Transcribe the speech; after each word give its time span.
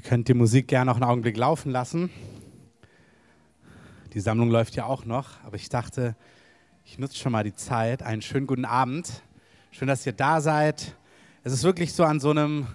Ihr 0.00 0.08
könnt 0.08 0.28
die 0.28 0.34
Musik 0.34 0.66
gerne 0.66 0.90
noch 0.90 0.96
einen 0.96 1.04
Augenblick 1.04 1.36
laufen 1.36 1.70
lassen. 1.70 2.08
Die 4.14 4.20
Sammlung 4.20 4.50
läuft 4.50 4.74
ja 4.74 4.86
auch 4.86 5.04
noch, 5.04 5.28
aber 5.44 5.56
ich 5.56 5.68
dachte, 5.68 6.16
ich 6.86 6.98
nutze 6.98 7.18
schon 7.18 7.32
mal 7.32 7.44
die 7.44 7.54
Zeit. 7.54 8.02
Einen 8.02 8.22
schönen 8.22 8.46
guten 8.46 8.64
Abend. 8.64 9.22
Schön, 9.72 9.88
dass 9.88 10.06
ihr 10.06 10.14
da 10.14 10.40
seid. 10.40 10.96
Es 11.44 11.52
ist 11.52 11.64
wirklich 11.64 11.92
so 11.92 12.04
an 12.04 12.18
so 12.18 12.30
einem, 12.30 12.66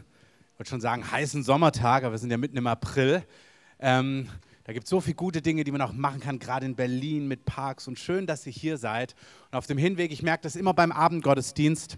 ich 0.53 0.59
würde 0.59 0.69
schon 0.69 0.81
sagen, 0.81 1.09
heißen 1.09 1.41
Sommertag, 1.41 2.03
aber 2.03 2.11
wir 2.11 2.19
sind 2.19 2.29
ja 2.29 2.37
mitten 2.37 2.57
im 2.57 2.67
April. 2.67 3.23
Ähm, 3.79 4.29
da 4.65 4.73
gibt 4.73 4.83
es 4.83 4.91
so 4.91 5.01
viele 5.01 5.15
gute 5.15 5.41
Dinge, 5.41 5.63
die 5.63 5.71
man 5.71 5.81
auch 5.81 5.93
machen 5.93 6.19
kann, 6.19 6.37
gerade 6.37 6.67
in 6.67 6.75
Berlin 6.75 7.27
mit 7.27 7.43
Parks. 7.43 7.87
Und 7.87 7.97
schön, 7.97 8.27
dass 8.27 8.45
ihr 8.45 8.53
hier 8.53 8.77
seid. 8.77 9.15
Und 9.49 9.57
auf 9.57 9.65
dem 9.65 9.79
Hinweg, 9.79 10.11
ich 10.11 10.21
merke 10.21 10.43
das 10.43 10.55
immer 10.55 10.75
beim 10.75 10.91
Abendgottesdienst. 10.91 11.97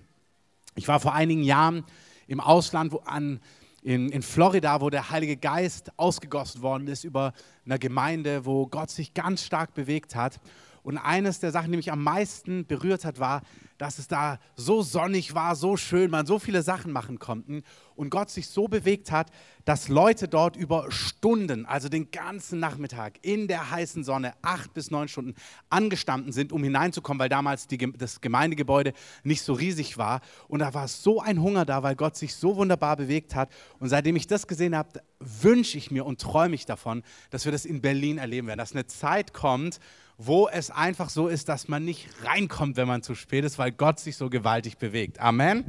Ich 0.76 0.88
war 0.88 1.02
vor 1.02 1.14
einigen 1.14 1.44
Jahren 1.44 1.84
im 2.28 2.40
Ausland 2.40 2.94
wo 2.94 3.00
an 3.00 3.42
in, 3.88 4.10
in 4.10 4.22
Florida, 4.22 4.82
wo 4.82 4.90
der 4.90 5.12
Heilige 5.12 5.38
Geist 5.38 5.94
ausgegossen 5.96 6.62
worden 6.62 6.90
ist 6.90 7.06
über 7.06 7.32
eine 7.66 7.80
Gemeinde, 7.80 8.46
wo 8.46 8.68
Gott 8.68 8.90
sich 8.90 9.14
ganz 9.14 9.46
stark 9.46 9.74
bewegt 9.76 10.14
hat. 10.14 10.42
Und 10.88 10.98
eines 10.98 11.42
der 11.42 11.52
Sachen, 11.52 11.70
die 11.70 11.76
mich 11.76 11.92
am 11.92 12.02
meisten 12.02 12.66
berührt 12.66 13.04
hat, 13.04 13.20
war, 13.20 13.42
dass 13.78 14.00
es 14.00 14.08
da 14.08 14.40
so 14.56 14.82
sonnig 14.82 15.36
war, 15.36 15.58
so 15.58 15.76
schön, 15.76 16.10
man 16.10 16.26
so 16.26 16.40
viele 16.40 16.64
Sachen 16.64 16.94
machen 16.94 17.20
konnten 17.20 17.64
und 17.98 18.10
Gott 18.10 18.30
sich 18.30 18.48
so 18.48 18.70
bewegt 18.70 19.12
hat, 19.12 19.30
dass 19.66 19.90
Leute 19.90 20.30
dort 20.30 20.56
über 20.56 20.90
Stunden, 20.90 21.66
also 21.66 21.90
den 21.90 22.10
ganzen 22.10 22.62
Nachmittag 22.62 23.20
in 23.22 23.50
der 23.50 23.70
heißen 23.70 24.06
Sonne, 24.06 24.32
acht 24.42 24.74
bis 24.74 24.90
neun 24.90 25.10
Stunden 25.10 25.34
angestanden 25.70 26.32
sind, 26.32 26.54
um 26.54 26.64
hineinzukommen, 26.64 27.20
weil 27.20 27.28
damals 27.28 27.68
die, 27.68 27.78
das 27.78 28.22
Gemeindegebäude 28.22 28.94
nicht 29.24 29.42
so 29.42 29.52
riesig 29.52 29.98
war. 29.98 30.22
Und 30.48 30.60
da 30.60 30.74
war 30.74 30.88
so 30.88 31.20
ein 31.20 31.42
Hunger 31.42 31.66
da, 31.66 31.84
weil 31.84 31.98
Gott 31.98 32.16
sich 32.16 32.34
so 32.34 32.56
wunderbar 32.56 32.96
bewegt 32.96 33.36
hat. 33.36 33.52
Und 33.80 33.90
seitdem 33.90 34.16
ich 34.16 34.28
das 34.28 34.48
gesehen 34.48 34.74
habe, 34.74 35.02
wünsche 35.20 35.78
ich 35.78 35.92
mir 35.92 36.06
und 36.06 36.22
träume 36.22 36.56
ich 36.56 36.66
davon, 36.66 37.04
dass 37.30 37.44
wir 37.44 37.52
das 37.52 37.66
in 37.66 37.82
Berlin 37.82 38.20
erleben 38.20 38.48
werden, 38.48 38.60
dass 38.60 38.72
eine 38.72 38.88
Zeit 38.88 39.34
kommt, 39.34 39.82
wo 40.18 40.48
es 40.48 40.72
einfach 40.72 41.10
so 41.10 41.28
ist, 41.28 41.48
dass 41.48 41.68
man 41.68 41.86
nicht 41.86 42.10
reinkommt, 42.24 42.76
wenn 42.76 42.88
man 42.88 43.04
zu 43.04 43.14
spät 43.14 43.46
ist, 43.46 43.60
weil 43.60 43.72
Gott 43.72 44.00
sich 44.00 44.18
so 44.18 44.30
gewaltig 44.30 44.78
bewegt. 44.78 45.20
Amen. 45.20 45.66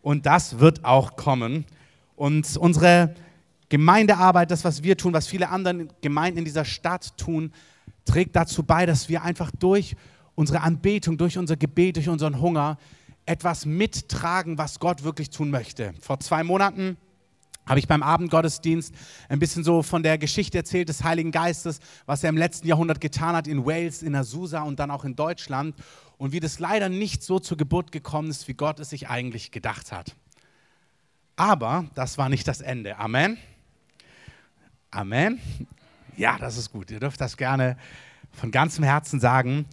Und 0.00 0.26
das 0.26 0.60
wird 0.60 0.84
auch 0.84 1.16
kommen. 1.16 1.64
Und 2.14 2.56
unsere 2.56 3.14
Gemeindearbeit, 3.68 4.50
das, 4.50 4.64
was 4.64 4.82
wir 4.82 4.96
tun, 4.96 5.12
was 5.12 5.26
viele 5.26 5.48
andere 5.48 5.88
Gemeinden 6.00 6.38
in 6.38 6.44
dieser 6.44 6.64
Stadt 6.64 7.16
tun, 7.16 7.52
trägt 8.04 8.36
dazu 8.36 8.62
bei, 8.62 8.86
dass 8.86 9.08
wir 9.08 9.22
einfach 9.22 9.50
durch 9.50 9.96
unsere 10.36 10.60
Anbetung, 10.60 11.16
durch 11.16 11.38
unser 11.38 11.56
Gebet, 11.56 11.96
durch 11.96 12.08
unseren 12.08 12.40
Hunger 12.40 12.78
etwas 13.26 13.66
mittragen, 13.66 14.58
was 14.58 14.78
Gott 14.78 15.02
wirklich 15.02 15.30
tun 15.30 15.50
möchte. 15.50 15.94
Vor 16.00 16.20
zwei 16.20 16.44
Monaten 16.44 16.96
habe 17.66 17.78
ich 17.78 17.88
beim 17.88 18.02
Abendgottesdienst 18.02 18.94
ein 19.28 19.38
bisschen 19.38 19.64
so 19.64 19.82
von 19.82 20.02
der 20.02 20.18
Geschichte 20.18 20.58
erzählt 20.58 20.88
des 20.88 21.02
Heiligen 21.02 21.30
Geistes, 21.30 21.80
was 22.06 22.22
er 22.22 22.30
im 22.30 22.36
letzten 22.36 22.68
Jahrhundert 22.68 23.00
getan 23.00 23.34
hat 23.34 23.46
in 23.46 23.64
Wales, 23.64 24.02
in 24.02 24.14
Azusa 24.14 24.62
und 24.62 24.78
dann 24.78 24.90
auch 24.90 25.04
in 25.04 25.16
Deutschland 25.16 25.74
und 26.18 26.32
wie 26.32 26.40
das 26.40 26.58
leider 26.58 26.88
nicht 26.88 27.22
so 27.22 27.38
zur 27.38 27.56
Geburt 27.56 27.92
gekommen 27.92 28.30
ist, 28.30 28.48
wie 28.48 28.54
Gott 28.54 28.80
es 28.80 28.90
sich 28.90 29.08
eigentlich 29.08 29.50
gedacht 29.50 29.92
hat. 29.92 30.14
Aber 31.36 31.86
das 31.94 32.18
war 32.18 32.28
nicht 32.28 32.46
das 32.46 32.60
Ende. 32.60 32.98
Amen. 32.98 33.38
Amen. 34.90 35.40
Ja, 36.16 36.38
das 36.38 36.56
ist 36.56 36.70
gut. 36.70 36.90
Ihr 36.90 37.00
dürft 37.00 37.20
das 37.20 37.36
gerne 37.36 37.76
von 38.30 38.50
ganzem 38.50 38.84
Herzen 38.84 39.18
sagen. 39.18 39.66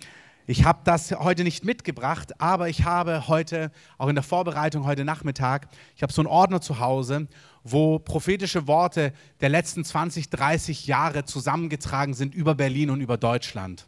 Ich 0.48 0.66
habe 0.66 0.80
das 0.84 1.12
heute 1.12 1.44
nicht 1.44 1.64
mitgebracht, 1.64 2.42
aber 2.42 2.68
ich 2.68 2.84
habe 2.84 3.28
heute, 3.28 3.72
auch 4.00 4.08
in 4.08 4.16
der 4.16 4.24
Vorbereitung 4.24 4.86
heute 4.86 5.06
Nachmittag, 5.06 5.68
ich 5.96 6.02
habe 6.02 6.12
so 6.12 6.22
einen 6.22 6.28
Ordner 6.28 6.62
zu 6.62 6.80
Hause, 6.80 7.28
wo 7.64 8.00
prophetische 8.00 8.68
Worte 8.68 9.14
der 9.40 9.50
letzten 9.50 9.84
20, 9.84 10.30
30 10.30 10.88
Jahre 10.88 11.26
zusammengetragen 11.26 12.14
sind 12.14 12.34
über 12.34 12.56
Berlin 12.56 12.90
und 12.90 13.02
über 13.02 13.18
Deutschland. 13.18 13.88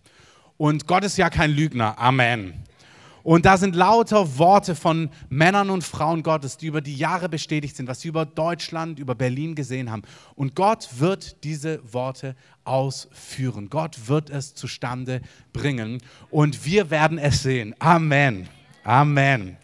Und 0.58 0.88
Gott 0.88 1.03
ist 1.03 1.18
ja 1.18 1.30
kein 1.30 1.52
Lügner. 1.52 1.97
Amen. 1.97 2.64
Und 3.24 3.46
da 3.46 3.56
sind 3.58 3.74
lauter 3.74 4.38
Worte 4.38 4.75
von 4.75 5.09
Männern 5.30 5.70
und 5.70 5.86
Frauen 5.86 6.24
Gottes, 6.24 6.58
die 6.58 6.68
über 6.68 6.81
die 6.81 6.96
Jahre 6.96 7.30
bestätigt 7.30 7.78
sind, 7.78 7.88
was 7.88 8.02
sie 8.02 8.09
über 8.09 8.25
Deutschland, 8.25 9.00
über 9.00 9.16
Berlin 9.16 9.56
gesehen 9.56 9.90
haben. 9.90 10.02
Und 10.36 10.56
Gott 10.56 10.90
wird 11.00 11.44
diese 11.46 11.80
Worte 11.94 12.36
ausführen. 12.66 13.70
Gott 13.70 14.09
wird 14.09 14.30
es 14.30 14.53
zustande 14.56 15.22
bringen. 15.53 16.02
Und 16.31 16.66
wir 16.66 16.90
werden 16.90 17.18
es 17.18 17.44
sehen. 17.44 17.74
Amen. 17.80 18.50
Amen. 18.84 19.56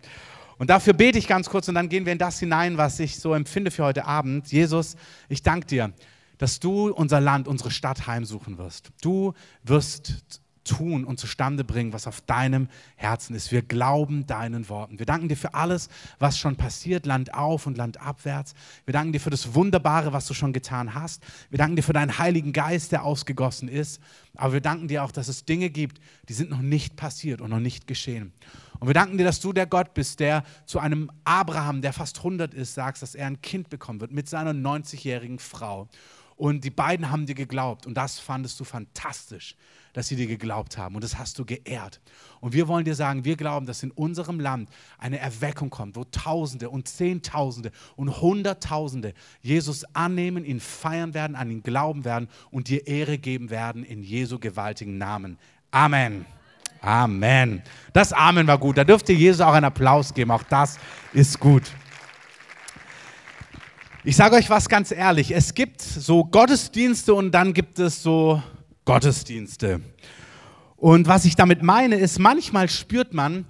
Und 0.59 0.69
dafür 0.69 0.91
bete 0.93 1.17
ich 1.17 1.25
ganz 1.25 1.49
kurz 1.49 1.69
und 1.69 1.75
dann 1.75 1.87
gehen 1.87 2.05
wir 2.05 2.11
in 2.11 2.19
das 2.19 2.37
hinein, 2.37 2.77
was 2.77 2.99
ich 2.99 3.17
so 3.17 3.33
empfinde 3.33 3.71
für 3.71 3.85
heute 3.85 4.05
Abend. 4.05 4.51
Jesus, 4.51 4.97
ich 5.29 5.41
danke 5.41 5.65
dir, 5.65 5.93
dass 6.37 6.59
du 6.59 6.91
unser 6.91 7.21
Land, 7.21 7.47
unsere 7.47 7.71
Stadt 7.71 8.07
heimsuchen 8.07 8.57
wirst. 8.57 8.89
Du 9.01 9.33
wirst 9.63 10.41
tun 10.69 11.03
und 11.03 11.19
zustande 11.19 11.63
bringen, 11.63 11.93
was 11.93 12.05
auf 12.05 12.21
deinem 12.21 12.69
Herzen 12.95 13.35
ist. 13.35 13.51
Wir 13.51 13.63
glauben 13.63 14.27
deinen 14.27 14.69
Worten. 14.69 14.99
Wir 14.99 15.05
danken 15.07 15.27
dir 15.27 15.35
für 15.35 15.55
alles, 15.55 15.89
was 16.19 16.37
schon 16.37 16.55
passiert, 16.55 17.07
Land 17.07 17.33
auf 17.33 17.65
und 17.65 17.75
Land 17.75 17.99
abwärts. 17.99 18.53
Wir 18.85 18.93
danken 18.93 19.11
dir 19.11 19.19
für 19.19 19.31
das 19.31 19.55
Wunderbare, 19.55 20.13
was 20.13 20.27
du 20.27 20.35
schon 20.35 20.53
getan 20.53 20.93
hast. 20.93 21.23
Wir 21.49 21.57
danken 21.57 21.75
dir 21.75 21.81
für 21.81 21.93
deinen 21.93 22.19
Heiligen 22.19 22.53
Geist, 22.53 22.91
der 22.91 23.03
ausgegossen 23.03 23.67
ist. 23.67 23.99
Aber 24.35 24.53
wir 24.53 24.61
danken 24.61 24.87
dir 24.87 25.03
auch, 25.03 25.11
dass 25.11 25.27
es 25.27 25.43
Dinge 25.43 25.71
gibt, 25.71 25.99
die 26.29 26.33
sind 26.33 26.51
noch 26.51 26.61
nicht 26.61 26.95
passiert 26.95 27.41
und 27.41 27.49
noch 27.49 27.59
nicht 27.59 27.87
geschehen. 27.87 28.31
Und 28.79 28.87
wir 28.87 28.93
danken 28.93 29.17
dir, 29.17 29.23
dass 29.23 29.39
du 29.39 29.51
der 29.51 29.65
Gott 29.65 29.95
bist, 29.95 30.19
der 30.19 30.43
zu 30.67 30.77
einem 30.79 31.11
Abraham, 31.23 31.81
der 31.81 31.93
fast 31.93 32.19
100 32.19 32.53
ist, 32.53 32.75
sagst, 32.75 33.01
dass 33.01 33.15
er 33.15 33.25
ein 33.25 33.41
Kind 33.41 33.69
bekommen 33.69 34.01
wird 34.01 34.11
mit 34.11 34.29
seiner 34.29 34.53
90-jährigen 34.53 35.39
Frau. 35.39 35.89
Und 36.35 36.63
die 36.63 36.69
beiden 36.69 37.09
haben 37.09 37.25
dir 37.25 37.35
geglaubt 37.35 37.87
und 37.87 37.95
das 37.95 38.19
fandest 38.19 38.59
du 38.59 38.63
fantastisch 38.63 39.55
dass 39.93 40.07
sie 40.07 40.15
dir 40.15 40.27
geglaubt 40.27 40.77
haben 40.77 40.95
und 40.95 41.03
das 41.03 41.17
hast 41.17 41.39
du 41.39 41.45
geehrt. 41.45 42.01
Und 42.41 42.53
wir 42.53 42.67
wollen 42.67 42.85
dir 42.85 42.95
sagen, 42.95 43.25
wir 43.25 43.35
glauben, 43.35 43.65
dass 43.65 43.83
in 43.83 43.91
unserem 43.91 44.39
Land 44.39 44.69
eine 44.97 45.19
Erweckung 45.19 45.69
kommt, 45.69 45.95
wo 45.95 46.03
Tausende 46.05 46.69
und 46.69 46.87
Zehntausende 46.87 47.71
und 47.95 48.21
Hunderttausende 48.21 49.13
Jesus 49.41 49.83
annehmen, 49.93 50.45
ihn 50.45 50.59
feiern 50.59 51.13
werden, 51.13 51.35
an 51.35 51.49
ihn 51.49 51.63
glauben 51.63 52.05
werden 52.05 52.29
und 52.51 52.69
dir 52.69 52.87
Ehre 52.87 53.17
geben 53.17 53.49
werden 53.49 53.83
in 53.83 54.03
Jesu 54.03 54.39
gewaltigen 54.39 54.97
Namen. 54.97 55.37
Amen. 55.71 56.25
Amen. 56.81 57.61
Das 57.91 58.13
Amen 58.13 58.47
war 58.47 58.57
gut. 58.57 58.77
Da 58.77 58.83
dürft 58.83 59.09
ihr 59.09 59.15
Jesus 59.15 59.41
auch 59.41 59.53
einen 59.53 59.65
Applaus 59.65 60.13
geben. 60.13 60.31
Auch 60.31 60.43
das 60.43 60.79
ist 61.13 61.39
gut. 61.39 61.63
Ich 64.05 64.15
sage 64.15 64.35
euch 64.37 64.49
was 64.49 64.69
ganz 64.69 64.91
ehrlich. 64.91 65.31
Es 65.31 65.53
gibt 65.53 65.81
so 65.81 66.23
Gottesdienste 66.23 67.13
und 67.13 67.31
dann 67.31 67.53
gibt 67.53 67.79
es 67.79 68.01
so 68.01 68.41
Gottesdienste. 68.89 69.81
Und 70.75 71.07
was 71.07 71.25
ich 71.25 71.35
damit 71.35 71.61
meine, 71.61 71.97
ist, 71.97 72.17
manchmal 72.17 72.69
spürt 72.69 73.13
man, 73.13 73.45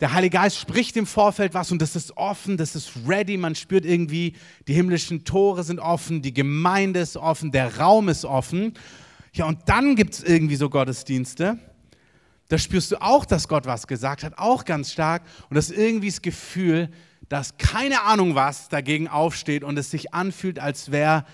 der 0.00 0.14
Heilige 0.14 0.38
Geist 0.38 0.56
spricht 0.56 0.96
im 0.96 1.04
Vorfeld 1.04 1.52
was 1.52 1.70
und 1.70 1.82
das 1.82 1.94
ist 1.94 2.16
offen, 2.16 2.56
das 2.56 2.74
ist 2.74 2.92
ready. 3.06 3.36
Man 3.36 3.54
spürt 3.54 3.84
irgendwie, 3.84 4.32
die 4.66 4.72
himmlischen 4.72 5.24
Tore 5.24 5.62
sind 5.62 5.78
offen, 5.78 6.22
die 6.22 6.32
Gemeinde 6.32 7.00
ist 7.00 7.18
offen, 7.18 7.52
der 7.52 7.76
Raum 7.76 8.08
ist 8.08 8.24
offen. 8.24 8.72
Ja, 9.34 9.44
und 9.44 9.58
dann 9.66 9.94
gibt 9.94 10.14
es 10.14 10.22
irgendwie 10.22 10.56
so 10.56 10.70
Gottesdienste. 10.70 11.58
Da 12.48 12.56
spürst 12.56 12.90
du 12.90 13.02
auch, 13.02 13.26
dass 13.26 13.46
Gott 13.46 13.66
was 13.66 13.88
gesagt 13.88 14.24
hat, 14.24 14.38
auch 14.38 14.64
ganz 14.64 14.90
stark. 14.90 15.22
Und 15.50 15.56
das 15.56 15.68
ist 15.68 15.76
irgendwie 15.76 16.08
das 16.08 16.22
Gefühl, 16.22 16.88
dass 17.28 17.58
keine 17.58 18.04
Ahnung 18.04 18.36
was 18.36 18.70
dagegen 18.70 19.06
aufsteht 19.06 19.64
und 19.64 19.78
es 19.78 19.90
sich 19.90 20.14
anfühlt, 20.14 20.58
als 20.58 20.90
wäre 20.90 21.26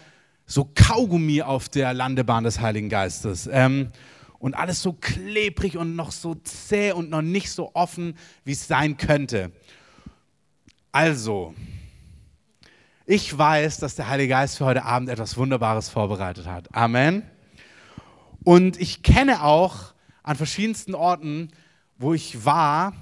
so 0.46 0.70
Kaugummi 0.74 1.42
auf 1.42 1.68
der 1.68 1.94
Landebahn 1.94 2.44
des 2.44 2.60
Heiligen 2.60 2.88
Geistes. 2.88 3.48
Ähm, 3.50 3.90
und 4.38 4.54
alles 4.54 4.82
so 4.82 4.92
klebrig 4.92 5.78
und 5.78 5.96
noch 5.96 6.12
so 6.12 6.34
zäh 6.34 6.92
und 6.92 7.08
noch 7.08 7.22
nicht 7.22 7.50
so 7.50 7.70
offen, 7.74 8.14
wie 8.44 8.52
es 8.52 8.66
sein 8.68 8.98
könnte. 8.98 9.52
Also, 10.92 11.54
ich 13.06 13.36
weiß, 13.36 13.78
dass 13.78 13.94
der 13.94 14.08
Heilige 14.08 14.28
Geist 14.30 14.58
für 14.58 14.66
heute 14.66 14.84
Abend 14.84 15.08
etwas 15.08 15.36
Wunderbares 15.36 15.88
vorbereitet 15.88 16.46
hat. 16.46 16.74
Amen. 16.74 17.22
Und 18.44 18.78
ich 18.78 19.02
kenne 19.02 19.42
auch 19.42 19.94
an 20.22 20.36
verschiedensten 20.36 20.94
Orten, 20.94 21.48
wo 21.96 22.12
ich 22.12 22.44
war, 22.44 22.92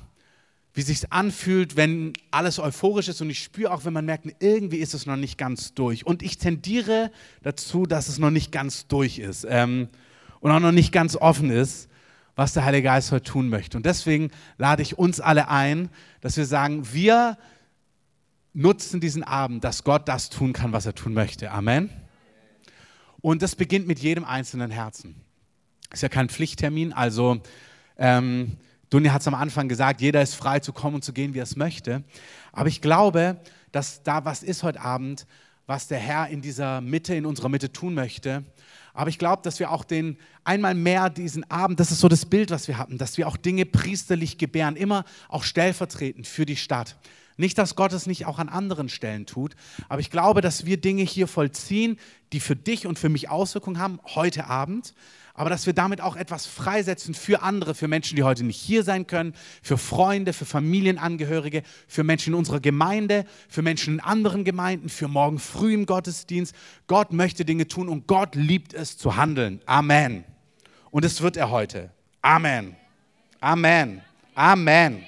wie 0.74 0.82
sich 0.82 1.12
anfühlt, 1.12 1.76
wenn 1.76 2.14
alles 2.30 2.58
euphorisch 2.58 3.08
ist 3.08 3.20
und 3.20 3.28
ich 3.28 3.42
spüre 3.42 3.72
auch, 3.72 3.84
wenn 3.84 3.92
man 3.92 4.06
merkt, 4.06 4.26
irgendwie 4.40 4.78
ist 4.78 4.94
es 4.94 5.04
noch 5.04 5.16
nicht 5.16 5.36
ganz 5.36 5.74
durch. 5.74 6.06
Und 6.06 6.22
ich 6.22 6.38
tendiere 6.38 7.10
dazu, 7.42 7.84
dass 7.84 8.08
es 8.08 8.18
noch 8.18 8.30
nicht 8.30 8.52
ganz 8.52 8.86
durch 8.86 9.18
ist 9.18 9.46
ähm, 9.48 9.88
und 10.40 10.50
auch 10.50 10.60
noch 10.60 10.72
nicht 10.72 10.92
ganz 10.92 11.16
offen 11.16 11.50
ist, 11.50 11.88
was 12.36 12.54
der 12.54 12.64
Heilige 12.64 12.84
Geist 12.84 13.12
heute 13.12 13.24
tun 13.24 13.48
möchte. 13.48 13.76
Und 13.76 13.84
deswegen 13.84 14.30
lade 14.56 14.82
ich 14.82 14.98
uns 14.98 15.20
alle 15.20 15.48
ein, 15.48 15.90
dass 16.22 16.38
wir 16.38 16.46
sagen, 16.46 16.86
wir 16.92 17.36
nutzen 18.54 19.00
diesen 19.00 19.22
Abend, 19.22 19.64
dass 19.64 19.84
Gott 19.84 20.08
das 20.08 20.30
tun 20.30 20.54
kann, 20.54 20.72
was 20.72 20.86
er 20.86 20.94
tun 20.94 21.12
möchte. 21.12 21.50
Amen. 21.50 21.90
Und 23.20 23.42
das 23.42 23.56
beginnt 23.56 23.86
mit 23.86 23.98
jedem 23.98 24.24
einzelnen 24.24 24.70
Herzen. 24.70 25.16
Ist 25.92 26.02
ja 26.02 26.08
kein 26.08 26.30
Pflichttermin, 26.30 26.92
also 26.94 27.42
ähm, 27.98 28.56
Dunja 28.92 29.14
hat 29.14 29.22
es 29.22 29.26
am 29.26 29.34
Anfang 29.34 29.68
gesagt, 29.68 30.02
jeder 30.02 30.20
ist 30.20 30.34
frei 30.34 30.60
zu 30.60 30.74
kommen 30.74 30.96
und 30.96 31.02
zu 31.02 31.14
gehen, 31.14 31.32
wie 31.32 31.38
er 31.38 31.44
es 31.44 31.56
möchte. 31.56 32.04
Aber 32.52 32.68
ich 32.68 32.82
glaube, 32.82 33.40
dass 33.70 34.02
da 34.02 34.26
was 34.26 34.42
ist 34.42 34.62
heute 34.62 34.82
Abend, 34.82 35.26
was 35.66 35.88
der 35.88 35.98
Herr 35.98 36.28
in 36.28 36.42
dieser 36.42 36.82
Mitte, 36.82 37.14
in 37.14 37.24
unserer 37.24 37.48
Mitte 37.48 37.72
tun 37.72 37.94
möchte. 37.94 38.44
Aber 38.92 39.08
ich 39.08 39.18
glaube, 39.18 39.40
dass 39.44 39.58
wir 39.60 39.70
auch 39.70 39.84
den 39.84 40.18
einmal 40.44 40.74
mehr 40.74 41.08
diesen 41.08 41.50
Abend, 41.50 41.80
das 41.80 41.90
ist 41.90 42.00
so 42.00 42.08
das 42.08 42.26
Bild, 42.26 42.50
was 42.50 42.68
wir 42.68 42.76
hatten, 42.76 42.98
dass 42.98 43.16
wir 43.16 43.28
auch 43.28 43.38
Dinge 43.38 43.64
priesterlich 43.64 44.36
gebären, 44.36 44.76
immer 44.76 45.06
auch 45.30 45.44
stellvertretend 45.44 46.26
für 46.26 46.44
die 46.44 46.56
Stadt. 46.56 46.98
Nicht, 47.38 47.56
dass 47.56 47.76
Gott 47.76 47.94
es 47.94 48.06
nicht 48.06 48.26
auch 48.26 48.38
an 48.38 48.50
anderen 48.50 48.90
Stellen 48.90 49.24
tut, 49.24 49.56
aber 49.88 50.02
ich 50.02 50.10
glaube, 50.10 50.42
dass 50.42 50.66
wir 50.66 50.78
Dinge 50.78 51.02
hier 51.02 51.28
vollziehen, 51.28 51.98
die 52.34 52.40
für 52.40 52.56
dich 52.56 52.86
und 52.86 52.98
für 52.98 53.08
mich 53.08 53.30
Auswirkungen 53.30 53.78
haben, 53.78 54.00
heute 54.04 54.48
Abend, 54.48 54.92
aber 55.34 55.48
dass 55.48 55.66
wir 55.66 55.72
damit 55.72 56.00
auch 56.00 56.16
etwas 56.16 56.46
freisetzen 56.46 57.14
für 57.14 57.42
andere, 57.42 57.74
für 57.74 57.88
Menschen, 57.88 58.16
die 58.16 58.22
heute 58.22 58.44
nicht 58.44 58.60
hier 58.60 58.84
sein 58.84 59.06
können, 59.06 59.34
für 59.62 59.78
Freunde, 59.78 60.32
für 60.32 60.44
Familienangehörige, 60.44 61.62
für 61.88 62.04
Menschen 62.04 62.34
in 62.34 62.38
unserer 62.38 62.60
Gemeinde, 62.60 63.24
für 63.48 63.62
Menschen 63.62 63.94
in 63.94 64.00
anderen 64.00 64.44
Gemeinden, 64.44 64.88
für 64.88 65.08
morgen 65.08 65.38
früh 65.38 65.72
im 65.72 65.86
Gottesdienst. 65.86 66.54
Gott 66.86 67.12
möchte 67.12 67.44
Dinge 67.44 67.66
tun 67.66 67.88
und 67.88 68.06
Gott 68.06 68.34
liebt 68.34 68.74
es 68.74 68.98
zu 68.98 69.16
handeln. 69.16 69.60
Amen. 69.64 70.24
Und 70.90 71.04
es 71.04 71.22
wird 71.22 71.38
er 71.38 71.50
heute. 71.50 71.90
Amen. 72.20 72.76
Amen. 73.40 74.02
Amen. 74.34 75.02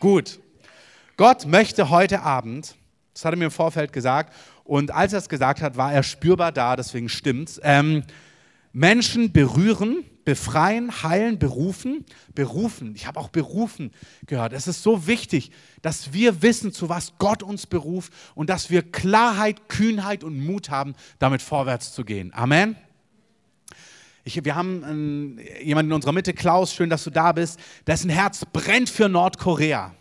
Gut. 0.00 0.40
Gott 1.18 1.46
möchte 1.46 1.90
heute 1.90 2.22
Abend, 2.22 2.74
das 3.12 3.26
hat 3.26 3.34
er 3.34 3.36
mir 3.36 3.44
im 3.44 3.50
Vorfeld 3.50 3.92
gesagt, 3.92 4.34
und 4.64 4.90
als 4.90 5.12
er 5.12 5.18
es 5.18 5.28
gesagt 5.28 5.60
hat, 5.60 5.76
war 5.76 5.92
er 5.92 6.02
spürbar 6.02 6.52
da, 6.52 6.76
deswegen 6.76 7.08
stimmt's. 7.08 7.60
Ähm, 7.62 8.04
Menschen 8.72 9.32
berühren, 9.32 10.04
befreien, 10.24 11.02
heilen, 11.02 11.38
berufen. 11.38 12.04
Berufen, 12.34 12.94
ich 12.94 13.06
habe 13.06 13.18
auch 13.18 13.28
berufen 13.28 13.90
gehört. 14.26 14.52
Es 14.52 14.68
ist 14.68 14.82
so 14.82 15.06
wichtig, 15.06 15.50
dass 15.82 16.12
wir 16.12 16.42
wissen, 16.42 16.72
zu 16.72 16.88
was 16.88 17.14
Gott 17.18 17.42
uns 17.42 17.66
beruft 17.66 18.12
und 18.34 18.50
dass 18.50 18.70
wir 18.70 18.82
Klarheit, 18.82 19.68
Kühnheit 19.68 20.24
und 20.24 20.44
Mut 20.44 20.70
haben, 20.70 20.94
damit 21.18 21.42
vorwärts 21.42 21.92
zu 21.92 22.04
gehen. 22.04 22.32
Amen. 22.34 22.76
Ich, 24.22 24.44
wir 24.44 24.54
haben 24.54 25.38
äh, 25.38 25.62
jemanden 25.64 25.90
in 25.90 25.94
unserer 25.94 26.12
Mitte, 26.12 26.34
Klaus, 26.34 26.74
schön, 26.74 26.90
dass 26.90 27.04
du 27.04 27.10
da 27.10 27.32
bist, 27.32 27.58
dessen 27.86 28.10
Herz 28.10 28.44
brennt 28.52 28.90
für 28.90 29.08
Nordkorea 29.08 29.94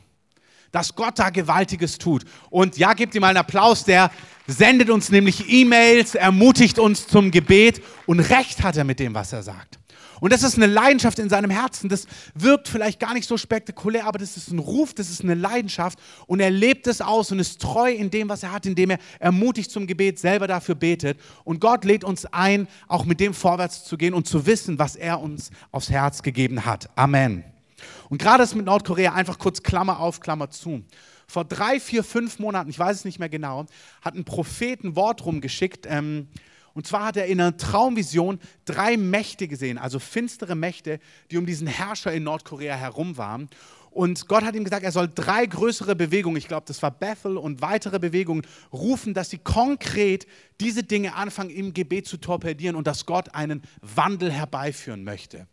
dass 0.72 0.96
Gott 0.96 1.20
da 1.20 1.30
Gewaltiges 1.30 1.98
tut. 1.98 2.24
Und 2.50 2.78
ja, 2.78 2.94
gebt 2.94 3.16
ihm 3.16 3.22
mal 3.22 3.30
einen 3.30 3.38
Applaus, 3.38 3.84
der 3.84 4.12
sendet 4.48 4.90
uns 4.90 5.10
nämlich 5.10 5.50
E-Mails, 5.50 6.16
ermutigt 6.16 6.80
uns 6.80 7.08
zum 7.08 7.32
Gebet 7.32 7.82
und 8.06 8.20
recht 8.20 8.64
hat 8.64 8.78
er 8.78 8.84
mit 8.84 9.00
dem, 9.00 9.14
was 9.14 9.34
er 9.34 9.44
sagt. 9.44 9.80
Und 10.20 10.34
das 10.34 10.44
ist 10.44 10.58
eine 10.58 10.68
Leidenschaft 10.68 11.20
in 11.20 11.30
seinem 11.30 11.50
Herzen. 11.50 11.90
Das 11.90 12.06
wirkt 12.34 12.68
vielleicht 12.68 13.00
gar 13.00 13.14
nicht 13.14 13.28
so 13.28 13.38
spektakulär, 13.38 14.06
aber 14.06 14.20
das 14.20 14.38
ist 14.38 14.52
ein 14.52 14.60
Ruf, 14.60 14.94
das 14.94 15.10
ist 15.10 15.22
eine 15.22 15.34
Leidenschaft. 15.34 16.00
Und 16.28 16.40
er 16.40 16.52
lebt 16.52 16.88
es 16.88 17.02
aus 17.02 17.32
und 17.32 17.40
ist 17.40 17.62
treu 17.62 17.92
in 17.92 18.10
dem, 18.10 18.30
was 18.30 18.44
er 18.44 18.52
hat, 18.52 18.66
indem 18.66 18.92
er 18.92 19.00
ermutigt 19.20 19.72
zum 19.72 19.88
Gebet, 19.88 20.20
selber 20.20 20.48
dafür 20.48 20.76
betet. 20.76 21.20
Und 21.44 21.62
Gott 21.62 21.86
lädt 21.86 22.04
uns 22.04 22.26
ein, 22.26 22.68
auch 22.88 23.06
mit 23.06 23.20
dem 23.20 23.34
vorwärts 23.34 23.86
zu 23.86 23.98
gehen 23.98 24.14
und 24.14 24.28
zu 24.28 24.46
wissen, 24.46 24.80
was 24.80 24.96
er 24.96 25.22
uns 25.22 25.52
aufs 25.72 25.90
Herz 25.90 26.22
gegeben 26.22 26.66
hat. 26.66 26.90
Amen. 26.96 27.44
Und 28.10 28.20
gerade 28.20 28.40
das 28.40 28.56
mit 28.56 28.66
Nordkorea, 28.66 29.14
einfach 29.14 29.38
kurz 29.38 29.64
Klammer 29.64 30.00
auf, 30.00 30.20
Klammer 30.20 30.50
zu. 30.50 30.84
Vor 31.28 31.46
drei, 31.46 31.80
vier, 31.80 32.04
fünf 32.04 32.40
Monaten, 32.40 32.70
ich 32.70 32.80
weiß 32.80 32.98
es 32.98 33.06
nicht 33.06 33.20
mehr 33.20 33.30
genau, 33.30 33.68
hat 34.02 34.16
ein 34.16 34.26
Prophet 34.26 34.84
ein 34.84 34.96
Wort 34.96 35.26
rumgeschickt. 35.26 35.86
Ähm, 35.88 36.28
und 36.74 36.88
zwar 36.88 37.06
hat 37.06 37.18
er 37.18 37.26
in 37.28 37.40
einer 37.40 37.56
Traumvision 37.58 38.40
drei 38.66 38.98
Mächte 38.98 39.48
gesehen, 39.48 39.78
also 39.78 40.00
finstere 40.00 40.56
Mächte, 40.56 41.00
die 41.30 41.38
um 41.38 41.46
diesen 41.46 41.68
Herrscher 41.68 42.12
in 42.14 42.24
Nordkorea 42.24 42.76
herum 42.76 43.18
waren. 43.18 43.50
Und 43.92 44.28
Gott 44.28 44.44
hat 44.44 44.56
ihm 44.56 44.64
gesagt, 44.64 44.84
er 44.84 44.92
soll 44.92 45.10
drei 45.14 45.46
größere 45.46 45.96
Bewegungen, 45.96 46.38
ich 46.38 46.48
glaube, 46.48 46.66
das 46.68 46.82
war 46.82 46.92
Bethel 46.92 47.38
und 47.38 47.62
weitere 47.62 48.00
Bewegungen, 48.00 48.44
rufen, 48.72 49.14
dass 49.14 49.32
sie 49.32 49.40
konkret 49.40 50.28
diese 50.62 50.84
Dinge 50.84 51.16
anfangen, 51.16 51.50
im 51.50 51.74
Gebet 51.74 52.08
zu 52.08 52.18
torpedieren 52.18 52.76
und 52.76 52.86
dass 52.86 53.06
Gott 53.06 53.34
einen 53.34 53.64
Wandel 53.82 54.32
herbeiführen 54.32 55.04
möchte. 55.04 55.48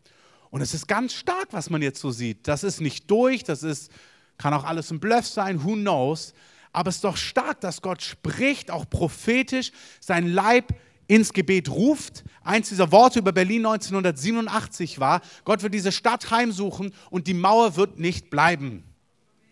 Und 0.51 0.61
es 0.61 0.75
ist 0.75 0.87
ganz 0.87 1.13
stark, 1.13 1.49
was 1.51 1.71
man 1.71 1.83
jetzt 1.83 2.01
so 2.01 2.11
sieht. 2.11 2.49
Das 2.49 2.65
ist 2.65 2.81
nicht 2.81 3.11
durch, 3.11 3.45
das 3.45 3.63
ist, 3.63 3.91
kann 4.39 4.55
auch 4.55 4.65
alles 4.65 4.91
ein 4.91 5.01
Bluff 5.01 5.27
sein, 5.27 5.65
who 5.65 5.75
knows. 5.75 6.35
Aber 6.73 6.91
es 6.91 6.97
ist 6.97 7.05
doch 7.05 7.17
stark, 7.17 7.61
dass 7.61 7.83
Gott 7.83 8.03
spricht, 8.03 8.71
auch 8.71 8.89
prophetisch, 8.89 9.73
sein 10.01 10.29
Leib 10.29 10.75
ins 11.09 11.33
Gebet 11.33 11.71
ruft. 11.71 12.25
Eins 12.43 12.69
dieser 12.69 12.93
Worte 12.93 13.19
über 13.19 13.33
Berlin 13.33 13.67
1987 13.67 15.01
war, 15.01 15.21
Gott 15.45 15.63
wird 15.63 15.75
diese 15.75 15.93
Stadt 15.93 16.31
heimsuchen 16.31 16.93
und 17.11 17.27
die 17.27 17.35
Mauer 17.35 17.77
wird 17.77 17.99
nicht 17.99 18.31
bleiben. 18.31 18.85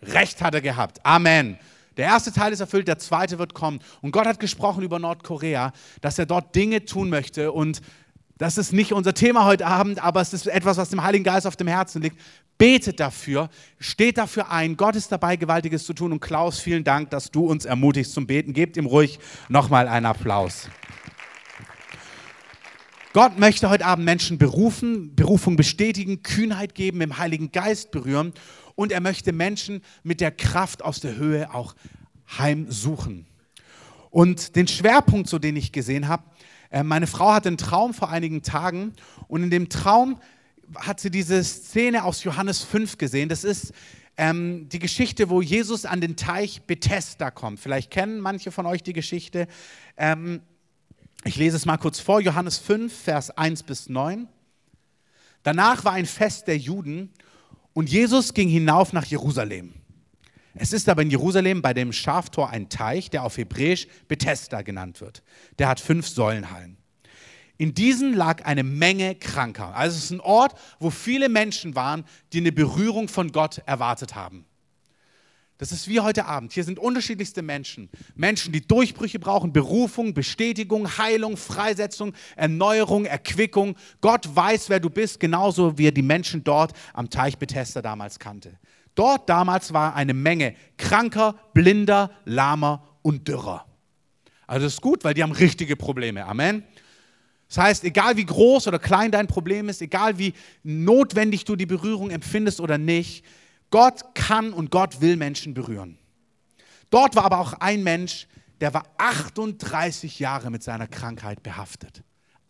Recht 0.02 0.42
hat 0.42 0.54
er 0.54 0.60
gehabt. 0.60 1.04
Amen. 1.04 1.58
Der 1.96 2.06
erste 2.06 2.32
Teil 2.32 2.52
ist 2.52 2.60
erfüllt, 2.60 2.88
der 2.88 2.98
zweite 2.98 3.38
wird 3.38 3.54
kommen. 3.54 3.78
Und 4.02 4.10
Gott 4.10 4.26
hat 4.26 4.40
gesprochen 4.40 4.82
über 4.82 4.98
Nordkorea, 4.98 5.72
dass 6.00 6.18
er 6.18 6.26
dort 6.26 6.54
Dinge 6.54 6.84
tun 6.84 7.08
möchte. 7.08 7.52
Und 7.52 7.80
das 8.36 8.58
ist 8.58 8.72
nicht 8.72 8.92
unser 8.92 9.14
Thema 9.14 9.44
heute 9.44 9.66
Abend, 9.66 10.02
aber 10.02 10.20
es 10.20 10.32
ist 10.32 10.48
etwas, 10.48 10.76
was 10.76 10.88
dem 10.88 11.02
Heiligen 11.04 11.24
Geist 11.24 11.46
auf 11.46 11.56
dem 11.56 11.68
Herzen 11.68 12.02
liegt. 12.02 12.18
Betet 12.58 12.98
dafür, 12.98 13.48
steht 13.78 14.18
dafür 14.18 14.50
ein. 14.50 14.76
Gott 14.76 14.96
ist 14.96 15.12
dabei, 15.12 15.36
Gewaltiges 15.36 15.84
zu 15.84 15.92
tun. 15.92 16.12
Und 16.12 16.20
Klaus, 16.20 16.58
vielen 16.58 16.82
Dank, 16.82 17.10
dass 17.10 17.30
du 17.30 17.46
uns 17.46 17.64
ermutigst 17.64 18.12
zum 18.12 18.26
Beten. 18.26 18.52
Gebt 18.52 18.76
ihm 18.76 18.86
ruhig 18.86 19.20
nochmal 19.48 19.86
einen 19.86 20.06
Applaus. 20.06 20.68
Gott 23.12 23.38
möchte 23.38 23.70
heute 23.70 23.86
Abend 23.86 24.04
Menschen 24.04 24.38
berufen, 24.38 25.14
Berufung 25.14 25.54
bestätigen, 25.54 26.24
Kühnheit 26.24 26.74
geben, 26.74 27.00
im 27.00 27.18
Heiligen 27.18 27.52
Geist 27.52 27.92
berühren. 27.92 28.32
Und 28.74 28.90
er 28.90 29.00
möchte 29.00 29.32
Menschen 29.32 29.82
mit 30.02 30.20
der 30.20 30.32
Kraft 30.32 30.82
aus 30.84 30.98
der 30.98 31.14
Höhe 31.14 31.54
auch 31.54 31.76
heimsuchen. 32.36 33.26
Und 34.10 34.56
den 34.56 34.66
Schwerpunkt, 34.66 35.28
so 35.28 35.38
den 35.38 35.56
ich 35.56 35.70
gesehen 35.70 36.08
habe, 36.08 36.24
meine 36.82 37.06
Frau 37.06 37.32
hatte 37.32 37.48
einen 37.48 37.58
Traum 37.58 37.94
vor 37.94 38.10
einigen 38.10 38.42
Tagen 38.42 38.94
und 39.28 39.42
in 39.42 39.50
dem 39.50 39.68
Traum 39.68 40.18
hat 40.74 40.98
sie 40.98 41.10
diese 41.10 41.42
Szene 41.44 42.04
aus 42.04 42.24
Johannes 42.24 42.62
5 42.62 42.98
gesehen. 42.98 43.28
Das 43.28 43.44
ist 43.44 43.72
ähm, 44.16 44.68
die 44.68 44.78
Geschichte, 44.78 45.28
wo 45.28 45.42
Jesus 45.42 45.86
an 45.86 46.00
den 46.00 46.16
Teich 46.16 46.62
Bethesda 46.62 47.30
kommt. 47.30 47.60
Vielleicht 47.60 47.90
kennen 47.90 48.20
manche 48.20 48.50
von 48.50 48.66
euch 48.66 48.82
die 48.82 48.92
Geschichte. 48.92 49.46
Ähm, 49.96 50.40
ich 51.24 51.36
lese 51.36 51.56
es 51.56 51.66
mal 51.66 51.78
kurz 51.78 52.00
vor, 52.00 52.20
Johannes 52.20 52.58
5, 52.58 52.92
Vers 52.92 53.30
1 53.30 53.62
bis 53.62 53.88
9. 53.88 54.28
Danach 55.42 55.84
war 55.84 55.92
ein 55.92 56.06
Fest 56.06 56.48
der 56.48 56.58
Juden 56.58 57.10
und 57.72 57.90
Jesus 57.90 58.34
ging 58.34 58.48
hinauf 58.48 58.92
nach 58.92 59.04
Jerusalem. 59.04 59.74
Es 60.54 60.72
ist 60.72 60.88
aber 60.88 61.02
in 61.02 61.10
Jerusalem 61.10 61.62
bei 61.62 61.74
dem 61.74 61.92
Schaftor 61.92 62.50
ein 62.50 62.68
Teich, 62.68 63.10
der 63.10 63.24
auf 63.24 63.36
Hebräisch 63.36 63.88
Bethesda 64.06 64.62
genannt 64.62 65.00
wird. 65.00 65.22
Der 65.58 65.68
hat 65.68 65.80
fünf 65.80 66.06
Säulenhallen. 66.06 66.76
In 67.56 67.74
diesen 67.74 68.14
lag 68.14 68.44
eine 68.44 68.64
Menge 68.64 69.14
Kranker. 69.14 69.74
Also 69.76 69.96
es 69.96 70.04
ist 70.04 70.10
ein 70.10 70.20
Ort, 70.20 70.58
wo 70.78 70.90
viele 70.90 71.28
Menschen 71.28 71.74
waren, 71.74 72.04
die 72.32 72.38
eine 72.38 72.52
Berührung 72.52 73.08
von 73.08 73.32
Gott 73.32 73.62
erwartet 73.66 74.14
haben. 74.14 74.44
Das 75.58 75.70
ist 75.70 75.86
wie 75.86 76.00
heute 76.00 76.26
Abend. 76.26 76.52
Hier 76.52 76.64
sind 76.64 76.80
unterschiedlichste 76.80 77.40
Menschen. 77.40 77.88
Menschen, 78.16 78.52
die 78.52 78.66
Durchbrüche 78.66 79.20
brauchen, 79.20 79.52
Berufung, 79.52 80.12
Bestätigung, 80.12 80.98
Heilung, 80.98 81.36
Freisetzung, 81.36 82.12
Erneuerung, 82.34 83.04
Erquickung. 83.04 83.76
Gott 84.00 84.28
weiß, 84.34 84.68
wer 84.68 84.80
du 84.80 84.90
bist, 84.90 85.20
genauso 85.20 85.78
wie 85.78 85.86
er 85.86 85.92
die 85.92 86.02
Menschen 86.02 86.42
dort 86.42 86.72
am 86.92 87.08
Teich 87.08 87.38
Bethesda 87.38 87.82
damals 87.82 88.18
kannte. 88.18 88.58
Dort 88.94 89.28
damals 89.28 89.72
war 89.72 89.94
eine 89.94 90.14
Menge 90.14 90.54
Kranker, 90.76 91.34
Blinder, 91.52 92.10
Lahmer 92.24 92.84
und 93.02 93.26
Dürrer. 93.26 93.66
Also 94.46 94.66
das 94.66 94.74
ist 94.74 94.80
gut, 94.80 95.04
weil 95.04 95.14
die 95.14 95.22
haben 95.22 95.32
richtige 95.32 95.76
Probleme. 95.76 96.24
Amen. 96.24 96.64
Das 97.48 97.58
heißt, 97.58 97.84
egal 97.84 98.16
wie 98.16 98.24
groß 98.24 98.68
oder 98.68 98.78
klein 98.78 99.10
dein 99.10 99.26
Problem 99.26 99.68
ist, 99.68 99.82
egal 99.82 100.18
wie 100.18 100.34
notwendig 100.62 101.44
du 101.44 101.56
die 101.56 101.66
Berührung 101.66 102.10
empfindest 102.10 102.60
oder 102.60 102.78
nicht, 102.78 103.24
Gott 103.70 104.14
kann 104.14 104.52
und 104.52 104.70
Gott 104.70 105.00
will 105.00 105.16
Menschen 105.16 105.54
berühren. 105.54 105.98
Dort 106.90 107.16
war 107.16 107.24
aber 107.24 107.38
auch 107.38 107.54
ein 107.54 107.82
Mensch, 107.82 108.26
der 108.60 108.72
war 108.72 108.84
38 108.98 110.18
Jahre 110.18 110.50
mit 110.50 110.62
seiner 110.62 110.86
Krankheit 110.86 111.42
behaftet. 111.42 112.02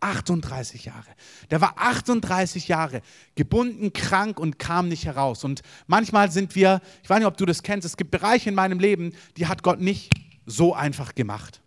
38 0.04 0.84
Jahre. 0.84 1.08
Der 1.50 1.60
war 1.60 1.74
38 1.76 2.68
Jahre 2.68 3.00
gebunden, 3.34 3.92
krank 3.92 4.38
und 4.38 4.58
kam 4.58 4.88
nicht 4.88 5.06
heraus. 5.06 5.44
Und 5.44 5.62
manchmal 5.86 6.30
sind 6.30 6.54
wir, 6.54 6.80
ich 7.02 7.08
weiß 7.08 7.18
nicht, 7.18 7.26
ob 7.26 7.36
du 7.38 7.46
das 7.46 7.62
kennst, 7.62 7.86
es 7.86 7.96
gibt 7.96 8.10
Bereiche 8.10 8.50
in 8.50 8.54
meinem 8.54 8.78
Leben, 8.78 9.14
die 9.36 9.46
hat 9.46 9.62
Gott 9.62 9.80
nicht 9.80 10.12
so 10.44 10.74
einfach 10.74 11.14
gemacht. 11.14 11.62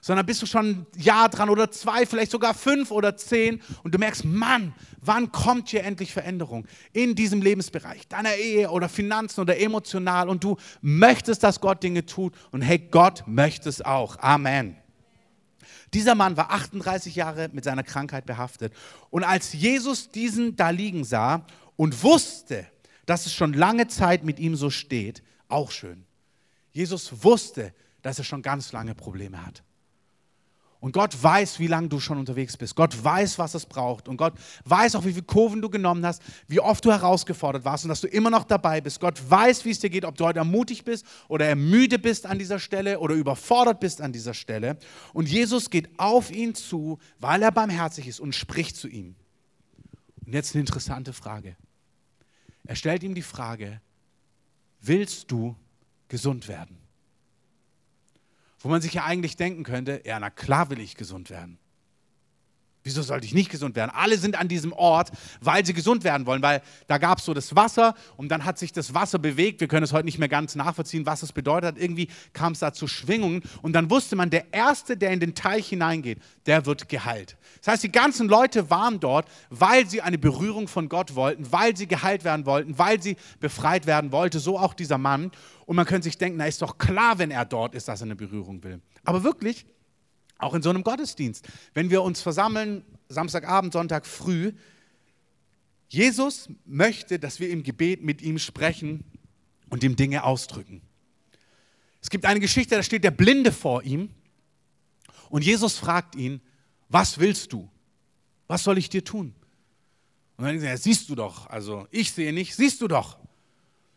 Sondern 0.00 0.24
bist 0.24 0.40
du 0.40 0.46
schon 0.46 0.66
ein 0.66 0.86
Jahr 0.96 1.28
dran 1.28 1.50
oder 1.50 1.68
zwei, 1.72 2.06
vielleicht 2.06 2.30
sogar 2.30 2.54
fünf 2.54 2.92
oder 2.92 3.16
zehn 3.16 3.60
und 3.82 3.92
du 3.92 3.98
merkst, 3.98 4.24
Mann, 4.24 4.72
wann 5.00 5.32
kommt 5.32 5.70
hier 5.70 5.82
endlich 5.82 6.12
Veränderung 6.12 6.66
in 6.92 7.16
diesem 7.16 7.42
Lebensbereich, 7.42 8.06
deiner 8.06 8.36
Ehe 8.36 8.70
oder 8.70 8.88
Finanzen 8.88 9.40
oder 9.40 9.58
emotional 9.58 10.28
und 10.28 10.44
du 10.44 10.56
möchtest, 10.80 11.42
dass 11.42 11.60
Gott 11.60 11.82
Dinge 11.82 12.06
tut 12.06 12.34
und 12.52 12.62
hey, 12.62 12.78
Gott 12.78 13.24
möchte 13.26 13.68
es 13.68 13.82
auch. 13.82 14.20
Amen. 14.20 14.76
Dieser 15.94 16.14
Mann 16.14 16.36
war 16.36 16.50
38 16.50 17.14
Jahre 17.14 17.48
mit 17.52 17.64
seiner 17.64 17.82
Krankheit 17.82 18.26
behaftet. 18.26 18.72
Und 19.10 19.24
als 19.24 19.52
Jesus 19.52 20.10
diesen 20.10 20.56
da 20.56 20.70
liegen 20.70 21.04
sah 21.04 21.46
und 21.76 22.02
wusste, 22.02 22.66
dass 23.06 23.26
es 23.26 23.34
schon 23.34 23.52
lange 23.52 23.86
Zeit 23.88 24.24
mit 24.24 24.38
ihm 24.38 24.56
so 24.56 24.70
steht, 24.70 25.22
auch 25.48 25.70
schön. 25.70 26.04
Jesus 26.72 27.24
wusste, 27.24 27.72
dass 28.02 28.18
er 28.18 28.24
schon 28.24 28.42
ganz 28.42 28.72
lange 28.72 28.94
Probleme 28.94 29.44
hat. 29.44 29.62
Und 30.86 30.92
Gott 30.92 31.20
weiß, 31.20 31.58
wie 31.58 31.66
lange 31.66 31.88
du 31.88 31.98
schon 31.98 32.16
unterwegs 32.16 32.56
bist. 32.56 32.76
Gott 32.76 33.02
weiß, 33.02 33.40
was 33.40 33.54
es 33.54 33.66
braucht. 33.66 34.06
Und 34.06 34.18
Gott 34.18 34.34
weiß 34.66 34.94
auch, 34.94 35.04
wie 35.04 35.10
viele 35.14 35.24
Kurven 35.24 35.60
du 35.60 35.68
genommen 35.68 36.06
hast, 36.06 36.22
wie 36.46 36.60
oft 36.60 36.84
du 36.84 36.92
herausgefordert 36.92 37.64
warst 37.64 37.84
und 37.84 37.88
dass 37.88 38.02
du 38.02 38.06
immer 38.06 38.30
noch 38.30 38.44
dabei 38.44 38.80
bist. 38.80 39.00
Gott 39.00 39.20
weiß, 39.28 39.64
wie 39.64 39.72
es 39.72 39.80
dir 39.80 39.90
geht, 39.90 40.04
ob 40.04 40.16
du 40.16 40.24
heute 40.24 40.38
ermutigt 40.38 40.84
bist 40.84 41.04
oder 41.26 41.44
ermüdet 41.44 42.02
bist 42.02 42.24
an 42.24 42.38
dieser 42.38 42.60
Stelle 42.60 43.00
oder 43.00 43.16
überfordert 43.16 43.80
bist 43.80 44.00
an 44.00 44.12
dieser 44.12 44.32
Stelle. 44.32 44.78
Und 45.12 45.28
Jesus 45.28 45.70
geht 45.70 45.90
auf 45.98 46.30
ihn 46.30 46.54
zu, 46.54 47.00
weil 47.18 47.42
er 47.42 47.50
barmherzig 47.50 48.06
ist 48.06 48.20
und 48.20 48.36
spricht 48.36 48.76
zu 48.76 48.86
ihm. 48.86 49.16
Und 50.24 50.34
jetzt 50.34 50.54
eine 50.54 50.60
interessante 50.60 51.12
Frage. 51.12 51.56
Er 52.64 52.76
stellt 52.76 53.02
ihm 53.02 53.16
die 53.16 53.22
Frage, 53.22 53.80
willst 54.80 55.32
du 55.32 55.56
gesund 56.06 56.46
werden? 56.46 56.85
Wo 58.66 58.70
man 58.70 58.82
sich 58.82 58.94
ja 58.94 59.04
eigentlich 59.04 59.36
denken 59.36 59.62
könnte, 59.62 60.02
ja, 60.04 60.18
na 60.18 60.28
klar 60.28 60.70
will 60.70 60.80
ich 60.80 60.96
gesund 60.96 61.30
werden. 61.30 61.60
Wieso 62.86 63.02
sollte 63.02 63.26
ich 63.26 63.34
nicht 63.34 63.50
gesund 63.50 63.74
werden? 63.74 63.90
Alle 63.92 64.16
sind 64.16 64.38
an 64.38 64.46
diesem 64.46 64.72
Ort, 64.72 65.10
weil 65.40 65.66
sie 65.66 65.74
gesund 65.74 66.04
werden 66.04 66.24
wollen, 66.24 66.40
weil 66.40 66.62
da 66.86 66.98
gab 66.98 67.18
es 67.18 67.24
so 67.24 67.34
das 67.34 67.56
Wasser 67.56 67.96
und 68.16 68.28
dann 68.28 68.44
hat 68.44 68.58
sich 68.58 68.70
das 68.70 68.94
Wasser 68.94 69.18
bewegt. 69.18 69.60
Wir 69.60 69.66
können 69.66 69.82
es 69.82 69.92
heute 69.92 70.04
nicht 70.04 70.20
mehr 70.20 70.28
ganz 70.28 70.54
nachvollziehen, 70.54 71.04
was 71.04 71.24
es 71.24 71.32
bedeutet. 71.32 71.78
Irgendwie 71.78 72.06
kam 72.32 72.52
es 72.52 72.60
da 72.60 72.72
zu 72.72 72.86
Schwingungen 72.86 73.42
und 73.62 73.72
dann 73.72 73.90
wusste 73.90 74.14
man, 74.14 74.30
der 74.30 74.54
Erste, 74.54 74.96
der 74.96 75.10
in 75.10 75.18
den 75.18 75.34
Teich 75.34 75.66
hineingeht, 75.68 76.20
der 76.46 76.64
wird 76.64 76.88
geheilt. 76.88 77.36
Das 77.58 77.72
heißt, 77.72 77.82
die 77.82 77.90
ganzen 77.90 78.28
Leute 78.28 78.70
waren 78.70 79.00
dort, 79.00 79.26
weil 79.50 79.90
sie 79.90 80.00
eine 80.00 80.16
Berührung 80.16 80.68
von 80.68 80.88
Gott 80.88 81.16
wollten, 81.16 81.50
weil 81.50 81.76
sie 81.76 81.88
geheilt 81.88 82.22
werden 82.22 82.46
wollten, 82.46 82.78
weil 82.78 83.02
sie 83.02 83.16
befreit 83.40 83.86
werden 83.86 84.12
wollte. 84.12 84.38
So 84.38 84.60
auch 84.60 84.74
dieser 84.74 84.98
Mann. 84.98 85.32
Und 85.64 85.74
man 85.74 85.86
könnte 85.86 86.04
sich 86.04 86.18
denken, 86.18 86.38
na 86.38 86.46
ist 86.46 86.62
doch 86.62 86.78
klar, 86.78 87.18
wenn 87.18 87.32
er 87.32 87.46
dort 87.46 87.74
ist, 87.74 87.88
dass 87.88 88.00
er 88.00 88.04
eine 88.04 88.14
Berührung 88.14 88.62
will. 88.62 88.80
Aber 89.04 89.24
wirklich, 89.24 89.66
auch 90.38 90.54
in 90.54 90.62
so 90.62 90.70
einem 90.70 90.82
Gottesdienst. 90.82 91.46
Wenn 91.74 91.90
wir 91.90 92.02
uns 92.02 92.20
versammeln, 92.20 92.84
Samstagabend, 93.08 93.72
Sonntag 93.72 94.06
früh, 94.06 94.52
Jesus 95.88 96.48
möchte, 96.64 97.18
dass 97.18 97.40
wir 97.40 97.50
im 97.50 97.62
Gebet 97.62 98.02
mit 98.02 98.22
ihm 98.22 98.38
sprechen 98.38 99.04
und 99.70 99.84
ihm 99.84 99.96
Dinge 99.96 100.24
ausdrücken. 100.24 100.82
Es 102.02 102.10
gibt 102.10 102.24
eine 102.24 102.40
Geschichte, 102.40 102.74
da 102.74 102.82
steht 102.82 103.04
der 103.04 103.10
Blinde 103.10 103.52
vor 103.52 103.82
ihm 103.82 104.10
und 105.28 105.44
Jesus 105.44 105.76
fragt 105.76 106.14
ihn, 106.14 106.40
was 106.88 107.18
willst 107.18 107.52
du? 107.52 107.68
Was 108.46 108.62
soll 108.62 108.78
ich 108.78 108.88
dir 108.88 109.04
tun? 109.04 109.34
Und 110.36 110.44
dann 110.44 110.58
sagt 110.58 110.70
er, 110.70 110.78
siehst 110.78 111.08
du 111.08 111.14
doch, 111.14 111.46
also 111.48 111.86
ich 111.90 112.12
sehe 112.12 112.32
nicht, 112.32 112.54
siehst 112.54 112.80
du 112.80 112.88
doch. 112.88 113.18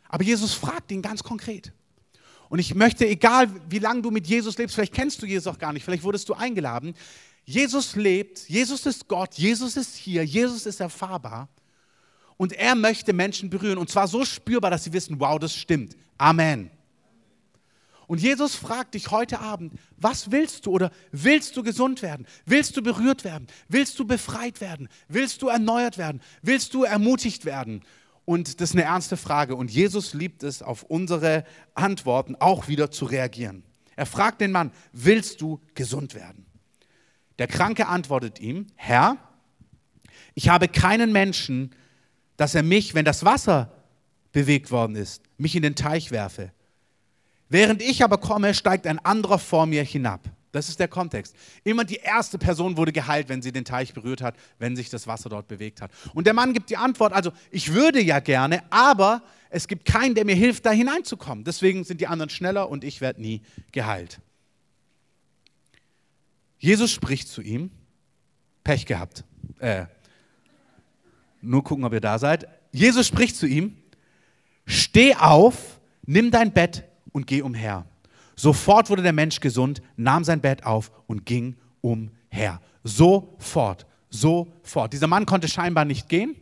Aber 0.07 0.23
Jesus 0.23 0.53
fragt 0.53 0.91
ihn 0.91 1.01
ganz 1.01 1.21
konkret. 1.23 1.71
Und 2.49 2.59
ich 2.59 2.73
möchte, 2.73 3.07
egal 3.07 3.49
wie 3.69 3.79
lange 3.79 4.01
du 4.01 4.11
mit 4.11 4.27
Jesus 4.27 4.57
lebst, 4.57 4.75
vielleicht 4.75 4.93
kennst 4.93 5.21
du 5.21 5.25
Jesus 5.25 5.47
auch 5.47 5.59
gar 5.59 5.71
nicht, 5.71 5.83
vielleicht 5.83 6.03
wurdest 6.03 6.27
du 6.29 6.33
eingeladen. 6.33 6.95
Jesus 7.45 7.95
lebt, 7.95 8.49
Jesus 8.49 8.85
ist 8.85 9.07
Gott, 9.07 9.35
Jesus 9.35 9.77
ist 9.77 9.95
hier, 9.95 10.23
Jesus 10.23 10.65
ist 10.65 10.79
erfahrbar. 10.79 11.47
Und 12.37 12.53
er 12.53 12.75
möchte 12.75 13.13
Menschen 13.13 13.49
berühren. 13.49 13.77
Und 13.77 13.89
zwar 13.89 14.07
so 14.07 14.23
spürbar, 14.23 14.71
dass 14.71 14.83
sie 14.83 14.93
wissen, 14.93 15.19
wow, 15.19 15.37
das 15.39 15.55
stimmt. 15.55 15.95
Amen. 16.17 16.71
Und 18.07 18.21
Jesus 18.21 18.55
fragt 18.55 18.95
dich 18.95 19.11
heute 19.11 19.39
Abend, 19.39 19.73
was 19.97 20.31
willst 20.31 20.65
du 20.65 20.71
oder 20.71 20.89
willst 21.11 21.55
du 21.55 21.61
gesund 21.61 22.01
werden? 22.01 22.25
Willst 22.45 22.75
du 22.75 22.81
berührt 22.81 23.23
werden? 23.23 23.45
Willst 23.67 23.99
du 23.99 24.05
befreit 24.05 24.61
werden? 24.61 24.89
Willst 25.07 25.43
du 25.43 25.47
erneuert 25.47 25.99
werden? 25.99 26.21
Willst 26.41 26.73
du 26.73 26.83
ermutigt 26.83 27.45
werden? 27.45 27.83
Und 28.29 28.61
das 28.61 28.69
ist 28.69 28.75
eine 28.75 28.83
ernste 28.83 29.17
Frage. 29.17 29.55
Und 29.55 29.71
Jesus 29.71 30.13
liebt 30.13 30.43
es, 30.43 30.61
auf 30.61 30.83
unsere 30.83 31.43
Antworten 31.73 32.35
auch 32.35 32.67
wieder 32.67 32.91
zu 32.91 33.05
reagieren. 33.05 33.63
Er 33.95 34.05
fragt 34.05 34.39
den 34.39 34.51
Mann, 34.51 34.71
willst 34.91 35.41
du 35.41 35.59
gesund 35.73 36.13
werden? 36.13 36.45
Der 37.39 37.47
Kranke 37.47 37.87
antwortet 37.87 38.39
ihm, 38.39 38.67
Herr, 38.75 39.17
ich 40.35 40.47
habe 40.47 40.67
keinen 40.67 41.11
Menschen, 41.11 41.73
dass 42.37 42.53
er 42.53 42.61
mich, 42.61 42.93
wenn 42.93 43.03
das 43.03 43.25
Wasser 43.25 43.73
bewegt 44.31 44.69
worden 44.69 44.95
ist, 44.95 45.23
mich 45.39 45.55
in 45.55 45.63
den 45.63 45.73
Teich 45.73 46.11
werfe. 46.11 46.51
Während 47.47 47.81
ich 47.81 48.03
aber 48.03 48.19
komme, 48.19 48.53
steigt 48.53 48.85
ein 48.85 49.03
anderer 49.03 49.39
vor 49.39 49.65
mir 49.65 49.81
hinab. 49.81 50.21
Das 50.51 50.67
ist 50.67 50.79
der 50.79 50.87
Kontext. 50.87 51.35
Immer 51.63 51.85
die 51.85 51.97
erste 51.97 52.39
Person 52.39 52.75
wurde 52.75 52.91
geheilt, 52.91 53.29
wenn 53.29 53.41
sie 53.41 53.51
den 53.51 53.65
Teich 53.65 53.93
berührt 53.93 54.21
hat, 54.21 54.35
wenn 54.57 54.75
sich 54.75 54.89
das 54.89 55.05
Wasser 55.05 55.29
dort 55.29 55.47
bewegt 55.47 55.81
hat. 55.81 55.91
Und 56.13 56.25
der 56.25 56.33
Mann 56.33 56.53
gibt 56.53 56.69
die 56.71 56.77
Antwort, 56.77 57.13
also 57.13 57.31
ich 57.51 57.73
würde 57.73 58.01
ja 58.01 58.19
gerne, 58.19 58.63
aber 58.71 59.21
es 59.51 59.67
gibt 59.67 59.85
keinen, 59.85 60.15
der 60.15 60.25
mir 60.25 60.35
hilft, 60.35 60.65
da 60.65 60.71
hineinzukommen. 60.71 61.43
Deswegen 61.43 61.83
sind 61.83 62.01
die 62.01 62.07
anderen 62.07 62.29
schneller 62.29 62.69
und 62.69 62.83
ich 62.83 62.99
werde 62.99 63.21
nie 63.21 63.41
geheilt. 63.71 64.19
Jesus 66.57 66.91
spricht 66.91 67.27
zu 67.27 67.41
ihm, 67.41 67.71
Pech 68.63 68.85
gehabt. 68.85 69.23
Äh, 69.59 69.85
nur 71.41 71.63
gucken, 71.63 71.85
ob 71.85 71.93
ihr 71.93 72.01
da 72.01 72.19
seid. 72.19 72.47
Jesus 72.71 73.07
spricht 73.07 73.35
zu 73.35 73.47
ihm, 73.47 73.77
steh 74.65 75.15
auf, 75.15 75.79
nimm 76.05 76.31
dein 76.31 76.51
Bett 76.51 76.83
und 77.11 77.27
geh 77.27 77.41
umher. 77.41 77.85
Sofort 78.39 78.89
wurde 78.89 79.01
der 79.01 79.11
Mensch 79.11 79.41
gesund, 79.41 79.81
nahm 79.97 80.23
sein 80.23 80.39
Bett 80.39 80.65
auf 80.65 80.93
und 81.07 81.25
ging 81.25 81.57
umher. 81.81 82.61
Sofort, 82.85 83.85
sofort. 84.09 84.93
Dieser 84.93 85.07
Mann 85.07 85.25
konnte 85.25 85.49
scheinbar 85.49 85.83
nicht 85.83 86.07
gehen. 86.07 86.37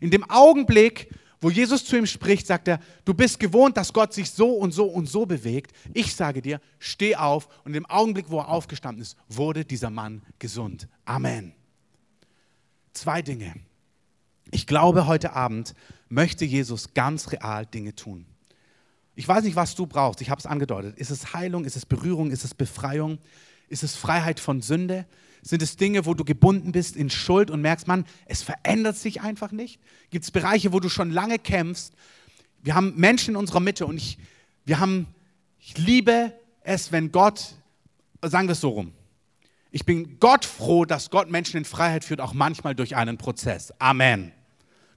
In 0.00 0.10
dem 0.10 0.24
Augenblick, 0.30 1.14
wo 1.42 1.50
Jesus 1.50 1.84
zu 1.84 1.98
ihm 1.98 2.06
spricht, 2.06 2.46
sagt 2.46 2.68
er, 2.68 2.80
du 3.04 3.12
bist 3.12 3.38
gewohnt, 3.38 3.76
dass 3.76 3.92
Gott 3.92 4.14
sich 4.14 4.30
so 4.30 4.48
und 4.48 4.72
so 4.72 4.86
und 4.86 5.10
so 5.10 5.26
bewegt. 5.26 5.76
Ich 5.92 6.16
sage 6.16 6.40
dir, 6.40 6.58
steh 6.78 7.16
auf. 7.16 7.48
Und 7.66 7.74
im 7.74 7.84
Augenblick, 7.84 8.30
wo 8.30 8.38
er 8.38 8.48
aufgestanden 8.48 9.02
ist, 9.02 9.18
wurde 9.28 9.66
dieser 9.66 9.90
Mann 9.90 10.22
gesund. 10.38 10.88
Amen. 11.04 11.52
Zwei 12.94 13.20
Dinge. 13.20 13.52
Ich 14.52 14.66
glaube, 14.66 15.06
heute 15.06 15.34
Abend 15.34 15.74
möchte 16.08 16.46
Jesus 16.46 16.94
ganz 16.94 17.30
real 17.30 17.66
Dinge 17.66 17.94
tun. 17.94 18.24
Ich 19.16 19.26
weiß 19.26 19.44
nicht, 19.44 19.56
was 19.56 19.74
du 19.74 19.86
brauchst. 19.86 20.20
Ich 20.20 20.30
habe 20.30 20.38
es 20.38 20.46
angedeutet. 20.46 20.96
Ist 20.98 21.10
es 21.10 21.32
Heilung? 21.32 21.64
Ist 21.64 21.74
es 21.74 21.86
Berührung? 21.86 22.30
Ist 22.30 22.44
es 22.44 22.54
Befreiung? 22.54 23.18
Ist 23.68 23.82
es 23.82 23.96
Freiheit 23.96 24.38
von 24.38 24.60
Sünde? 24.60 25.06
Sind 25.42 25.62
es 25.62 25.76
Dinge, 25.76 26.04
wo 26.04 26.14
du 26.14 26.22
gebunden 26.22 26.72
bist 26.72 26.96
in 26.96 27.08
Schuld 27.08 27.50
und 27.50 27.62
merkst, 27.62 27.88
man, 27.88 28.04
es 28.26 28.42
verändert 28.42 28.96
sich 28.96 29.22
einfach 29.22 29.52
nicht? 29.52 29.80
Gibt 30.10 30.24
es 30.24 30.30
Bereiche, 30.30 30.72
wo 30.72 30.80
du 30.80 30.90
schon 30.90 31.10
lange 31.10 31.38
kämpfst? 31.38 31.94
Wir 32.62 32.74
haben 32.74 32.94
Menschen 32.96 33.30
in 33.30 33.36
unserer 33.36 33.60
Mitte 33.60 33.86
und 33.86 33.96
ich, 33.96 34.18
wir 34.64 34.80
haben, 34.80 35.06
ich 35.60 35.78
liebe 35.78 36.32
es, 36.62 36.92
wenn 36.92 37.10
Gott, 37.10 37.54
sagen 38.22 38.48
wir 38.48 38.52
es 38.52 38.60
so 38.60 38.70
rum, 38.70 38.92
ich 39.70 39.86
bin 39.86 40.18
Gott 40.20 40.44
froh, 40.44 40.84
dass 40.84 41.10
Gott 41.10 41.30
Menschen 41.30 41.58
in 41.58 41.64
Freiheit 41.64 42.04
führt, 42.04 42.20
auch 42.20 42.34
manchmal 42.34 42.74
durch 42.74 42.96
einen 42.96 43.16
Prozess. 43.16 43.72
Amen. 43.78 44.32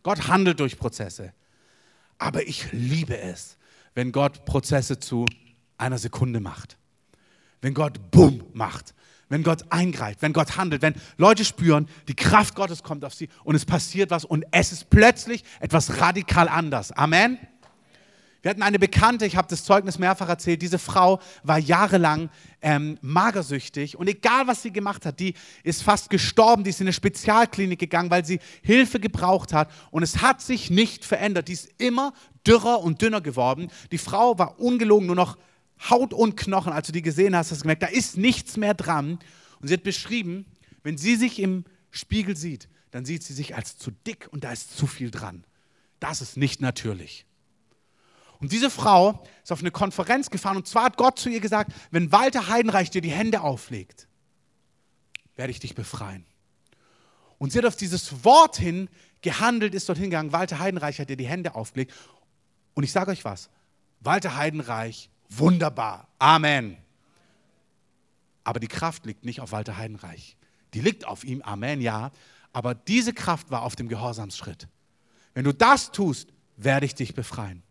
Gott 0.03 0.27
handelt 0.27 0.59
durch 0.59 0.77
Prozesse. 0.77 1.33
Aber 2.17 2.47
ich 2.47 2.71
liebe 2.71 3.17
es, 3.17 3.57
wenn 4.00 4.13
Gott 4.13 4.46
Prozesse 4.46 4.98
zu 4.98 5.25
einer 5.77 5.98
Sekunde 5.98 6.39
macht. 6.39 6.77
Wenn 7.60 7.74
Gott 7.74 8.12
Bumm 8.12 8.46
macht. 8.53 8.96
Wenn 9.27 9.44
Gott 9.44 9.65
eingreift, 9.74 10.22
wenn 10.22 10.32
Gott 10.32 10.56
handelt, 10.56 10.82
wenn 10.82 10.96
Leute 11.18 11.44
spüren, 11.44 11.89
die 12.08 12.15
Kraft 12.15 12.56
Gottes 12.56 12.82
kommt 12.82 13.03
auf 13.03 13.13
sie 13.13 13.27
und 13.44 13.56
es 13.56 13.65
passiert 13.65 14.10
was 14.10 14.24
und 14.24 14.46
es 14.51 14.72
ist 14.72 14.89
plötzlich 14.89 15.44
etwas 15.60 16.00
radikal 16.00 16.48
anders. 16.48 16.94
Amen. 16.94 17.39
Wir 18.41 18.51
hatten 18.51 18.62
eine 18.62 18.79
Bekannte, 18.79 19.25
ich 19.25 19.36
habe 19.36 19.50
das 19.50 19.65
Zeugnis 19.65 20.00
mehrfach 20.00 20.29
erzählt, 20.29 20.62
diese 20.62 20.79
Frau 20.79 21.19
war 21.43 21.58
jahrelang 21.58 22.29
ähm, 22.62 22.98
magersüchtig 23.01 23.98
und 23.98 24.08
egal 24.08 24.48
was 24.48 24.62
sie 24.62 24.72
gemacht 24.72 25.05
hat, 25.05 25.19
die 25.19 25.34
ist 25.63 25.84
fast 25.84 26.10
gestorben, 26.10 26.63
die 26.63 26.69
ist 26.69 26.79
in 26.79 26.88
eine 26.88 26.93
Spezialklinik 26.93 27.79
gegangen, 27.79 28.10
weil 28.10 28.24
sie 28.24 28.39
Hilfe 28.62 29.01
gebraucht 29.01 29.51
hat 29.51 29.69
und 29.91 30.03
es 30.03 30.22
hat 30.22 30.41
sich 30.41 30.69
nicht 30.69 31.03
verändert. 31.03 31.50
Die 31.50 31.53
ist 31.53 31.69
immer 31.79 32.13
dürrer 32.48 32.81
und 32.81 33.01
dünner 33.01 33.19
geworden. 33.19 33.69
Die 33.91 33.98
Frau 33.98 34.39
war 34.39 34.60
ungelogen 34.60 35.08
nur 35.08 35.17
noch 35.17 35.38
Haut 35.89 36.13
und 36.13 36.38
Knochen. 36.38 36.72
Als 36.72 36.88
du 36.88 36.93
die 36.93 37.01
gesehen 37.01 37.36
hast, 37.36 37.51
hast 37.51 37.60
du 37.60 37.63
gemerkt, 37.63 37.84
da 37.84 37.88
ist 37.88 38.17
nichts 38.17 38.55
mehr 38.55 38.74
dran. 38.74 39.19
Und 39.60 39.67
sie 39.67 39.74
hat 39.74 39.84
beschrieben, 39.84 40.46
wenn 40.84 40.98
sie 40.98 41.15
sich 41.15 41.39
im 41.39 41.65
Spiegel 41.91 42.38
sieht, 42.38 42.69
dann 42.91 43.05
sieht 43.05 43.24
sie 43.24 43.34
sich 43.34 43.55
als 43.55 43.77
zu 43.77 43.91
dick 43.91 44.29
und 44.31 44.46
da 44.46 44.51
ist 44.51 44.75
zu 44.75 44.88
viel 44.88 45.12
dran. 45.12 45.43
Das 46.00 46.22
ist 46.22 46.38
nicht 46.38 46.62
natürlich. 46.62 47.25
Und 48.39 48.51
diese 48.51 48.69
Frau 48.69 49.24
ist 49.43 49.51
auf 49.51 49.60
eine 49.60 49.72
Konferenz 49.72 50.29
gefahren 50.29 50.58
und 50.58 50.67
zwar 50.67 50.86
hat 50.86 50.98
Gott 50.98 51.19
zu 51.19 51.29
ihr 51.29 51.41
gesagt, 51.41 51.74
wenn 51.91 52.12
Walter 52.12 52.48
Heidenreich 52.48 52.89
dir 52.89 53.01
die 53.01 53.12
Hände 53.12 53.41
auflegt, 53.41 54.08
werde 55.36 55.51
ich 55.51 55.60
dich 55.60 55.75
befreien. 55.75 56.25
Und 57.38 57.51
sie 57.51 57.58
hat 57.58 57.65
auf 57.65 57.75
dieses 57.75 58.24
Wort 58.24 58.58
hin 58.58 58.89
gehandelt, 59.22 59.75
ist 59.75 59.89
dorthin 59.89 60.05
gegangen. 60.05 60.31
Walter 60.31 60.60
Heidenreich 60.60 61.00
hat 61.00 61.10
ihr 61.10 61.17
die 61.17 61.27
Hände 61.27 61.55
aufgelegt 61.55 61.93
und 62.74 62.84
ich 62.84 62.91
sage 62.91 63.12
euch 63.12 63.25
was, 63.25 63.50
Walter 64.00 64.38
Heidenreich, 64.38 65.10
wunderbar, 65.29 66.08
Amen. 66.17 66.77
Aber 68.46 68.60
die 68.60 68.67
Kraft 68.67 69.05
liegt 69.05 69.25
nicht 69.25 69.41
auf 69.41 69.51
Walter 69.51 69.77
Heidenreich. 69.77 70.38
Die 70.74 70.81
liegt 70.81 71.05
auf 71.05 71.24
ihm, 71.24 71.41
Amen, 71.41 71.81
ja. 71.81 72.12
Aber 72.53 72.74
diese 72.74 73.13
Kraft 73.13 73.51
war 73.51 73.63
auf 73.63 73.75
dem 73.75 73.89
Gehorsamsschritt. 73.89 74.67
Wenn 75.34 75.43
du 75.43 75.53
das 75.53 75.91
tust, 75.91 76.29
werde 76.55 76.86
ich 76.86 76.96
dich 76.96 77.13
befreien. 77.13 77.63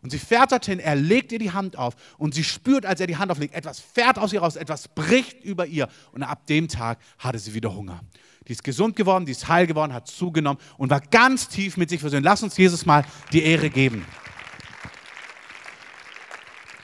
Und 0.00 0.10
sie 0.10 0.18
fährt 0.18 0.52
dorthin, 0.52 0.78
er 0.78 0.96
legt 0.96 1.32
ihr 1.32 1.38
die 1.38 1.52
Hand 1.52 1.76
auf 1.76 1.94
und 2.18 2.34
sie 2.34 2.44
spürt, 2.44 2.86
als 2.86 3.00
er 3.00 3.06
die 3.06 3.16
Hand 3.16 3.30
auflegt, 3.30 3.54
etwas 3.54 3.80
fährt 3.80 4.18
aus 4.18 4.32
ihr 4.32 4.40
raus, 4.40 4.56
etwas 4.56 4.88
bricht 4.88 5.44
über 5.44 5.66
ihr. 5.66 5.88
Und 6.12 6.22
ab 6.22 6.46
dem 6.46 6.68
Tag 6.68 6.98
hatte 7.18 7.38
sie 7.38 7.54
wieder 7.54 7.74
Hunger. 7.74 8.00
Die 8.48 8.52
ist 8.52 8.64
gesund 8.64 8.96
geworden, 8.96 9.26
die 9.26 9.32
ist 9.32 9.48
heil 9.48 9.66
geworden, 9.66 9.92
hat 9.92 10.08
zugenommen 10.08 10.60
und 10.76 10.90
war 10.90 11.00
ganz 11.00 11.48
tief 11.48 11.76
mit 11.76 11.90
sich 11.90 12.00
versöhnt. 12.00 12.24
Lass 12.24 12.42
uns 12.42 12.56
Jesus 12.56 12.86
mal 12.86 13.04
die 13.32 13.42
Ehre 13.42 13.70
geben. 13.70 14.04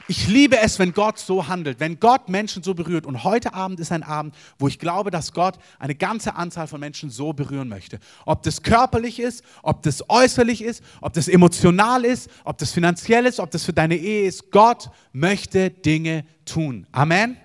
Ich 0.09 0.27
liebe 0.27 0.57
es, 0.57 0.79
wenn 0.79 0.91
Gott 0.93 1.19
so 1.19 1.47
handelt, 1.47 1.79
wenn 1.79 1.99
Gott 1.99 2.29
Menschen 2.29 2.63
so 2.63 2.73
berührt. 2.73 3.05
Und 3.05 3.23
heute 3.23 3.53
Abend 3.53 3.79
ist 3.79 3.91
ein 3.91 4.01
Abend, 4.01 4.33
wo 4.57 4.67
ich 4.67 4.79
glaube, 4.79 5.11
dass 5.11 5.33
Gott 5.33 5.59
eine 5.77 5.93
ganze 5.93 6.33
Anzahl 6.33 6.65
von 6.65 6.79
Menschen 6.79 7.11
so 7.11 7.31
berühren 7.31 7.69
möchte. 7.69 7.99
Ob 8.25 8.41
das 8.41 8.63
körperlich 8.63 9.19
ist, 9.19 9.43
ob 9.61 9.83
das 9.83 10.09
äußerlich 10.09 10.63
ist, 10.63 10.83
ob 11.01 11.13
das 11.13 11.27
emotional 11.27 12.05
ist, 12.05 12.27
ob 12.43 12.57
das 12.57 12.71
finanziell 12.71 13.27
ist, 13.27 13.39
ob 13.39 13.51
das 13.51 13.63
für 13.63 13.71
deine 13.71 13.97
Ehe 13.97 14.25
ist. 14.25 14.49
Gott 14.49 14.89
möchte 15.13 15.69
Dinge 15.69 16.25
tun. 16.43 16.87
Amen. 16.91 17.37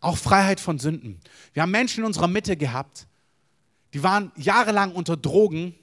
Auch 0.00 0.16
Freiheit 0.16 0.60
von 0.60 0.78
Sünden. 0.78 1.20
Wir 1.52 1.62
haben 1.62 1.72
Menschen 1.72 2.00
in 2.00 2.06
unserer 2.06 2.28
Mitte 2.28 2.56
gehabt, 2.56 3.06
die 3.92 4.02
waren 4.02 4.32
jahrelang 4.36 4.92
unter 4.92 5.18
Drogen. 5.18 5.74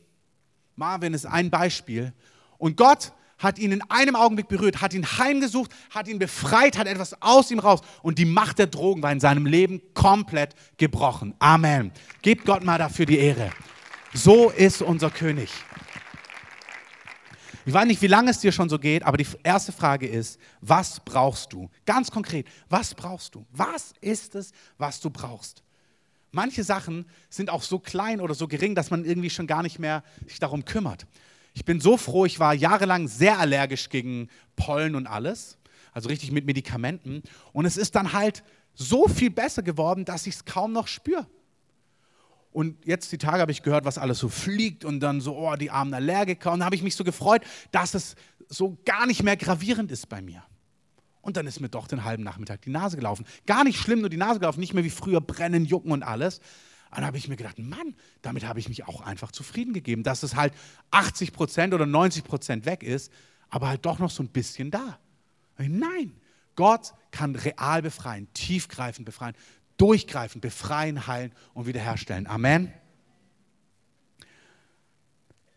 Marvin 0.75 1.13
ist 1.13 1.27
ein 1.27 1.51
Beispiel. 1.51 2.13
Und 2.57 2.77
Gott 2.77 3.11
hat 3.43 3.59
ihn 3.59 3.71
in 3.71 3.81
einem 3.89 4.15
Augenblick 4.15 4.47
berührt, 4.47 4.81
hat 4.81 4.93
ihn 4.93 5.05
heimgesucht, 5.05 5.71
hat 5.89 6.07
ihn 6.07 6.17
befreit, 6.17 6.77
hat 6.77 6.87
etwas 6.87 7.21
aus 7.21 7.51
ihm 7.51 7.59
raus 7.59 7.81
und 8.01 8.17
die 8.17 8.25
Macht 8.25 8.59
der 8.59 8.67
Drogen 8.67 9.03
war 9.03 9.11
in 9.11 9.19
seinem 9.19 9.45
Leben 9.45 9.81
komplett 9.93 10.55
gebrochen. 10.77 11.35
Amen. 11.39 11.91
Gebt 12.21 12.45
Gott 12.45 12.63
mal 12.63 12.77
dafür 12.77 13.05
die 13.05 13.19
Ehre. 13.19 13.51
So 14.13 14.49
ist 14.49 14.81
unser 14.81 15.09
König. 15.09 15.49
Ich 17.65 17.73
weiß 17.73 17.85
nicht, 17.85 18.01
wie 18.01 18.07
lange 18.07 18.31
es 18.31 18.39
dir 18.39 18.51
schon 18.51 18.67
so 18.67 18.77
geht, 18.77 19.03
aber 19.03 19.17
die 19.17 19.27
erste 19.43 19.71
Frage 19.71 20.05
ist, 20.05 20.37
was 20.59 20.99
brauchst 20.99 21.53
du? 21.53 21.69
Ganz 21.85 22.11
konkret, 22.11 22.47
was 22.69 22.93
brauchst 22.93 23.35
du? 23.35 23.45
Was 23.51 23.93
ist 24.01 24.35
es, 24.35 24.51
was 24.77 24.99
du 24.99 25.09
brauchst? 25.09 25.63
Manche 26.31 26.63
Sachen 26.63 27.05
sind 27.29 27.49
auch 27.49 27.61
so 27.61 27.79
klein 27.79 28.19
oder 28.19 28.33
so 28.33 28.47
gering, 28.47 28.75
dass 28.75 28.91
man 28.91 29.05
irgendwie 29.05 29.29
schon 29.29 29.47
gar 29.47 29.63
nicht 29.63 29.79
mehr 29.79 30.03
sich 30.27 30.39
darum 30.39 30.65
kümmert. 30.65 31.05
Ich 31.53 31.65
bin 31.65 31.79
so 31.79 31.97
froh, 31.97 32.25
ich 32.25 32.39
war 32.39 32.53
jahrelang 32.53 33.07
sehr 33.07 33.39
allergisch 33.39 33.89
gegen 33.89 34.29
Pollen 34.55 34.95
und 34.95 35.07
alles, 35.07 35.57
also 35.91 36.09
richtig 36.09 36.31
mit 36.31 36.45
Medikamenten. 36.45 37.21
Und 37.51 37.65
es 37.65 37.77
ist 37.77 37.95
dann 37.95 38.13
halt 38.13 38.43
so 38.73 39.07
viel 39.07 39.29
besser 39.29 39.61
geworden, 39.61 40.05
dass 40.05 40.25
ich 40.25 40.35
es 40.35 40.45
kaum 40.45 40.73
noch 40.73 40.87
spüre. 40.87 41.27
Und 42.51 42.85
jetzt 42.85 43.11
die 43.11 43.17
Tage 43.17 43.39
habe 43.39 43.51
ich 43.51 43.63
gehört, 43.63 43.85
was 43.85 43.97
alles 43.97 44.19
so 44.19 44.29
fliegt 44.29 44.85
und 44.85 44.99
dann 44.99 45.21
so, 45.21 45.35
oh, 45.35 45.55
die 45.55 45.71
armen 45.71 45.93
Allergiker. 45.93 46.51
Und 46.51 46.59
da 46.59 46.65
habe 46.65 46.75
ich 46.75 46.83
mich 46.83 46.95
so 46.95 47.03
gefreut, 47.03 47.41
dass 47.71 47.95
es 47.95 48.15
so 48.47 48.77
gar 48.85 49.07
nicht 49.07 49.23
mehr 49.23 49.37
gravierend 49.37 49.91
ist 49.91 50.07
bei 50.07 50.21
mir. 50.21 50.43
Und 51.21 51.37
dann 51.37 51.47
ist 51.47 51.61
mir 51.61 51.69
doch 51.69 51.87
den 51.87 52.03
halben 52.03 52.23
Nachmittag 52.23 52.61
die 52.61 52.69
Nase 52.69 52.97
gelaufen. 52.97 53.25
Gar 53.47 53.63
nicht 53.63 53.79
schlimm, 53.79 54.01
nur 54.01 54.09
die 54.09 54.17
Nase 54.17 54.39
gelaufen, 54.39 54.59
nicht 54.59 54.73
mehr 54.73 54.83
wie 54.83 54.89
früher 54.89 55.21
brennen, 55.21 55.65
jucken 55.65 55.91
und 55.91 56.03
alles. 56.03 56.41
Dann 56.95 57.05
habe 57.05 57.17
ich 57.17 57.27
mir 57.27 57.35
gedacht, 57.35 57.57
Mann, 57.59 57.95
damit 58.21 58.45
habe 58.45 58.59
ich 58.59 58.69
mich 58.69 58.85
auch 58.87 59.01
einfach 59.01 59.31
zufrieden 59.31 59.73
gegeben, 59.73 60.03
dass 60.03 60.23
es 60.23 60.35
halt 60.35 60.53
80 60.91 61.33
Prozent 61.33 61.73
oder 61.73 61.85
90 61.85 62.23
Prozent 62.23 62.65
weg 62.65 62.83
ist, 62.83 63.11
aber 63.49 63.67
halt 63.67 63.85
doch 63.85 63.99
noch 63.99 64.11
so 64.11 64.21
ein 64.21 64.29
bisschen 64.29 64.69
da. 64.69 64.99
Nein, 65.57 66.13
Gott 66.55 66.93
kann 67.11 67.35
real 67.35 67.81
befreien, 67.81 68.27
tiefgreifend 68.33 69.05
befreien, 69.05 69.35
durchgreifend 69.77 70.41
befreien, 70.41 71.07
heilen 71.07 71.31
und 71.53 71.65
wiederherstellen. 71.65 72.27
Amen. 72.27 72.71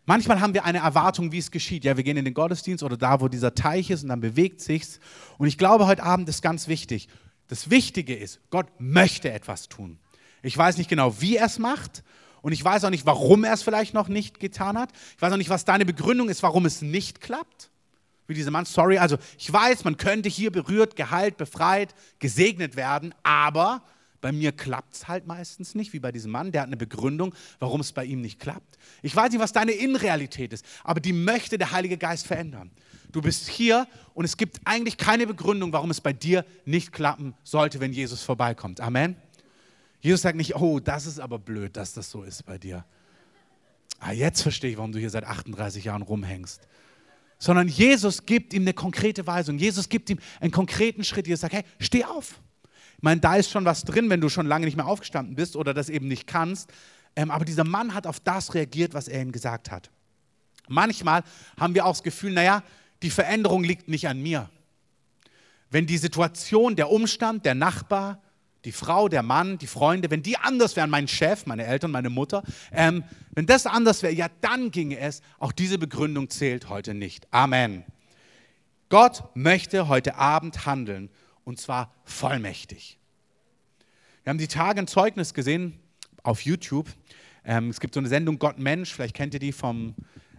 Manchmal 0.07 0.41
haben 0.41 0.55
wir 0.55 0.65
eine 0.65 0.79
Erwartung, 0.79 1.33
wie 1.33 1.39
es 1.39 1.51
geschieht. 1.51 1.85
Ja, 1.85 1.97
wir 1.97 2.05
gehen 2.05 2.17
in 2.17 2.25
den 2.25 2.35
Gottesdienst 2.35 2.85
oder 2.85 2.97
da, 2.97 3.21
wo 3.21 3.29
dieser 3.29 3.55
Teich 3.55 3.91
ist 3.91 4.05
und 4.05 4.09
dann 4.09 4.21
bewegt 4.21 4.61
sich's. 4.61 5.01
Und 5.37 5.49
ich 5.49 5.59
glaube, 5.59 5.87
heute 5.87 6.05
Abend 6.05 6.29
ist 6.29 6.43
ganz 6.43 6.69
wichtig. 6.69 7.09
Das 7.49 7.71
Wichtige 7.71 8.15
ist, 8.15 8.41
Gott 8.51 8.69
möchte 8.79 9.33
etwas 9.33 9.69
tun. 9.69 9.99
Ich 10.47 10.57
weiß 10.57 10.77
nicht 10.79 10.89
genau, 10.89 11.21
wie 11.21 11.37
er 11.37 11.47
es 11.47 11.59
macht. 11.59 12.03
Und 12.43 12.53
ich 12.53 12.65
weiß 12.65 12.85
auch 12.85 12.91
nicht, 12.91 13.07
warum 13.07 13.45
er 13.45 13.55
es 13.55 13.63
vielleicht 13.63 13.95
noch 13.95 14.09
nicht 14.09 14.39
getan 14.39 14.79
hat. 14.79 14.91
Ich 15.17 15.23
weiß 15.23 15.33
auch 15.33 15.37
nicht, 15.37 15.51
was 15.51 15.65
deine 15.65 15.85
Begründung 15.85 16.29
ist, 16.29 16.43
warum 16.43 16.65
es 16.67 16.83
nicht 16.83 17.21
klappt. 17.21 17.71
Wie 18.29 18.35
dieser 18.35 18.51
Mann, 18.51 18.65
sorry, 18.65 18.99
also 18.99 19.17
ich 19.39 19.53
weiß, 19.53 19.85
man 19.85 19.97
könnte 19.97 20.29
hier 20.29 20.51
berührt, 20.51 20.97
geheilt, 20.97 21.37
befreit, 21.37 21.95
gesegnet 22.19 22.77
werden, 22.77 23.15
aber 23.23 23.83
bei 24.21 24.33
mir 24.33 24.53
klappt 24.53 24.95
es 24.95 25.09
halt 25.09 25.27
meistens 25.27 25.75
nicht, 25.75 25.93
wie 25.93 26.01
bei 26.01 26.11
diesem 26.11 26.33
Mann. 26.33 26.51
Der 26.51 26.63
hat 26.63 26.69
eine 26.69 26.77
Begründung, 26.77 27.35
warum 27.59 27.81
es 27.81 27.93
bei 27.93 28.05
ihm 28.05 28.21
nicht 28.21 28.41
klappt. 28.41 28.79
Ich 29.03 29.15
weiß 29.15 29.31
nicht, 29.31 29.41
was 29.41 29.53
deine 29.53 29.73
Innenrealität 29.73 30.53
ist, 30.53 30.65
aber 30.83 31.01
die 31.01 31.13
möchte 31.13 31.59
der 31.59 31.73
Heilige 31.73 31.99
Geist 31.99 32.27
verändern. 32.27 32.71
Du 33.13 33.21
bist 33.21 33.49
hier 33.49 33.87
und 34.15 34.25
es 34.25 34.37
gibt 34.37 34.61
eigentlich 34.65 34.97
keine 34.97 35.27
Begründung, 35.27 35.73
warum 35.73 35.91
es 35.91 36.01
bei 36.01 36.13
dir 36.13 36.45
nicht 36.65 36.93
klappen 36.93 37.35
sollte, 37.45 37.81
wenn 37.81 37.93
Jesus 37.93 38.23
vorbeikommt. 38.23 38.81
Amen. 38.81 39.17
Jesus 40.07 40.23
sagt 40.23 40.37
nicht, 40.37 40.55
oh, 40.55 40.79
das 40.79 41.05
ist 41.05 41.19
aber 41.19 41.37
blöd, 41.37 41.77
dass 41.77 41.93
das 41.93 42.09
so 42.09 42.23
ist 42.23 42.47
bei 42.47 42.59
dir. 42.59 42.85
Ah, 43.99 44.13
jetzt 44.13 44.41
verstehe 44.41 44.71
ich, 44.71 44.77
warum 44.77 44.93
du 44.93 45.01
hier 45.01 45.11
seit 45.11 45.25
38 45.25 45.83
Jahren 45.83 46.03
rumhängst. 46.03 46.61
Sondern 47.41 47.67
Jesus 47.67 48.25
gibt 48.25 48.55
ihm 48.55 48.63
eine 48.63 48.73
konkrete 48.73 49.27
Weisung. 49.27 49.59
Jesus 49.59 49.89
gibt 49.89 50.09
ihm 50.09 50.21
einen 50.41 50.53
konkreten 50.53 51.03
Schritt. 51.03 51.27
Jesus 51.27 51.41
sagt, 51.41 51.55
hey, 51.55 51.65
steh 51.81 52.05
auf. 52.05 52.41
Ich 52.99 53.03
meine, 53.03 53.21
da 53.21 53.35
ist 53.35 53.51
schon 53.51 53.65
was 53.65 53.83
drin, 53.83 54.09
wenn 54.09 54.21
du 54.21 54.29
schon 54.29 54.47
lange 54.47 54.67
nicht 54.67 54.77
mehr 54.77 54.87
aufgestanden 54.87 55.35
bist 55.35 55.57
oder 55.57 55.75
das 55.75 55.89
eben 55.89 56.07
nicht 56.07 56.29
kannst. 56.29 56.71
Ähm, 57.17 57.33
aber 57.33 57.45
dieser 57.45 57.65
Mann 57.65 57.93
hat 57.93 58.07
auf 58.07 58.21
das 58.21 58.55
reagiert, 58.55 58.95
was 58.95 59.09
er 59.09 59.21
ihm 59.21 59.33
gesagt 59.33 59.73
hat. 59.73 59.91
Manchmal 60.69 61.25
haben 61.59 61.75
wir 61.75 61.85
auch 61.85 61.95
das 61.95 62.05
Gefühl, 62.05 62.31
naja, 62.31 62.63
die 63.03 63.11
Veränderung 63.11 63.65
liegt 63.65 63.89
nicht 63.89 64.07
an 64.07 64.23
mir. 64.23 64.51
Wenn 65.69 65.89
die 65.89 65.99
Situation, 65.99 66.77
der 66.77 66.93
Umstand, 66.93 67.45
der 67.45 67.57
Nachbar, 67.57 68.23
die 68.67 68.73
Frau, 68.73 69.09
der 69.09 69.23
Mann, 69.23 69.59
die 69.59 69.69
Freunde, 69.69 70.11
wenn 70.11 70.23
die 70.23 70.37
anders 70.37 70.75
wären, 70.75 70.91
mein 70.91 71.07
Chef, 71.07 71.47
meine 71.47 71.65
Eltern, 71.65 71.93
meine 71.93 72.11
Mutter, 72.11 72.43
ähm, 72.73 73.05
wenn 73.33 73.47
das 73.47 73.65
anders 73.65 74.03
wäre, 74.03 74.13
ja, 74.13 74.27
dann 74.41 74.73
ginge 74.73 74.99
es. 74.99 75.23
Auch 75.39 75.53
diese 75.53 75.79
Begründung 75.79 76.29
zählt 76.31 76.69
heute 76.69 76.93
nicht. 76.93 77.29
Amen. 77.31 77.85
Gott 78.89 79.25
möchte 79.35 79.87
heute 79.87 80.17
Abend 80.17 80.67
handeln 80.67 81.11
und 81.45 81.61
zwar 81.61 81.95
vollmächtig. 82.05 82.99
Wir 84.25 84.31
haben 84.31 84.39
die 84.39 84.49
Tage 84.49 84.81
ein 84.81 84.89
Zeugnis 84.89 85.33
gesehen 85.33 85.79
auf 86.25 86.41
YouTube. 86.41 86.89
Ähm, 87.45 87.71
es 87.71 87.79
gibt 87.79 87.95
so 87.95 88.01
eine 88.01 88.09
Sendung 88.09 88.41
Gott 88.41 88.59
Mensch, 88.59 88.93
vielleicht 88.93 89.15
kennt 89.15 89.33
ihr 89.33 89.41
die 89.41 89.53
vom, 89.53 89.95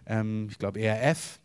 ähm, 0.05 0.49
ich 0.51 0.59
glaube, 0.59 0.81
ERF. 0.81 1.39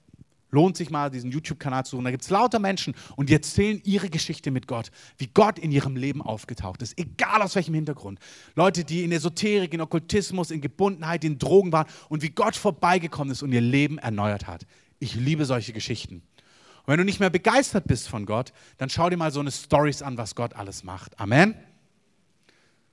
Lohnt 0.55 0.77
sich 0.77 0.91
mal, 0.91 1.11
diesen 1.11 1.31
YouTube-Kanal 1.31 1.87
zu 1.87 1.93
suchen. 1.93 2.05
Da 2.05 2.11
gibt 2.11 2.23
es 2.23 2.31
lauter 2.31 2.59
Menschen 2.59 2.95
und 3.17 3.31
die 3.31 3.33
erzählen 3.33 3.81
ihre 3.85 4.11
Geschichte 4.11 4.51
mit 4.51 4.67
Gott, 4.67 4.91
wie 5.17 5.27
Gott 5.27 5.59
in 5.59 5.73
ihrem 5.73 5.97
Leben 5.97 6.21
aufgetaucht 6.21 6.83
ist, 6.83 6.99
egal 6.99 7.41
aus 7.41 7.55
welchem 7.55 7.73
Hintergrund. 7.73 8.19
Leute, 8.55 8.85
die 8.85 9.03
in 9.03 9.13
Esoterik, 9.13 9.73
in 9.73 9.81
Okkultismus, 9.81 10.51
in 10.51 10.61
Gebundenheit, 10.61 11.25
in 11.25 11.39
Drogen 11.39 11.73
waren 11.73 11.87
und 12.11 12.23
wie 12.23 12.29
Gott 12.29 12.55
vorbeigekommen 12.55 13.33
ist 13.33 13.43
und 13.43 13.51
ihr 13.51 13.63
Leben 13.63 13.97
erneuert 13.97 14.47
hat. 14.47 14.67
Ich 14.99 15.15
liebe 15.15 15.47
solche 15.47 15.73
Geschichten. 15.73 16.17
Und 16.17 16.89
wenn 16.89 16.99
du 16.99 17.05
nicht 17.05 17.19
mehr 17.19 17.31
begeistert 17.31 17.87
bist 17.87 18.09
von 18.09 18.27
Gott, 18.27 18.53
dann 18.77 18.91
schau 18.91 19.09
dir 19.09 19.17
mal 19.17 19.33
so 19.33 19.41
eine 19.41 19.51
Stories 19.51 20.03
an, 20.03 20.19
was 20.19 20.35
Gott 20.35 20.55
alles 20.55 20.85
macht. 20.85 21.19
Amen. 21.19 21.55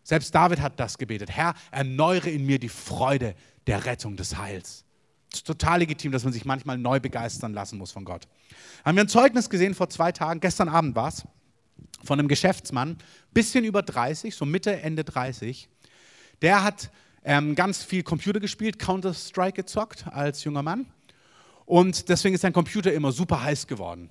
Selbst 0.03 0.33
David 0.33 0.61
hat 0.61 0.79
das 0.79 0.97
gebetet. 0.97 1.29
Herr, 1.29 1.55
erneuere 1.71 2.29
in 2.29 2.45
mir 2.45 2.57
die 2.57 2.69
Freude 2.69 3.35
der 3.67 3.85
Rettung 3.85 4.15
des 4.15 4.37
Heils. 4.37 4.85
Es 5.31 5.39
ist 5.39 5.47
total 5.47 5.79
legitim, 5.79 6.11
dass 6.11 6.23
man 6.23 6.33
sich 6.33 6.45
manchmal 6.45 6.77
neu 6.77 6.99
begeistern 6.99 7.53
lassen 7.53 7.77
muss 7.77 7.91
von 7.91 8.03
Gott. 8.03 8.27
Haben 8.83 8.97
wir 8.97 9.03
ein 9.03 9.09
Zeugnis 9.09 9.49
gesehen 9.49 9.75
vor 9.75 9.89
zwei 9.89 10.11
Tagen, 10.11 10.39
gestern 10.39 10.69
Abend 10.69 10.95
war 10.95 11.09
es, 11.09 11.23
von 12.03 12.19
einem 12.19 12.27
Geschäftsmann, 12.27 12.97
bisschen 13.33 13.63
über 13.63 13.83
30, 13.83 14.33
so 14.33 14.45
Mitte, 14.45 14.81
Ende 14.81 15.03
30. 15.03 15.69
Der 16.41 16.63
hat 16.63 16.91
ähm, 17.23 17.53
ganz 17.55 17.83
viel 17.83 18.03
Computer 18.03 18.39
gespielt, 18.39 18.79
Counter-Strike 18.79 19.53
gezockt 19.53 20.07
als 20.07 20.43
junger 20.43 20.63
Mann. 20.63 20.87
Und 21.65 22.09
deswegen 22.09 22.33
ist 22.33 22.41
sein 22.41 22.53
Computer 22.53 22.91
immer 22.91 23.11
super 23.11 23.43
heiß 23.43 23.67
geworden. 23.67 24.09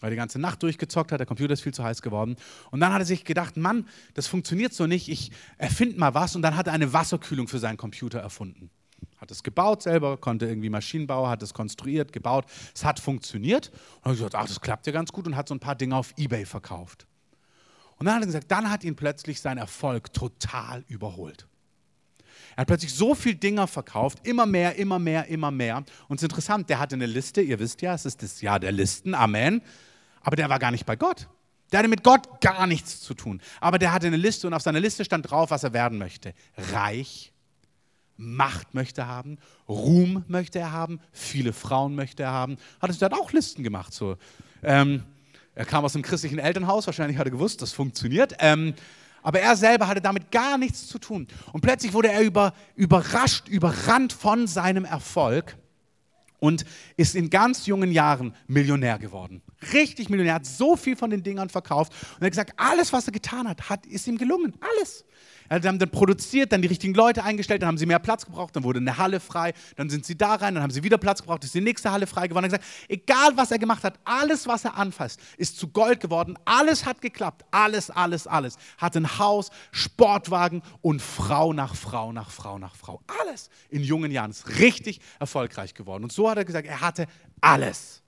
Weil 0.00 0.08
er 0.08 0.12
die 0.12 0.16
ganze 0.16 0.38
Nacht 0.38 0.62
durchgezockt 0.62 1.10
hat, 1.10 1.18
der 1.18 1.26
Computer 1.26 1.54
ist 1.54 1.62
viel 1.62 1.74
zu 1.74 1.82
heiß 1.82 2.02
geworden. 2.02 2.36
Und 2.70 2.80
dann 2.80 2.92
hat 2.92 3.00
er 3.00 3.06
sich 3.06 3.24
gedacht, 3.24 3.56
Mann, 3.56 3.88
das 4.14 4.26
funktioniert 4.28 4.72
so 4.72 4.86
nicht, 4.86 5.08
ich 5.08 5.32
erfinde 5.58 5.98
mal 5.98 6.14
was. 6.14 6.36
Und 6.36 6.42
dann 6.42 6.56
hat 6.56 6.68
er 6.68 6.72
eine 6.72 6.92
Wasserkühlung 6.92 7.48
für 7.48 7.58
seinen 7.58 7.76
Computer 7.76 8.20
erfunden 8.20 8.70
hat 9.22 9.30
es 9.30 9.44
gebaut 9.44 9.82
selber, 9.82 10.16
konnte 10.16 10.46
irgendwie 10.46 10.68
Maschinenbau, 10.68 11.28
hat 11.28 11.44
es 11.44 11.54
konstruiert, 11.54 12.12
gebaut. 12.12 12.44
Es 12.74 12.84
hat 12.84 12.98
funktioniert. 12.98 13.70
Und 14.02 14.10
hat 14.10 14.12
gesagt, 14.16 14.34
ach, 14.34 14.46
das 14.46 14.60
klappt 14.60 14.84
ja 14.88 14.92
ganz 14.92 15.12
gut 15.12 15.28
und 15.28 15.36
hat 15.36 15.46
so 15.46 15.54
ein 15.54 15.60
paar 15.60 15.76
Dinge 15.76 15.96
auf 15.96 16.12
Ebay 16.16 16.44
verkauft. 16.44 17.06
Und 17.98 18.06
dann 18.06 18.16
hat 18.16 18.22
er 18.24 18.26
gesagt, 18.26 18.50
dann 18.50 18.68
hat 18.68 18.82
ihn 18.82 18.96
plötzlich 18.96 19.40
sein 19.40 19.58
Erfolg 19.58 20.12
total 20.12 20.84
überholt. 20.88 21.46
Er 22.56 22.62
hat 22.62 22.66
plötzlich 22.66 22.92
so 22.92 23.14
viel 23.14 23.36
Dinger 23.36 23.68
verkauft, 23.68 24.26
immer 24.26 24.44
mehr, 24.44 24.74
immer 24.74 24.98
mehr, 24.98 25.28
immer 25.28 25.52
mehr. 25.52 25.84
Und 26.08 26.16
es 26.16 26.22
ist 26.22 26.24
interessant, 26.24 26.68
der 26.68 26.80
hatte 26.80 26.96
eine 26.96 27.06
Liste, 27.06 27.40
ihr 27.42 27.60
wisst 27.60 27.80
ja, 27.80 27.94
es 27.94 28.04
ist 28.04 28.24
das 28.24 28.40
Jahr 28.40 28.58
der 28.58 28.72
Listen, 28.72 29.14
Amen. 29.14 29.62
Aber 30.22 30.34
der 30.34 30.50
war 30.50 30.58
gar 30.58 30.72
nicht 30.72 30.84
bei 30.84 30.96
Gott. 30.96 31.28
Der 31.70 31.78
hatte 31.78 31.88
mit 31.88 32.02
Gott 32.02 32.40
gar 32.40 32.66
nichts 32.66 33.00
zu 33.00 33.14
tun. 33.14 33.40
Aber 33.60 33.78
der 33.78 33.92
hatte 33.92 34.08
eine 34.08 34.16
Liste 34.16 34.48
und 34.48 34.52
auf 34.52 34.62
seiner 34.62 34.80
Liste 34.80 35.04
stand 35.04 35.30
drauf, 35.30 35.52
was 35.52 35.62
er 35.62 35.72
werden 35.72 35.96
möchte. 35.96 36.34
Reich, 36.56 37.31
Macht 38.16 38.74
möchte 38.74 39.02
er 39.02 39.08
haben, 39.08 39.38
Ruhm 39.68 40.24
möchte 40.28 40.58
er 40.58 40.72
haben, 40.72 41.00
viele 41.12 41.52
Frauen 41.52 41.94
möchte 41.94 42.22
er 42.22 42.32
haben. 42.32 42.56
Hat 42.80 42.90
es 42.90 42.98
dann 42.98 43.12
auch 43.12 43.32
Listen 43.32 43.62
gemacht. 43.62 43.92
So. 43.92 44.16
Ähm, 44.62 45.02
er 45.54 45.64
kam 45.64 45.84
aus 45.84 45.94
einem 45.94 46.02
christlichen 46.02 46.38
Elternhaus, 46.38 46.86
wahrscheinlich 46.86 47.18
hat 47.18 47.26
er 47.26 47.30
gewusst, 47.30 47.62
das 47.62 47.72
funktioniert. 47.72 48.34
Ähm, 48.38 48.74
aber 49.22 49.40
er 49.40 49.56
selber 49.56 49.86
hatte 49.86 50.00
damit 50.00 50.30
gar 50.30 50.58
nichts 50.58 50.88
zu 50.88 50.98
tun. 50.98 51.28
Und 51.52 51.60
plötzlich 51.60 51.92
wurde 51.92 52.10
er 52.10 52.22
über, 52.22 52.54
überrascht, 52.74 53.48
überrannt 53.48 54.12
von 54.12 54.46
seinem 54.46 54.84
Erfolg 54.84 55.56
und 56.42 56.64
ist 56.96 57.14
in 57.14 57.30
ganz 57.30 57.66
jungen 57.66 57.92
Jahren 57.92 58.34
Millionär 58.48 58.98
geworden. 58.98 59.42
Richtig 59.72 60.08
Millionär, 60.08 60.34
hat 60.34 60.46
so 60.46 60.76
viel 60.76 60.96
von 60.96 61.08
den 61.08 61.22
Dingern 61.22 61.48
verkauft 61.48 61.92
und 62.14 62.22
er 62.22 62.26
hat 62.26 62.32
gesagt, 62.32 62.54
alles, 62.56 62.92
was 62.92 63.06
er 63.06 63.12
getan 63.12 63.48
hat, 63.48 63.70
hat 63.70 63.86
ist 63.86 64.08
ihm 64.08 64.18
gelungen. 64.18 64.54
Alles. 64.60 65.04
Die 65.60 65.68
haben 65.68 65.78
dann 65.78 65.90
produziert, 65.90 66.52
dann 66.52 66.62
die 66.62 66.68
richtigen 66.68 66.94
Leute 66.94 67.24
eingestellt, 67.24 67.62
dann 67.62 67.68
haben 67.68 67.78
sie 67.78 67.86
mehr 67.86 67.98
Platz 67.98 68.24
gebraucht, 68.24 68.56
dann 68.56 68.64
wurde 68.64 68.78
eine 68.78 68.96
Halle 68.96 69.20
frei, 69.20 69.52
dann 69.76 69.90
sind 69.90 70.06
sie 70.06 70.16
da 70.16 70.34
rein, 70.34 70.54
dann 70.54 70.62
haben 70.62 70.70
sie 70.70 70.82
wieder 70.82 70.98
Platz 70.98 71.20
gebraucht, 71.20 71.44
ist 71.44 71.54
die 71.54 71.60
nächste 71.60 71.92
Halle 71.92 72.06
frei 72.06 72.26
geworden. 72.28 72.44
Er 72.46 72.58
gesagt, 72.58 72.64
egal 72.88 73.36
was 73.36 73.50
er 73.50 73.58
gemacht 73.58 73.84
hat, 73.84 73.98
alles, 74.04 74.46
was 74.46 74.64
er 74.64 74.76
anfasst, 74.76 75.20
ist 75.36 75.58
zu 75.58 75.68
Gold 75.68 76.00
geworden, 76.00 76.38
alles 76.44 76.86
hat 76.86 77.00
geklappt, 77.00 77.44
alles, 77.50 77.90
alles, 77.90 78.26
alles. 78.26 78.56
Hat 78.78 78.96
ein 78.96 79.18
Haus, 79.18 79.50
Sportwagen 79.70 80.62
und 80.80 81.02
Frau 81.02 81.52
nach 81.52 81.74
Frau 81.74 82.12
nach 82.12 82.30
Frau 82.30 82.58
nach 82.58 82.74
Frau. 82.74 83.02
Alles 83.20 83.50
in 83.68 83.82
jungen 83.82 84.10
Jahren 84.10 84.30
ist 84.30 84.58
richtig 84.58 85.00
erfolgreich 85.18 85.74
geworden. 85.74 86.04
Und 86.04 86.12
so 86.12 86.30
hat 86.30 86.38
er 86.38 86.44
gesagt, 86.44 86.66
er 86.66 86.80
hatte 86.80 87.06
alles. 87.40 88.01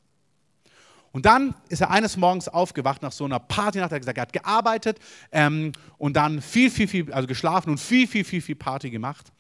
Und 1.15 1.27
dann 1.27 1.55
ist 1.69 1.81
er 1.81 1.93
eines 1.93 2.17
Morgens 2.17 2.49
aufgewacht 2.49 3.01
nach 3.01 3.13
so 3.13 3.25
einer 3.25 3.39
Partynacht. 3.39 3.93
Er 3.93 3.95
hat 3.95 4.03
gesagt, 4.03 4.19
er 4.19 4.23
hat 4.23 4.33
gearbeitet 4.33 4.99
ähm, 5.31 5.71
und 5.97 6.15
dann 6.17 6.43
viel, 6.43 6.73
viel, 6.73 6.89
viel, 6.89 7.13
also 7.13 7.29
geschlafen 7.29 7.71
und 7.71 7.79
viel, 7.79 8.09
viel, 8.09 8.25
viel, 8.25 8.43
viel 8.43 8.57
Party 8.57 8.91
gemacht. 8.91 9.33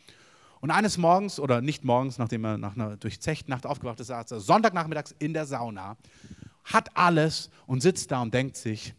Und 0.60 0.70
eines 0.70 0.98
Morgens, 0.98 1.40
oder 1.40 1.60
nicht 1.60 1.82
morgens, 1.82 2.16
nachdem 2.16 2.44
er 2.44 2.58
nach 2.58 2.76
einer 2.76 2.96
durchzechten 2.96 3.50
Nacht 3.50 3.66
aufgewacht 3.66 3.98
ist, 3.98 4.06
saß 4.06 4.30
er 4.30 4.38
Sonntagnachmittags 4.38 5.16
in 5.18 5.34
der 5.34 5.46
Sauna, 5.46 5.96
hat 6.62 6.96
alles 6.96 7.50
und 7.66 7.80
sitzt 7.80 8.12
da 8.12 8.22
und 8.22 8.32
denkt 8.32 8.56
sich, 8.56 8.94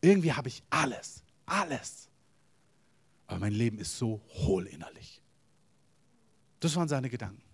irgendwie 0.00 0.32
habe 0.32 0.48
ich 0.48 0.64
alles, 0.70 1.22
alles. 1.46 2.08
Aber 3.28 3.38
mein 3.38 3.52
Leben 3.52 3.78
ist 3.78 3.96
so 3.96 4.20
hohl 4.30 4.66
innerlich. 4.66 5.22
Das 6.58 6.74
waren 6.74 6.88
seine 6.88 7.08
Gedanken. 7.08 7.45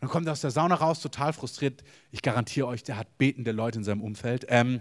Und 0.00 0.06
dann 0.06 0.10
kommt 0.10 0.26
er 0.26 0.32
aus 0.32 0.40
der 0.40 0.50
Sauna 0.50 0.76
raus, 0.76 1.00
total 1.00 1.34
frustriert. 1.34 1.84
Ich 2.10 2.22
garantiere 2.22 2.66
euch, 2.66 2.82
der 2.82 2.96
hat 2.96 3.18
betende 3.18 3.52
Leute 3.52 3.78
in 3.78 3.84
seinem 3.84 4.00
Umfeld. 4.00 4.46
Ähm, 4.48 4.80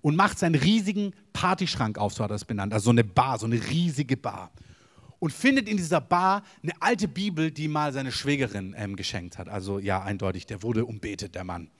und 0.00 0.16
macht 0.16 0.38
seinen 0.38 0.54
riesigen 0.54 1.12
Partyschrank 1.32 1.98
auf, 1.98 2.14
so 2.14 2.24
hat 2.24 2.30
er 2.30 2.36
es 2.36 2.44
benannt. 2.44 2.72
Also 2.72 2.84
so 2.84 2.90
eine 2.90 3.04
Bar, 3.04 3.38
so 3.38 3.46
eine 3.46 3.60
riesige 3.68 4.16
Bar. 4.16 4.52
Und 5.18 5.32
findet 5.32 5.68
in 5.68 5.76
dieser 5.76 6.00
Bar 6.00 6.44
eine 6.62 6.72
alte 6.80 7.08
Bibel, 7.08 7.50
die 7.50 7.68
mal 7.68 7.92
seine 7.92 8.12
Schwägerin 8.12 8.74
ähm, 8.76 8.96
geschenkt 8.96 9.36
hat. 9.36 9.48
Also 9.48 9.78
ja, 9.78 10.02
eindeutig, 10.02 10.46
der 10.46 10.62
wurde 10.62 10.86
umbetet, 10.86 11.34
der 11.34 11.44
Mann. 11.44 11.70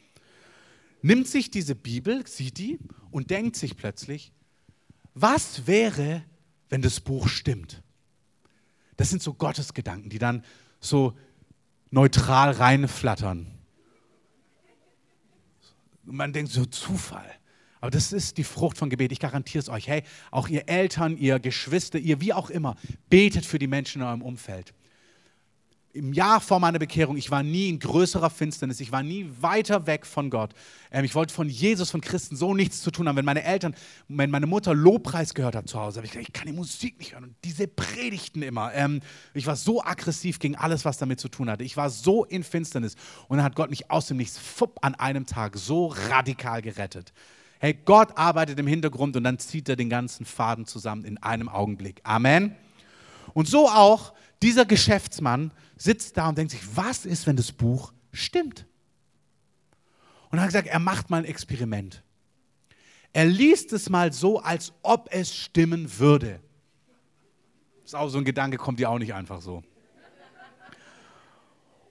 Nimmt 1.00 1.28
sich 1.28 1.50
diese 1.50 1.74
Bibel, 1.74 2.26
sieht 2.26 2.58
die 2.58 2.78
und 3.10 3.30
denkt 3.30 3.56
sich 3.56 3.76
plötzlich, 3.76 4.32
was 5.14 5.66
wäre, 5.66 6.22
wenn 6.68 6.82
das 6.82 7.00
Buch 7.00 7.28
stimmt? 7.28 7.82
Das 8.96 9.08
sind 9.08 9.22
so 9.22 9.32
Gottesgedanken, 9.34 10.10
die 10.10 10.18
dann 10.18 10.42
so 10.80 11.16
neutral 11.90 12.52
reinflattern. 12.52 13.46
Man 16.04 16.32
denkt 16.32 16.52
so 16.52 16.64
Zufall. 16.66 17.30
Aber 17.80 17.90
das 17.90 18.12
ist 18.12 18.38
die 18.38 18.44
Frucht 18.44 18.78
von 18.78 18.90
Gebet. 18.90 19.12
Ich 19.12 19.20
garantiere 19.20 19.60
es 19.60 19.68
euch. 19.68 19.86
Hey, 19.86 20.02
auch 20.30 20.48
ihr 20.48 20.68
Eltern, 20.68 21.16
ihr 21.16 21.38
Geschwister, 21.38 21.98
ihr 21.98 22.20
wie 22.20 22.32
auch 22.32 22.50
immer, 22.50 22.76
betet 23.10 23.44
für 23.44 23.58
die 23.58 23.66
Menschen 23.66 24.02
in 24.02 24.08
eurem 24.08 24.22
Umfeld 24.22 24.72
im 25.96 26.12
Jahr 26.12 26.40
vor 26.40 26.60
meiner 26.60 26.78
Bekehrung, 26.78 27.16
ich 27.16 27.30
war 27.30 27.42
nie 27.42 27.68
in 27.68 27.78
größerer 27.78 28.30
Finsternis, 28.30 28.80
ich 28.80 28.92
war 28.92 29.02
nie 29.02 29.28
weiter 29.40 29.86
weg 29.86 30.06
von 30.06 30.30
Gott. 30.30 30.52
Ähm, 30.90 31.04
ich 31.04 31.14
wollte 31.14 31.32
von 31.32 31.48
Jesus, 31.48 31.90
von 31.90 32.00
Christen 32.00 32.36
so 32.36 32.54
nichts 32.54 32.82
zu 32.82 32.90
tun 32.90 33.08
haben. 33.08 33.16
Wenn 33.16 33.24
meine 33.24 33.42
Eltern, 33.42 33.74
wenn 34.08 34.30
meine 34.30 34.46
Mutter 34.46 34.74
Lobpreis 34.74 35.34
gehört 35.34 35.56
hat 35.56 35.68
zu 35.68 35.80
Hause, 35.80 35.98
habe 35.98 36.06
ich 36.06 36.12
gesagt, 36.12 36.28
ich 36.28 36.32
kann 36.32 36.46
die 36.46 36.52
Musik 36.52 36.98
nicht 36.98 37.14
hören. 37.14 37.24
Und 37.24 37.36
diese 37.44 37.66
Predigten 37.66 38.42
immer. 38.42 38.72
Ähm, 38.74 39.00
ich 39.34 39.46
war 39.46 39.56
so 39.56 39.82
aggressiv 39.82 40.38
gegen 40.38 40.54
alles, 40.54 40.84
was 40.84 40.98
damit 40.98 41.18
zu 41.18 41.28
tun 41.28 41.50
hatte. 41.50 41.64
Ich 41.64 41.76
war 41.76 41.90
so 41.90 42.24
in 42.24 42.44
Finsternis. 42.44 42.94
Und 43.28 43.38
dann 43.38 43.44
hat 43.44 43.56
Gott 43.56 43.70
mich 43.70 43.90
aus 43.90 44.06
dem 44.06 44.18
Nichts 44.18 44.38
fupp, 44.38 44.78
an 44.82 44.94
einem 44.94 45.26
Tag 45.26 45.56
so 45.56 45.86
radikal 45.86 46.62
gerettet. 46.62 47.12
Hey, 47.58 47.72
Gott 47.72 48.18
arbeitet 48.18 48.58
im 48.58 48.66
Hintergrund 48.66 49.16
und 49.16 49.24
dann 49.24 49.38
zieht 49.38 49.68
er 49.68 49.76
den 49.76 49.88
ganzen 49.88 50.26
Faden 50.26 50.66
zusammen 50.66 51.04
in 51.04 51.16
einem 51.22 51.48
Augenblick. 51.48 52.02
Amen. 52.04 52.54
Und 53.32 53.48
so 53.48 53.68
auch 53.68 54.12
dieser 54.42 54.64
Geschäftsmann 54.64 55.50
sitzt 55.76 56.16
da 56.16 56.28
und 56.28 56.38
denkt 56.38 56.52
sich, 56.52 56.76
was 56.76 57.06
ist, 57.06 57.26
wenn 57.26 57.36
das 57.36 57.52
Buch 57.52 57.92
stimmt? 58.12 58.66
Und 60.30 60.38
er 60.38 60.42
hat 60.42 60.48
gesagt, 60.48 60.68
er 60.68 60.78
macht 60.78 61.10
mal 61.10 61.18
ein 61.18 61.24
Experiment. 61.24 62.02
Er 63.12 63.24
liest 63.24 63.72
es 63.72 63.88
mal 63.88 64.12
so, 64.12 64.40
als 64.40 64.72
ob 64.82 65.08
es 65.10 65.34
stimmen 65.34 65.98
würde. 65.98 66.40
Ist 67.84 67.94
auch 67.94 68.08
so 68.08 68.18
ein 68.18 68.24
Gedanke, 68.24 68.58
kommt 68.58 68.78
dir 68.78 68.90
auch 68.90 68.98
nicht 68.98 69.14
einfach 69.14 69.40
so. 69.40 69.62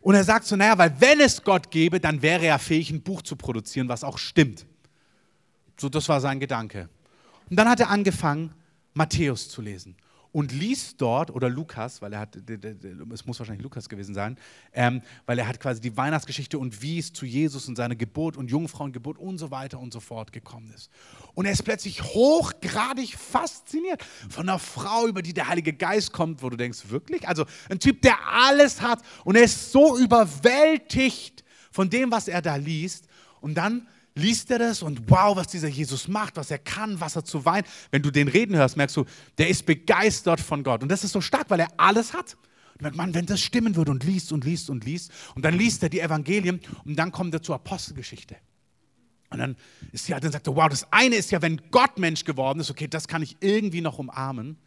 Und 0.01 0.13
er 0.13 0.23
sagt 0.23 0.45
so, 0.45 0.55
naja, 0.55 0.77
weil 0.77 0.93
wenn 1.01 1.19
es 1.19 1.41
Gott 1.43 1.71
gäbe, 1.71 1.99
dann 1.99 2.21
wäre 2.21 2.45
er 2.45 2.59
fähig, 2.59 2.91
ein 2.91 3.01
Buch 3.01 3.23
zu 3.23 3.35
produzieren, 3.35 3.89
was 3.89 4.03
auch 4.03 4.19
stimmt. 4.19 4.67
So, 5.79 5.89
das 5.89 6.07
war 6.09 6.21
sein 6.21 6.39
Gedanke. 6.39 6.89
Und 7.49 7.55
dann 7.55 7.67
hat 7.67 7.79
er 7.79 7.89
angefangen, 7.89 8.53
Matthäus 8.93 9.49
zu 9.49 9.61
lesen 9.63 9.95
und 10.35 10.51
liest 10.51 10.99
dort, 10.99 11.31
oder 11.31 11.47
Lukas, 11.47 12.01
weil 12.01 12.11
er 12.11 12.19
hat, 12.19 12.35
es 12.35 13.25
muss 13.25 13.39
wahrscheinlich 13.39 13.63
Lukas 13.63 13.87
gewesen 13.87 14.13
sein, 14.13 14.37
ähm, 14.73 15.01
weil 15.25 15.39
er 15.39 15.47
hat 15.47 15.61
quasi 15.61 15.79
die 15.79 15.95
Weihnachtsgeschichte 15.95 16.59
und 16.59 16.81
wie 16.81 16.99
es 16.99 17.13
zu 17.13 17.25
Jesus 17.25 17.69
und 17.69 17.77
seiner 17.77 17.95
Geburt 17.95 18.35
und 18.35 18.51
Jungfrauengeburt 18.51 19.17
und 19.17 19.37
so 19.37 19.49
weiter 19.49 19.79
und 19.79 19.93
so 19.93 20.01
fort 20.01 20.33
gekommen 20.33 20.73
ist. 20.75 20.91
Und 21.35 21.45
er 21.45 21.53
ist 21.53 21.63
plötzlich 21.63 22.03
hochgradig 22.03 23.15
fasziniert 23.15 24.03
von 24.27 24.49
einer 24.49 24.59
Frau, 24.59 25.07
über 25.07 25.21
die 25.21 25.33
der 25.33 25.47
Heilige 25.47 25.71
Geist 25.71 26.11
kommt, 26.11 26.43
wo 26.43 26.49
du 26.49 26.57
denkst, 26.57 26.89
wirklich? 26.89 27.25
Also 27.25 27.45
ein 27.69 27.79
Typ, 27.79 28.01
der 28.01 28.17
alles 28.29 28.81
hat 28.81 29.03
und 29.23 29.37
er 29.37 29.43
ist 29.43 29.71
so 29.71 29.97
überwältigt 29.97 31.45
von 31.71 31.89
dem, 31.89 32.11
was 32.11 32.27
er 32.27 32.41
da 32.41 32.57
liest. 32.57 33.07
Und 33.39 33.55
dann 33.55 33.87
liest 34.15 34.49
er 34.49 34.59
das 34.59 34.81
und 34.81 35.09
wow, 35.09 35.35
was 35.35 35.47
dieser 35.47 35.67
Jesus 35.67 36.07
macht, 36.07 36.37
was 36.37 36.49
er 36.49 36.57
kann, 36.57 36.99
was 36.99 37.15
er 37.15 37.25
zu 37.25 37.45
weinen. 37.45 37.67
Wenn 37.91 38.01
du 38.01 38.11
den 38.11 38.27
reden 38.27 38.55
hörst, 38.55 38.77
merkst 38.77 38.97
du, 38.97 39.05
der 39.37 39.49
ist 39.49 39.65
begeistert 39.65 40.39
von 40.39 40.63
Gott. 40.63 40.81
Und 40.81 40.89
das 40.89 41.03
ist 41.03 41.11
so 41.11 41.21
stark, 41.21 41.49
weil 41.49 41.59
er 41.59 41.67
alles 41.77 42.13
hat. 42.13 42.37
Und 42.73 42.81
merkt 42.81 42.97
man, 42.97 43.13
wenn 43.13 43.25
das 43.25 43.41
stimmen 43.41 43.75
würde 43.75 43.91
und 43.91 44.03
liest 44.03 44.31
und 44.31 44.43
liest 44.43 44.69
und 44.69 44.85
liest, 44.85 45.11
und 45.35 45.43
dann 45.43 45.57
liest 45.57 45.83
er 45.83 45.89
die 45.89 45.99
Evangelien 45.99 46.61
und 46.85 46.95
dann 46.95 47.11
kommt 47.11 47.33
er 47.33 47.41
zur 47.41 47.55
Apostelgeschichte. 47.55 48.37
Und 49.29 49.39
dann 49.39 49.55
ist 49.91 50.07
ja, 50.07 50.19
dann 50.19 50.31
sagt 50.31 50.47
er, 50.47 50.55
wow, 50.55 50.69
das 50.69 50.91
eine 50.91 51.15
ist 51.15 51.31
ja, 51.31 51.41
wenn 51.41 51.61
Gott 51.71 51.97
Mensch 51.97 52.23
geworden 52.23 52.59
ist, 52.59 52.71
okay, 52.71 52.87
das 52.87 53.07
kann 53.07 53.21
ich 53.21 53.37
irgendwie 53.41 53.81
noch 53.81 53.99
umarmen. 53.99 54.57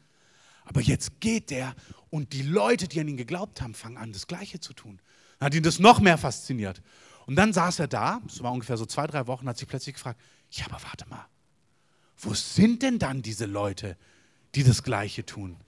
Aber 0.65 0.83
jetzt 0.83 1.21
geht 1.21 1.51
der 1.51 1.75
und 2.11 2.35
die 2.35 2.43
Leute, 2.43 2.89
die 2.89 3.01
an 3.01 3.09
ihn 3.09 3.17
geglaubt 3.17 3.63
haben, 3.63 3.75
fangen 3.75 3.97
an, 3.97 4.13
das 4.13 4.27
Gleiche 4.27 4.61
zu 4.61 4.75
tun. 4.75 5.01
Dann 5.39 5.47
hat 5.47 5.55
ihn 5.55 5.63
das 5.63 5.79
noch 5.79 6.01
mehr 6.01 6.19
fasziniert. 6.19 6.83
Und 7.29 7.37
dann 7.37 7.53
saß 7.53 7.81
er 7.81 7.89
da, 7.89 8.23
das 8.27 8.43
war 8.43 8.51
ungefähr 8.53 8.79
so 8.79 8.87
zwei, 8.87 9.07
drei 9.07 9.27
Wochen, 9.27 9.47
hat 9.47 9.59
sich 9.59 9.69
plötzlich 9.69 9.97
gefragt, 9.97 10.19
ja, 10.51 10.65
aber 10.65 10.83
warte 10.83 11.07
mal, 11.11 11.27
wo 12.17 12.33
sind 12.33 12.83
denn 12.83 12.99
dann 12.99 13.21
diese 13.21 13.45
Leute, 13.45 13.99
die 14.55 14.65
das 14.65 14.83
Gleiche 14.83 15.27
tun? 15.27 15.59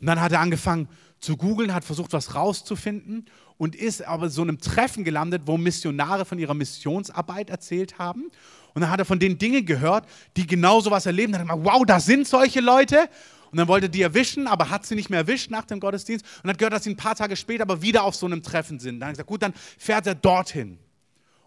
Und 0.00 0.06
dann 0.06 0.20
hat 0.20 0.30
er 0.30 0.38
angefangen 0.38 0.88
zu 1.18 1.36
googeln, 1.36 1.74
hat 1.74 1.84
versucht, 1.84 2.12
was 2.12 2.36
rauszufinden 2.36 3.26
und 3.56 3.74
ist 3.74 4.06
aber 4.06 4.30
so 4.30 4.42
einem 4.42 4.60
Treffen 4.60 5.02
gelandet, 5.02 5.42
wo 5.46 5.56
Missionare 5.56 6.24
von 6.24 6.38
ihrer 6.38 6.54
Missionsarbeit 6.54 7.50
erzählt 7.50 7.98
haben. 7.98 8.30
Und 8.72 8.82
dann 8.82 8.90
hat 8.90 9.00
er 9.00 9.04
von 9.04 9.18
den 9.18 9.36
Dingen 9.36 9.66
gehört, 9.66 10.08
die 10.36 10.46
genau 10.46 10.80
so 10.80 10.92
was 10.92 11.06
erleben. 11.06 11.32
Dann 11.32 11.40
hat 11.40 11.48
er 11.48 11.56
gesagt, 11.56 11.74
wow, 11.74 11.84
da 11.84 11.98
sind 11.98 12.28
solche 12.28 12.60
Leute. 12.60 13.10
Und 13.50 13.58
dann 13.58 13.68
wollte 13.68 13.88
die 13.88 14.02
erwischen, 14.02 14.46
aber 14.46 14.70
hat 14.70 14.84
sie 14.86 14.94
nicht 14.94 15.10
mehr 15.10 15.20
erwischt 15.20 15.50
nach 15.50 15.64
dem 15.64 15.80
Gottesdienst 15.80 16.24
und 16.42 16.50
hat 16.50 16.58
gehört, 16.58 16.74
dass 16.74 16.84
sie 16.84 16.90
ein 16.90 16.96
paar 16.96 17.14
Tage 17.14 17.36
später 17.36 17.62
aber 17.62 17.82
wieder 17.82 18.04
auf 18.04 18.14
so 18.14 18.26
einem 18.26 18.42
Treffen 18.42 18.78
sind. 18.78 19.00
Dann 19.00 19.08
hat 19.08 19.14
gesagt, 19.14 19.28
gut, 19.28 19.42
dann 19.42 19.54
fährt 19.78 20.06
er 20.06 20.14
dorthin. 20.14 20.78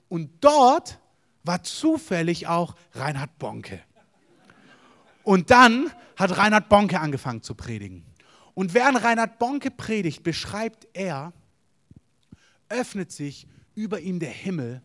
Und 0.10 0.32
dort 0.42 1.00
war 1.44 1.64
zufällig 1.64 2.48
auch 2.48 2.76
Reinhard 2.94 3.38
Bonke. 3.38 3.82
Und 5.24 5.52
dann 5.52 5.92
hat 6.16 6.38
Reinhard 6.38 6.70
Bonke 6.70 7.00
angefangen 7.00 7.44
zu 7.44 7.56
predigen. 7.56 8.06
Und 8.54 8.74
während 8.74 9.04
Reinhard 9.04 9.40
Bonke 9.40 9.72
predigt, 9.72 10.24
beschreibt 10.24 10.88
er, 10.94 11.34
öffnet 12.70 13.12
sich 13.12 13.48
über 13.76 14.00
ihm 14.00 14.20
der 14.20 14.30
Himmel 14.30 14.82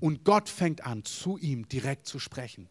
und 0.00 0.24
Gott 0.24 0.48
fängt 0.48 0.84
an, 0.86 1.04
zu 1.04 1.38
ihm 1.38 1.68
direkt 1.68 2.06
zu 2.06 2.18
sprechen. 2.18 2.68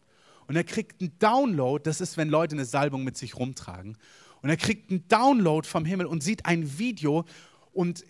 Und 0.48 0.56
er 0.56 0.64
kriegt 0.64 1.00
einen 1.00 1.18
Download, 1.18 1.82
das 1.82 2.00
ist, 2.00 2.16
wenn 2.16 2.28
Leute 2.28 2.54
eine 2.54 2.64
Salbung 2.64 3.04
mit 3.04 3.16
sich 3.16 3.36
rumtragen. 3.36 3.96
Und 4.42 4.50
er 4.50 4.56
kriegt 4.56 4.90
einen 4.90 5.06
Download 5.08 5.66
vom 5.66 5.84
Himmel 5.84 6.06
und 6.06 6.22
sieht 6.22 6.46
ein 6.46 6.78
Video 6.78 7.24
und 7.72 8.04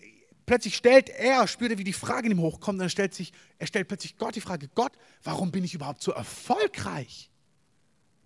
plötzlich 0.45 0.75
stellt 0.75 1.09
er, 1.09 1.47
spürt 1.47 1.71
er, 1.71 1.77
wie 1.77 1.83
die 1.83 1.93
Frage 1.93 2.27
in 2.27 2.33
ihm 2.33 2.41
hochkommt, 2.41 2.79
dann 2.79 2.89
stellt 2.89 3.13
sich, 3.13 3.33
er 3.57 3.67
stellt 3.67 3.87
plötzlich 3.87 4.17
Gott 4.17 4.35
die 4.35 4.41
Frage, 4.41 4.69
Gott, 4.75 4.93
warum 5.23 5.51
bin 5.51 5.63
ich 5.63 5.73
überhaupt 5.73 6.01
so 6.01 6.11
erfolgreich? 6.11 7.29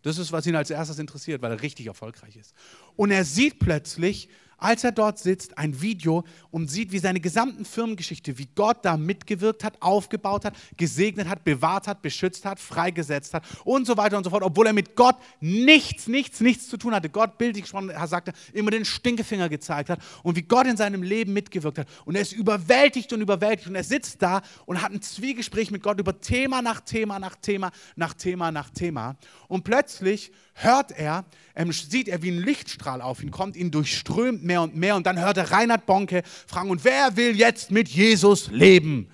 Das 0.03 0.17
ist, 0.17 0.31
was 0.31 0.47
ihn 0.47 0.55
als 0.55 0.69
erstes 0.69 0.99
interessiert, 0.99 1.41
weil 1.41 1.51
er 1.51 1.61
richtig 1.61 1.87
erfolgreich 1.87 2.35
ist. 2.35 2.53
Und 2.95 3.11
er 3.11 3.23
sieht 3.23 3.59
plötzlich 3.59 4.29
als 4.61 4.83
er 4.83 4.91
dort 4.91 5.19
sitzt, 5.19 5.57
ein 5.57 5.81
Video 5.81 6.23
und 6.51 6.69
sieht, 6.69 6.91
wie 6.91 6.99
seine 6.99 7.19
gesamten 7.19 7.65
Firmengeschichte, 7.65 8.37
wie 8.37 8.47
Gott 8.55 8.77
da 8.83 8.95
mitgewirkt 8.95 9.63
hat, 9.63 9.81
aufgebaut 9.81 10.45
hat, 10.45 10.55
gesegnet 10.77 11.27
hat, 11.27 11.43
bewahrt 11.43 11.87
hat, 11.87 12.01
beschützt 12.01 12.45
hat, 12.45 12.59
freigesetzt 12.59 13.33
hat 13.33 13.43
und 13.65 13.85
so 13.85 13.97
weiter 13.97 14.17
und 14.17 14.23
so 14.23 14.29
fort, 14.29 14.43
obwohl 14.43 14.67
er 14.67 14.73
mit 14.73 14.95
Gott 14.95 15.15
nichts, 15.39 16.07
nichts, 16.07 16.39
nichts 16.39 16.69
zu 16.69 16.77
tun 16.77 16.93
hatte. 16.93 17.09
Gott 17.09 17.37
bildlich 17.37 17.63
gesprochen, 17.63 17.89
er 17.89 18.07
sagte, 18.07 18.33
immer 18.53 18.71
den 18.71 18.85
Stinkefinger 18.85 19.49
gezeigt 19.49 19.89
hat 19.89 19.99
und 20.23 20.35
wie 20.35 20.43
Gott 20.43 20.67
in 20.67 20.77
seinem 20.77 21.03
Leben 21.03 21.33
mitgewirkt 21.33 21.79
hat. 21.79 21.87
Und 22.05 22.15
er 22.15 22.21
ist 22.21 22.33
überwältigt 22.33 23.11
und 23.13 23.21
überwältigt 23.21 23.67
und 23.67 23.75
er 23.75 23.83
sitzt 23.83 24.21
da 24.21 24.41
und 24.65 24.81
hat 24.81 24.91
ein 24.91 25.01
Zwiegespräch 25.01 25.71
mit 25.71 25.81
Gott 25.81 25.99
über 25.99 26.21
Thema 26.21 26.61
nach 26.61 26.81
Thema 26.81 27.19
nach 27.19 27.35
Thema 27.35 27.71
nach 27.95 28.13
Thema 28.13 28.51
nach 28.51 28.69
Thema. 28.69 29.15
Und 29.47 29.63
plötzlich 29.63 30.31
hört 30.53 30.91
er, 30.91 31.25
ähm, 31.55 31.71
sieht 31.71 32.07
er, 32.07 32.21
wie 32.21 32.31
ein 32.31 32.39
Lichtstrahl 32.39 33.01
auf 33.01 33.23
ihn 33.23 33.31
kommt, 33.31 33.55
ihn 33.55 33.71
durchströmt 33.71 34.43
mehr 34.51 34.61
und 34.61 34.75
mehr. 34.75 34.95
Und 34.97 35.05
dann 35.05 35.17
hört 35.19 35.37
er 35.37 35.49
Reinhard 35.49 35.85
Bonke 35.85 36.23
fragen, 36.45 36.69
und 36.69 36.83
wer 36.83 37.15
will 37.15 37.35
jetzt 37.37 37.71
mit 37.71 37.87
Jesus 37.87 38.51
leben? 38.51 39.09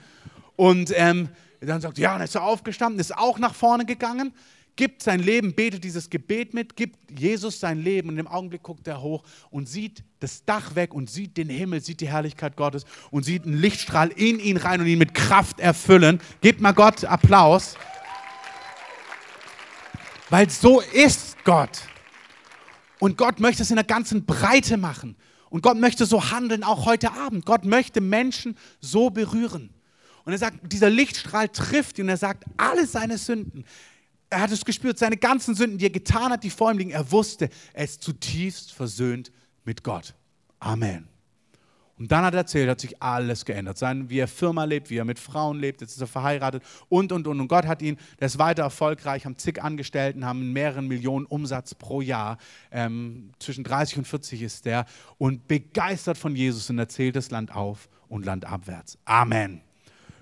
Und 0.55 0.91
ähm, 0.95 1.29
dann 1.61 1.79
sagt 1.79 1.99
ja, 1.99 2.15
und 2.15 2.21
ist 2.21 2.33
er 2.33 2.43
aufgestanden, 2.43 2.99
ist 2.99 3.15
auch 3.15 3.37
nach 3.37 3.53
vorne 3.53 3.85
gegangen, 3.85 4.33
gibt 4.75 5.03
sein 5.03 5.19
Leben, 5.19 5.53
betet 5.53 5.83
dieses 5.83 6.09
Gebet 6.09 6.55
mit, 6.55 6.75
gibt 6.75 6.97
Jesus 7.19 7.59
sein 7.59 7.79
Leben 7.79 8.09
und 8.09 8.17
im 8.17 8.27
Augenblick 8.27 8.63
guckt 8.63 8.87
er 8.87 9.01
hoch 9.01 9.23
und 9.51 9.69
sieht 9.69 10.03
das 10.19 10.43
Dach 10.45 10.73
weg 10.75 10.93
und 10.93 11.09
sieht 11.09 11.37
den 11.37 11.49
Himmel, 11.49 11.81
sieht 11.81 12.01
die 12.01 12.09
Herrlichkeit 12.09 12.55
Gottes 12.55 12.85
und 13.11 13.23
sieht 13.23 13.45
einen 13.45 13.57
Lichtstrahl 13.57 14.09
in 14.09 14.39
ihn 14.39 14.57
rein 14.57 14.81
und 14.81 14.87
ihn 14.87 14.99
mit 14.99 15.13
Kraft 15.13 15.59
erfüllen. 15.59 16.19
Gebt 16.41 16.61
mal 16.61 16.73
Gott 16.73 17.05
Applaus. 17.05 17.75
Weil 20.29 20.49
so 20.49 20.81
ist 20.81 21.43
Gott. 21.43 21.83
Und 22.99 23.17
Gott 23.17 23.39
möchte 23.39 23.63
es 23.63 23.69
in 23.69 23.75
der 23.75 23.85
ganzen 23.85 24.25
Breite 24.25 24.77
machen. 24.77 25.15
Und 25.49 25.61
Gott 25.61 25.77
möchte 25.77 26.05
so 26.05 26.31
handeln, 26.31 26.63
auch 26.63 26.85
heute 26.85 27.13
Abend. 27.13 27.45
Gott 27.45 27.65
möchte 27.65 28.01
Menschen 28.01 28.57
so 28.81 29.09
berühren. 29.09 29.69
Und 30.25 30.33
er 30.33 30.39
sagt, 30.39 30.71
dieser 30.71 30.89
Lichtstrahl 30.89 31.47
trifft 31.47 31.97
ihn 31.99 32.05
und 32.05 32.09
er 32.09 32.17
sagt, 32.17 32.43
alle 32.57 32.85
seine 32.85 33.17
Sünden. 33.17 33.65
Er 34.29 34.41
hat 34.41 34.51
es 34.51 34.65
gespürt, 34.65 34.99
seine 34.99 35.15
ganzen 35.15 35.55
Sünden, 35.55 35.77
die 35.77 35.85
er 35.85 35.89
getan 35.89 36.31
hat, 36.31 36.43
die 36.43 36.49
vor 36.49 36.69
ihm 36.69 36.77
liegen. 36.77 36.91
Er 36.91 37.11
wusste, 37.11 37.49
er 37.73 37.85
ist 37.85 38.01
zutiefst 38.01 38.73
versöhnt 38.73 39.31
mit 39.63 39.83
Gott. 39.83 40.15
Amen. 40.59 41.07
Und 41.99 42.11
dann 42.11 42.23
hat 42.23 42.33
er 42.33 42.41
erzählt, 42.41 42.69
hat 42.69 42.79
sich 42.79 43.01
alles 43.01 43.43
geändert. 43.43 43.77
Sein, 43.77 44.09
wie 44.09 44.19
er 44.19 44.27
Firma 44.27 44.65
lebt, 44.65 44.89
wie 44.89 44.97
er 44.97 45.05
mit 45.05 45.17
Frauen 45.17 45.59
lebt, 45.59 45.81
jetzt 45.81 45.93
ist 45.93 46.01
er 46.01 46.07
verheiratet 46.07 46.63
und, 46.89 47.11
und, 47.11 47.27
und. 47.27 47.39
Und 47.39 47.47
Gott 47.47 47.65
hat 47.65 47.81
ihn, 47.81 47.97
der 48.19 48.27
ist 48.27 48.37
weiter 48.37 48.63
erfolgreich, 48.63 49.25
haben 49.25 49.37
zig 49.37 49.63
Angestellten, 49.63 50.25
haben 50.25 50.53
mehreren 50.53 50.87
Millionen 50.87 51.25
Umsatz 51.25 51.73
pro 51.73 52.01
Jahr. 52.01 52.37
Ähm, 52.71 53.31
zwischen 53.39 53.63
30 53.63 53.99
und 53.99 54.07
40 54.07 54.43
ist 54.43 54.65
der 54.65 54.85
und 55.17 55.47
begeistert 55.47 56.17
von 56.17 56.35
Jesus 56.35 56.69
und 56.69 56.77
erzählt 56.77 57.15
das 57.15 57.31
Land 57.31 57.55
auf 57.55 57.89
und 58.09 58.25
Land 58.25 58.45
abwärts. 58.45 58.97
Amen. 59.05 59.61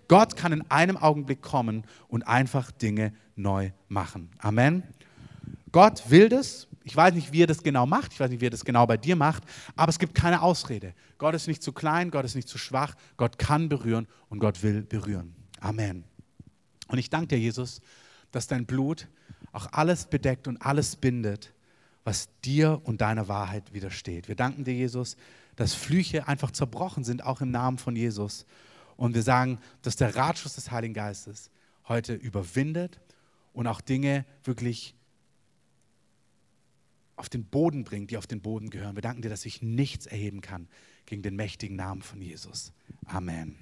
Gott 0.07 0.37
kann 0.37 0.53
in 0.53 0.69
einem 0.69 0.97
Augenblick 0.97 1.41
kommen 1.41 1.83
und 2.07 2.27
einfach 2.27 2.71
Dinge 2.71 3.11
neu 3.35 3.71
machen. 3.89 4.29
Amen. 4.37 4.83
Gott 5.71 6.09
will 6.09 6.29
das, 6.29 6.67
ich 6.85 6.95
weiß 6.95 7.15
nicht, 7.15 7.33
wie 7.33 7.41
er 7.41 7.47
das 7.47 7.63
genau 7.63 7.87
macht, 7.87 8.13
ich 8.13 8.19
weiß 8.19 8.29
nicht, 8.29 8.41
wie 8.41 8.45
er 8.45 8.51
das 8.51 8.63
genau 8.63 8.85
bei 8.85 8.95
dir 8.95 9.15
macht, 9.15 9.43
aber 9.75 9.89
es 9.89 9.97
gibt 9.97 10.13
keine 10.13 10.43
Ausrede. 10.43 10.93
Gott 11.17 11.33
ist 11.33 11.47
nicht 11.47 11.63
zu 11.63 11.73
klein, 11.73 12.11
Gott 12.11 12.25
ist 12.25 12.35
nicht 12.35 12.47
zu 12.47 12.59
schwach, 12.59 12.95
Gott 13.17 13.39
kann 13.39 13.69
berühren 13.69 14.07
und 14.29 14.37
Gott 14.37 14.61
will 14.61 14.83
berühren. 14.83 15.35
Amen. 15.59 16.03
Und 16.87 16.99
ich 16.99 17.09
danke 17.09 17.29
dir, 17.29 17.39
Jesus, 17.39 17.81
dass 18.31 18.45
dein 18.45 18.67
Blut 18.67 19.07
auch 19.51 19.67
alles 19.71 20.05
bedeckt 20.05 20.47
und 20.47 20.57
alles 20.61 20.95
bindet, 20.95 21.53
was 22.03 22.29
dir 22.43 22.79
und 22.83 23.01
deiner 23.01 23.27
Wahrheit 23.27 23.73
widersteht. 23.73 24.27
Wir 24.27 24.35
danken 24.35 24.63
dir, 24.63 24.75
Jesus, 24.75 25.17
dass 25.55 25.73
Flüche 25.73 26.27
einfach 26.27 26.51
zerbrochen 26.51 27.03
sind, 27.03 27.23
auch 27.23 27.41
im 27.41 27.49
Namen 27.49 27.79
von 27.79 27.95
Jesus. 27.95 28.45
Und 28.95 29.15
wir 29.15 29.23
sagen, 29.23 29.57
dass 29.81 29.95
der 29.95 30.15
Ratschluss 30.15 30.53
des 30.53 30.69
Heiligen 30.69 30.93
Geistes 30.93 31.49
heute 31.87 32.13
überwindet 32.13 32.99
und 33.53 33.65
auch 33.65 33.81
Dinge 33.81 34.23
wirklich 34.43 34.93
auf 37.15 37.29
den 37.29 37.45
Boden 37.45 37.83
bringt, 37.83 38.11
die 38.11 38.17
auf 38.17 38.27
den 38.27 38.41
Boden 38.41 38.69
gehören. 38.69 38.95
Wir 38.95 39.01
danken 39.01 39.21
dir, 39.21 39.29
dass 39.29 39.41
sich 39.41 39.61
nichts 39.61 40.05
erheben 40.05 40.41
kann 40.41 40.67
gegen 41.05 41.21
den 41.21 41.35
mächtigen 41.35 41.75
Namen 41.75 42.01
von 42.01 42.21
Jesus. 42.21 42.73
Amen. 43.05 43.55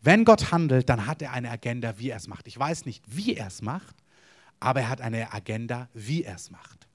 Wenn 0.00 0.24
Gott 0.24 0.50
handelt, 0.50 0.88
dann 0.88 1.06
hat 1.06 1.22
er 1.22 1.32
eine 1.32 1.50
Agenda, 1.50 1.98
wie 1.98 2.10
er 2.10 2.16
es 2.16 2.26
macht. 2.26 2.48
Ich 2.48 2.58
weiß 2.58 2.86
nicht, 2.86 3.04
wie 3.06 3.34
er 3.34 3.46
es 3.46 3.62
macht, 3.62 3.94
aber 4.58 4.80
er 4.80 4.88
hat 4.88 5.00
eine 5.00 5.32
Agenda, 5.32 5.88
wie 5.94 6.24
er 6.24 6.34
es 6.34 6.50
macht. 6.50 6.88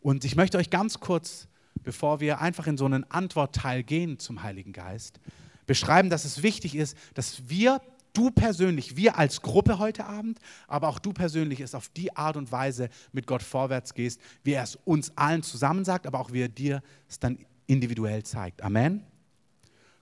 Und 0.00 0.24
ich 0.24 0.36
möchte 0.36 0.58
euch 0.58 0.68
ganz 0.68 1.00
kurz, 1.00 1.48
bevor 1.82 2.20
wir 2.20 2.40
einfach 2.40 2.66
in 2.66 2.76
so 2.76 2.84
einen 2.84 3.10
Antwortteil 3.10 3.82
gehen 3.82 4.18
zum 4.18 4.42
Heiligen 4.42 4.72
Geist, 4.72 5.20
beschreiben, 5.66 6.10
dass 6.10 6.24
es 6.24 6.42
wichtig 6.42 6.74
ist, 6.74 6.96
dass 7.14 7.48
wir 7.48 7.80
du 8.12 8.30
persönlich, 8.30 8.96
wir 8.96 9.18
als 9.18 9.42
Gruppe 9.42 9.78
heute 9.78 10.04
Abend, 10.06 10.38
aber 10.68 10.88
auch 10.88 10.98
du 10.98 11.12
persönlich 11.12 11.60
es 11.60 11.74
auf 11.74 11.88
die 11.88 12.14
Art 12.16 12.36
und 12.36 12.52
Weise 12.52 12.88
mit 13.12 13.26
Gott 13.26 13.42
vorwärts 13.42 13.94
gehst, 13.94 14.20
wie 14.44 14.52
er 14.52 14.62
es 14.62 14.76
uns 14.84 15.16
allen 15.16 15.42
zusammen 15.42 15.84
sagt, 15.84 16.06
aber 16.06 16.20
auch 16.20 16.32
wie 16.32 16.42
er 16.42 16.48
dir 16.48 16.82
es 17.08 17.18
dann 17.18 17.38
individuell 17.66 18.22
zeigt. 18.22 18.62
Amen. 18.62 19.04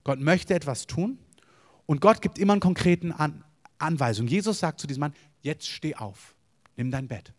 Gott 0.05 0.21
möchte 0.21 0.55
etwas 0.55 0.87
tun 0.87 1.19
und 1.87 2.01
Gott 2.01 2.23
gibt 2.23 2.39
immer 2.39 2.55
einen 2.55 2.61
konkreten 2.61 3.13
An 3.13 3.45
Anweisung. 3.79 4.27
Jesus 4.27 4.59
sagt 4.59 4.79
zu 4.79 4.87
diesem 4.87 5.01
Mann, 5.01 5.15
jetzt 5.41 5.67
steh 5.67 5.95
auf, 5.95 6.35
nimm 6.77 6.91
dein 6.91 7.09
Bett. 7.09 7.33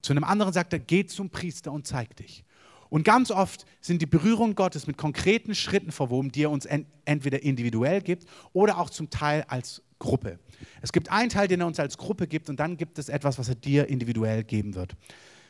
Zu 0.00 0.12
einem 0.12 0.24
anderen 0.24 0.52
sagt 0.52 0.72
er, 0.72 0.78
geh 0.78 1.04
zum 1.04 1.28
Priester 1.28 1.70
und 1.70 1.86
zeig 1.86 2.16
dich. 2.16 2.44
Und 2.90 3.04
ganz 3.04 3.30
oft 3.30 3.66
sind 3.80 4.00
die 4.00 4.06
Berührungen 4.06 4.54
Gottes 4.54 4.86
mit 4.86 4.96
konkreten 4.96 5.54
Schritten 5.54 5.92
verwoben, 5.92 6.32
die 6.32 6.44
er 6.44 6.50
uns 6.50 6.66
entweder 7.04 7.42
individuell 7.42 8.00
gibt 8.00 8.24
oder 8.52 8.78
auch 8.78 8.90
zum 8.90 9.10
Teil 9.10 9.44
als 9.48 9.82
Gruppe. 9.98 10.38
Es 10.80 10.92
gibt 10.92 11.10
einen 11.10 11.28
Teil, 11.28 11.48
den 11.48 11.60
er 11.60 11.66
uns 11.66 11.80
als 11.80 11.98
Gruppe 11.98 12.26
gibt 12.26 12.48
und 12.48 12.60
dann 12.60 12.76
gibt 12.76 12.98
es 12.98 13.08
etwas, 13.08 13.38
was 13.38 13.48
er 13.48 13.56
dir 13.56 13.88
individuell 13.88 14.44
geben 14.44 14.74
wird. 14.74 14.94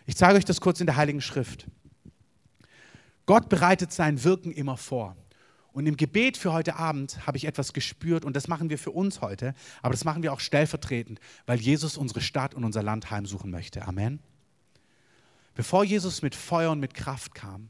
Ich 0.07 0.17
zeige 0.17 0.37
euch 0.37 0.45
das 0.45 0.61
kurz 0.61 0.81
in 0.81 0.87
der 0.87 0.97
Heiligen 0.97 1.21
Schrift. 1.21 1.67
Gott 3.27 3.49
bereitet 3.49 3.93
sein 3.93 4.25
Wirken 4.25 4.53
immer 4.53 4.77
vor. 4.77 5.17
Und 5.73 5.87
im 5.87 5.97
Gebet 5.97 6.37
für 6.39 6.53
heute 6.53 6.77
Abend 6.77 7.27
habe 7.27 7.37
ich 7.37 7.45
etwas 7.45 7.73
gespürt 7.73 8.25
und 8.25 8.35
das 8.35 8.49
machen 8.49 8.71
wir 8.71 8.79
für 8.79 8.91
uns 8.91 9.21
heute, 9.21 9.55
aber 9.83 9.93
das 9.93 10.05
machen 10.05 10.23
wir 10.23 10.33
auch 10.33 10.41
stellvertretend, 10.41 11.21
weil 11.47 11.61
Jesus 11.61 11.97
unsere 11.97 12.21
Stadt 12.21 12.55
und 12.55 12.65
unser 12.65 12.83
Land 12.83 13.11
heimsuchen 13.11 13.51
möchte. 13.51 13.87
Amen. 13.87 14.19
Bevor 15.59 15.83
Jesus 15.83 16.23
mit 16.23 16.37
Feuer 16.37 16.71
und 16.71 16.79
mit 16.79 16.95
Kraft 16.95 17.35
kam, 17.35 17.69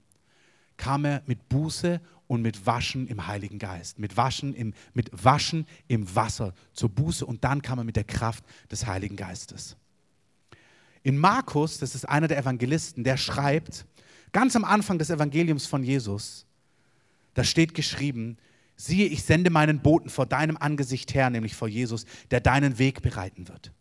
kam 0.77 1.07
er 1.07 1.23
mit 1.25 1.49
Buße 1.49 2.03
und 2.27 2.43
mit 2.43 2.67
Waschen 2.67 3.07
im 3.07 3.27
Heiligen 3.27 3.59
Geist, 3.59 3.99
mit 3.99 4.15
Waschen 4.15 4.53
im, 4.53 4.75
mit 4.93 5.09
Waschen 5.25 5.67
im 5.87 6.15
Wasser 6.15 6.53
zur 6.75 6.91
Buße 6.91 7.25
und 7.25 7.45
dann 7.45 7.63
kam 7.63 7.79
er 7.79 7.85
mit 7.85 7.97
der 7.97 8.05
Kraft 8.05 8.45
des 8.71 8.87
Heiligen 8.87 9.17
Geistes. 9.17 9.75
In 11.03 11.17
Markus, 11.17 11.79
das 11.79 11.95
ist 11.95 12.07
einer 12.07 12.29
der 12.29 12.37
Evangelisten, 12.37 13.05
der 13.05 13.17
schreibt, 13.17 13.87
ganz 14.33 14.55
am 14.55 14.67
Anfang 14.67 14.99
des 14.99 15.09
Evangeliums 15.09 15.65
von 15.65 15.83
Jesus, 15.83 16.45
da 17.33 17.43
steht 17.43 17.73
geschrieben, 17.73 18.37
siehe, 18.77 19.07
ich 19.07 19.23
sende 19.23 19.49
meinen 19.49 19.81
Boten 19.81 20.11
vor 20.11 20.27
deinem 20.27 20.59
Angesicht 20.59 21.15
her, 21.15 21.31
nämlich 21.31 21.57
vor 21.57 21.69
Jesus, 21.69 22.05
der 22.31 22.43
deinen 22.43 22.79
Weg 22.79 23.01
bereiten 23.01 23.49
wird. 23.49 23.73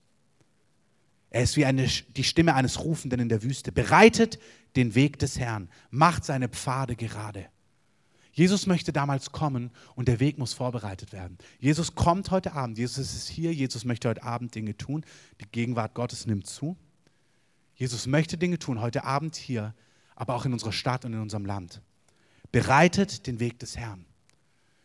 Er 1.30 1.44
ist 1.44 1.58
wie 1.58 1.66
eine, 1.66 1.88
die 1.88 2.24
Stimme 2.24 2.56
eines 2.56 2.84
Rufenden 2.84 3.20
in 3.20 3.30
der 3.30 3.44
Wüste. 3.44 3.72
Bereitet 3.72 4.40
den 4.76 4.96
Weg 4.96 5.20
des 5.20 5.40
Herrn, 5.40 5.70
macht 5.90 6.24
seine 6.24 6.48
Pfade 6.50 6.96
gerade. 6.96 7.48
Jesus 8.32 8.68
möchte 8.68 8.94
damals 8.94 9.32
kommen 9.32 9.72
und 9.96 10.08
der 10.08 10.20
Weg 10.20 10.38
muss 10.38 10.54
vorbereitet 10.54 11.12
werden. 11.12 11.40
Jesus 11.60 11.96
kommt 11.96 12.30
heute 12.30 12.54
Abend, 12.54 12.78
Jesus 12.78 13.16
ist 13.16 13.28
hier, 13.28 13.52
Jesus 13.52 13.84
möchte 13.84 14.10
heute 14.10 14.22
Abend 14.22 14.54
Dinge 14.54 14.78
tun. 14.78 15.04
Die 15.42 15.48
Gegenwart 15.52 15.96
Gottes 15.96 16.28
nimmt 16.28 16.46
zu. 16.46 16.78
Jesus 17.74 18.06
möchte 18.06 18.38
Dinge 18.38 18.60
tun, 18.60 18.80
heute 18.80 19.06
Abend 19.06 19.36
hier, 19.36 19.74
aber 20.16 20.36
auch 20.36 20.46
in 20.46 20.54
unserer 20.54 20.72
Stadt 20.72 21.04
und 21.04 21.14
in 21.14 21.20
unserem 21.20 21.46
Land. 21.46 21.82
Bereitet 22.52 23.26
den 23.26 23.40
Weg 23.40 23.58
des 23.58 23.76
Herrn. 23.76 24.06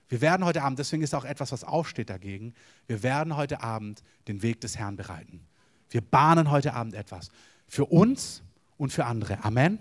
Wir 0.09 0.23
werden 0.23 0.45
heute 0.45 0.63
Abend, 0.63 0.79
deswegen 0.79 1.03
ist 1.03 1.15
auch 1.15 1.25
etwas, 1.25 1.53
was 1.53 1.65
aufsteht 1.65 2.11
dagegen, 2.11 2.55
wir 2.87 3.03
werden 3.03 3.37
heute 3.37 3.63
Abend 3.63 4.03
den 4.29 4.43
Weg 4.43 4.61
des 4.63 4.79
Herrn 4.79 4.97
bereiten. 4.97 5.47
Wir 5.93 6.01
bahnen 6.01 6.51
heute 6.51 6.73
Abend 6.73 6.95
etwas. 6.95 7.31
Für 7.69 7.85
uns 7.85 8.43
und 8.79 8.93
für 8.93 9.05
andere. 9.05 9.45
Amen. 9.45 9.79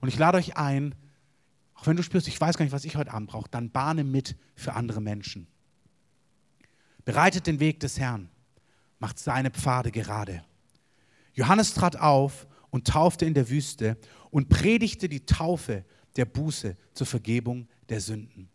Und 0.00 0.08
ich 0.08 0.18
lade 0.18 0.36
euch 0.36 0.56
ein, 0.58 0.94
auch 1.74 1.86
wenn 1.86 1.96
du 1.96 2.02
spürst, 2.02 2.28
ich 2.28 2.40
weiß 2.40 2.58
gar 2.58 2.64
nicht, 2.64 2.72
was 2.72 2.84
ich 2.84 2.96
heute 2.96 3.12
Abend 3.12 3.30
brauche, 3.30 3.50
dann 3.50 3.70
bahne 3.70 4.04
mit 4.04 4.36
für 4.54 4.74
andere 4.74 5.00
Menschen. 5.00 5.46
Bereitet 7.06 7.46
den 7.46 7.60
Weg 7.60 7.80
des 7.80 7.98
Herrn, 7.98 8.28
macht 8.98 9.18
seine 9.18 9.50
Pfade 9.50 9.90
gerade. 9.90 10.44
Johannes 11.32 11.72
trat 11.72 11.96
auf 11.96 12.46
und 12.70 12.86
taufte 12.86 13.24
in 13.24 13.32
der 13.32 13.48
Wüste 13.48 13.96
und 14.30 14.50
predigte 14.50 15.08
die 15.08 15.24
Taufe 15.24 15.84
der 16.16 16.26
Buße 16.26 16.76
zur 16.92 17.06
Vergebung 17.06 17.68
der 17.88 18.00
Sünden. 18.00 18.50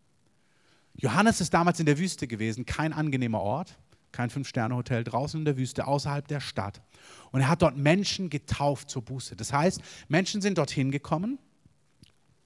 Johannes 0.94 1.40
ist 1.40 1.52
damals 1.52 1.80
in 1.80 1.86
der 1.86 1.98
Wüste 1.98 2.28
gewesen, 2.28 2.66
kein 2.66 2.92
angenehmer 2.92 3.40
Ort 3.40 3.76
kein 4.18 4.30
Fünf-Sterne-Hotel, 4.30 5.04
draußen 5.04 5.38
in 5.38 5.44
der 5.44 5.56
Wüste, 5.56 5.86
außerhalb 5.86 6.26
der 6.26 6.40
Stadt. 6.40 6.82
Und 7.30 7.40
er 7.40 7.48
hat 7.48 7.62
dort 7.62 7.76
Menschen 7.76 8.30
getauft 8.30 8.90
zur 8.90 9.02
Buße. 9.02 9.36
Das 9.36 9.52
heißt, 9.52 9.80
Menschen 10.08 10.42
sind 10.42 10.58
dorthin 10.58 10.90
gekommen 10.90 11.38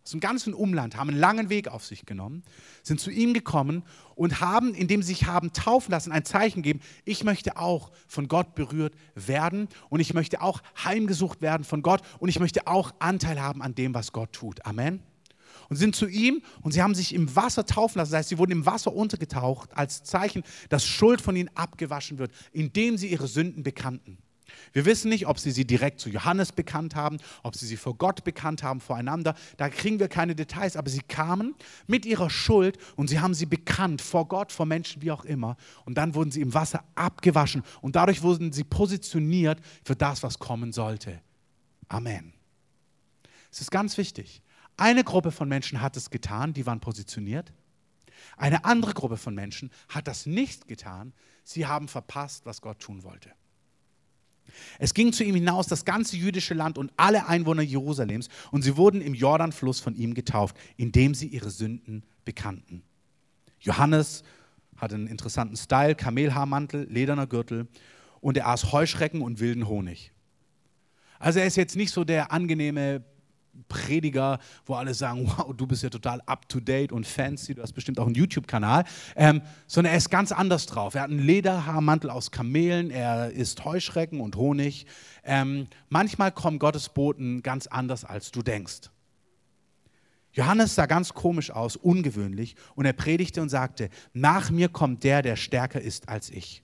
aus 0.04 0.10
dem 0.10 0.20
ganzen 0.20 0.52
Umland, 0.52 0.96
haben 0.96 1.08
einen 1.08 1.18
langen 1.18 1.48
Weg 1.48 1.68
auf 1.68 1.86
sich 1.86 2.04
genommen, 2.04 2.42
sind 2.82 3.00
zu 3.00 3.10
ihm 3.10 3.32
gekommen 3.32 3.84
und 4.16 4.42
haben, 4.42 4.74
indem 4.74 5.00
sie 5.00 5.14
sich 5.14 5.24
haben 5.26 5.54
taufen 5.54 5.92
lassen, 5.92 6.12
ein 6.12 6.26
Zeichen 6.26 6.62
gegeben, 6.62 6.80
ich 7.06 7.24
möchte 7.24 7.56
auch 7.56 7.90
von 8.06 8.28
Gott 8.28 8.54
berührt 8.54 8.94
werden 9.14 9.68
und 9.88 10.00
ich 10.00 10.12
möchte 10.12 10.42
auch 10.42 10.60
heimgesucht 10.84 11.40
werden 11.40 11.64
von 11.64 11.80
Gott 11.80 12.02
und 12.18 12.28
ich 12.28 12.38
möchte 12.38 12.66
auch 12.66 12.92
Anteil 12.98 13.40
haben 13.40 13.62
an 13.62 13.74
dem, 13.74 13.94
was 13.94 14.12
Gott 14.12 14.32
tut. 14.34 14.66
Amen. 14.66 15.00
Und 15.72 15.76
sind 15.76 15.96
zu 15.96 16.06
ihm 16.06 16.42
und 16.60 16.72
sie 16.72 16.82
haben 16.82 16.94
sich 16.94 17.14
im 17.14 17.34
Wasser 17.34 17.64
taufen 17.64 17.96
lassen. 17.96 18.10
Das 18.10 18.18
heißt, 18.18 18.28
sie 18.28 18.36
wurden 18.36 18.52
im 18.52 18.66
Wasser 18.66 18.92
untergetaucht 18.92 19.70
als 19.74 20.04
Zeichen, 20.04 20.42
dass 20.68 20.84
Schuld 20.84 21.22
von 21.22 21.34
ihnen 21.34 21.48
abgewaschen 21.54 22.18
wird, 22.18 22.30
indem 22.52 22.98
sie 22.98 23.06
ihre 23.06 23.26
Sünden 23.26 23.62
bekannten. 23.62 24.18
Wir 24.74 24.84
wissen 24.84 25.08
nicht, 25.08 25.26
ob 25.26 25.38
sie 25.38 25.50
sie 25.50 25.64
direkt 25.66 25.98
zu 25.98 26.10
Johannes 26.10 26.52
bekannt 26.52 26.94
haben, 26.94 27.16
ob 27.42 27.56
sie 27.56 27.64
sie 27.64 27.78
vor 27.78 27.96
Gott 27.96 28.22
bekannt 28.22 28.62
haben, 28.62 28.82
voreinander. 28.82 29.34
Da 29.56 29.70
kriegen 29.70 29.98
wir 29.98 30.08
keine 30.08 30.34
Details, 30.34 30.76
aber 30.76 30.90
sie 30.90 31.00
kamen 31.00 31.54
mit 31.86 32.04
ihrer 32.04 32.28
Schuld 32.28 32.76
und 32.94 33.08
sie 33.08 33.20
haben 33.20 33.32
sie 33.32 33.46
bekannt 33.46 34.02
vor 34.02 34.28
Gott, 34.28 34.52
vor 34.52 34.66
Menschen, 34.66 35.00
wie 35.00 35.10
auch 35.10 35.24
immer. 35.24 35.56
Und 35.86 35.96
dann 35.96 36.14
wurden 36.14 36.32
sie 36.32 36.42
im 36.42 36.52
Wasser 36.52 36.84
abgewaschen 36.96 37.62
und 37.80 37.96
dadurch 37.96 38.20
wurden 38.20 38.52
sie 38.52 38.64
positioniert 38.64 39.58
für 39.84 39.96
das, 39.96 40.22
was 40.22 40.38
kommen 40.38 40.74
sollte. 40.74 41.18
Amen. 41.88 42.34
Es 43.50 43.62
ist 43.62 43.70
ganz 43.70 43.96
wichtig. 43.96 44.41
Eine 44.76 45.04
Gruppe 45.04 45.30
von 45.30 45.48
Menschen 45.48 45.80
hat 45.80 45.96
es 45.96 46.10
getan, 46.10 46.52
die 46.52 46.66
waren 46.66 46.80
positioniert. 46.80 47.52
Eine 48.36 48.64
andere 48.64 48.94
Gruppe 48.94 49.16
von 49.16 49.34
Menschen 49.34 49.70
hat 49.88 50.08
das 50.08 50.26
nicht 50.26 50.68
getan. 50.68 51.12
Sie 51.44 51.66
haben 51.66 51.88
verpasst, 51.88 52.46
was 52.46 52.60
Gott 52.60 52.80
tun 52.80 53.02
wollte. 53.02 53.30
Es 54.78 54.94
ging 54.94 55.12
zu 55.12 55.24
ihm 55.24 55.34
hinaus 55.34 55.66
das 55.66 55.84
ganze 55.84 56.16
jüdische 56.16 56.54
Land 56.54 56.78
und 56.78 56.92
alle 56.96 57.26
Einwohner 57.26 57.62
Jerusalems 57.62 58.28
und 58.50 58.62
sie 58.62 58.76
wurden 58.76 59.00
im 59.00 59.14
Jordanfluss 59.14 59.80
von 59.80 59.94
ihm 59.94 60.14
getauft, 60.14 60.56
indem 60.76 61.14
sie 61.14 61.28
ihre 61.28 61.50
Sünden 61.50 62.04
bekannten. 62.24 62.82
Johannes 63.60 64.24
hatte 64.76 64.96
einen 64.96 65.06
interessanten 65.06 65.56
Style, 65.56 65.94
Kamelhaarmantel, 65.94 66.86
lederner 66.90 67.26
Gürtel 67.26 67.68
und 68.20 68.36
er 68.36 68.48
aß 68.48 68.72
Heuschrecken 68.72 69.22
und 69.22 69.40
wilden 69.40 69.68
Honig. 69.68 70.12
Also 71.18 71.38
er 71.38 71.46
ist 71.46 71.56
jetzt 71.56 71.76
nicht 71.76 71.92
so 71.92 72.04
der 72.04 72.32
angenehme 72.32 73.04
Prediger, 73.68 74.38
wo 74.64 74.74
alle 74.74 74.94
sagen, 74.94 75.26
wow, 75.26 75.54
du 75.54 75.66
bist 75.66 75.82
ja 75.82 75.90
total 75.90 76.20
up-to-date 76.26 76.92
und 76.92 77.06
fancy, 77.06 77.54
du 77.54 77.62
hast 77.62 77.72
bestimmt 77.72 77.98
auch 77.98 78.06
einen 78.06 78.14
YouTube-Kanal, 78.14 78.84
ähm, 79.16 79.42
sondern 79.66 79.92
er 79.92 79.98
ist 79.98 80.10
ganz 80.10 80.32
anders 80.32 80.66
drauf. 80.66 80.94
Er 80.94 81.02
hat 81.02 81.10
einen 81.10 81.20
Lederhaarmantel 81.20 82.10
aus 82.10 82.30
Kamelen, 82.30 82.90
er 82.90 83.30
isst 83.30 83.64
Heuschrecken 83.64 84.20
und 84.20 84.36
Honig. 84.36 84.86
Ähm, 85.24 85.68
manchmal 85.88 86.32
kommen 86.32 86.58
Gottes 86.58 86.88
Boten 86.88 87.42
ganz 87.42 87.66
anders, 87.66 88.04
als 88.04 88.30
du 88.30 88.42
denkst. 88.42 88.90
Johannes 90.32 90.74
sah 90.74 90.86
ganz 90.86 91.12
komisch 91.12 91.50
aus, 91.50 91.76
ungewöhnlich, 91.76 92.56
und 92.74 92.86
er 92.86 92.94
predigte 92.94 93.42
und 93.42 93.50
sagte, 93.50 93.90
nach 94.14 94.50
mir 94.50 94.70
kommt 94.70 95.04
der, 95.04 95.20
der 95.20 95.36
stärker 95.36 95.80
ist 95.80 96.08
als 96.08 96.30
ich. 96.30 96.62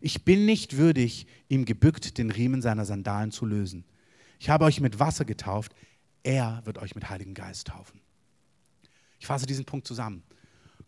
Ich 0.00 0.24
bin 0.24 0.46
nicht 0.46 0.76
würdig, 0.76 1.28
ihm 1.48 1.64
gebückt 1.64 2.18
den 2.18 2.30
Riemen 2.30 2.60
seiner 2.60 2.84
Sandalen 2.84 3.30
zu 3.30 3.46
lösen. 3.46 3.84
Ich 4.40 4.50
habe 4.50 4.64
euch 4.64 4.80
mit 4.80 4.98
Wasser 4.98 5.24
getauft, 5.24 5.72
er 6.22 6.60
wird 6.64 6.78
euch 6.78 6.94
mit 6.94 7.08
Heiligen 7.08 7.34
Geist 7.34 7.68
taufen. 7.68 8.00
Ich 9.18 9.26
fasse 9.26 9.46
diesen 9.46 9.64
Punkt 9.64 9.86
zusammen. 9.86 10.22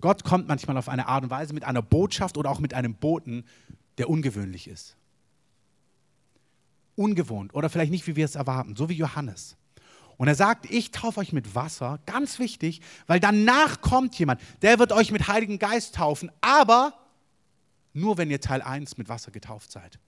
Gott 0.00 0.24
kommt 0.24 0.48
manchmal 0.48 0.76
auf 0.76 0.88
eine 0.88 1.06
Art 1.06 1.24
und 1.24 1.30
Weise 1.30 1.54
mit 1.54 1.64
einer 1.64 1.82
Botschaft 1.82 2.36
oder 2.36 2.50
auch 2.50 2.58
mit 2.58 2.74
einem 2.74 2.94
Boten, 2.94 3.44
der 3.98 4.10
ungewöhnlich 4.10 4.68
ist. 4.68 4.96
Ungewohnt 6.96 7.54
oder 7.54 7.70
vielleicht 7.70 7.90
nicht, 7.90 8.06
wie 8.06 8.16
wir 8.16 8.24
es 8.24 8.34
erwarten, 8.34 8.76
so 8.76 8.88
wie 8.88 8.94
Johannes. 8.94 9.56
Und 10.16 10.28
er 10.28 10.34
sagt, 10.34 10.70
ich 10.70 10.90
taufe 10.90 11.20
euch 11.20 11.32
mit 11.32 11.54
Wasser, 11.54 11.98
ganz 12.06 12.38
wichtig, 12.38 12.80
weil 13.06 13.18
danach 13.18 13.80
kommt 13.80 14.16
jemand, 14.18 14.40
der 14.62 14.78
wird 14.78 14.92
euch 14.92 15.10
mit 15.10 15.26
Heiligen 15.26 15.58
Geist 15.58 15.96
taufen, 15.96 16.30
aber 16.40 16.94
nur 17.92 18.18
wenn 18.18 18.30
ihr 18.30 18.40
Teil 18.40 18.62
1 18.62 18.96
mit 18.96 19.08
Wasser 19.08 19.30
getauft 19.30 19.72
seid. 19.72 19.98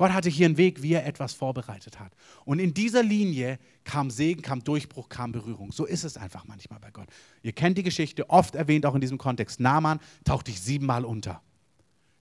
Gott 0.00 0.14
hatte 0.14 0.30
hier 0.30 0.46
einen 0.46 0.56
Weg, 0.56 0.80
wie 0.80 0.94
er 0.94 1.04
etwas 1.04 1.34
vorbereitet 1.34 2.00
hat. 2.00 2.14
Und 2.46 2.58
in 2.58 2.72
dieser 2.72 3.02
Linie 3.02 3.58
kam 3.84 4.10
Segen, 4.10 4.40
kam 4.40 4.64
Durchbruch, 4.64 5.10
kam 5.10 5.30
Berührung. 5.30 5.72
So 5.72 5.84
ist 5.84 6.04
es 6.04 6.16
einfach 6.16 6.46
manchmal 6.46 6.80
bei 6.80 6.90
Gott. 6.90 7.06
Ihr 7.42 7.52
kennt 7.52 7.76
die 7.76 7.82
Geschichte, 7.82 8.30
oft 8.30 8.54
erwähnt 8.54 8.86
auch 8.86 8.94
in 8.94 9.02
diesem 9.02 9.18
Kontext. 9.18 9.60
Naaman 9.60 10.00
taucht 10.24 10.46
dich 10.46 10.58
siebenmal 10.62 11.04
unter. 11.04 11.42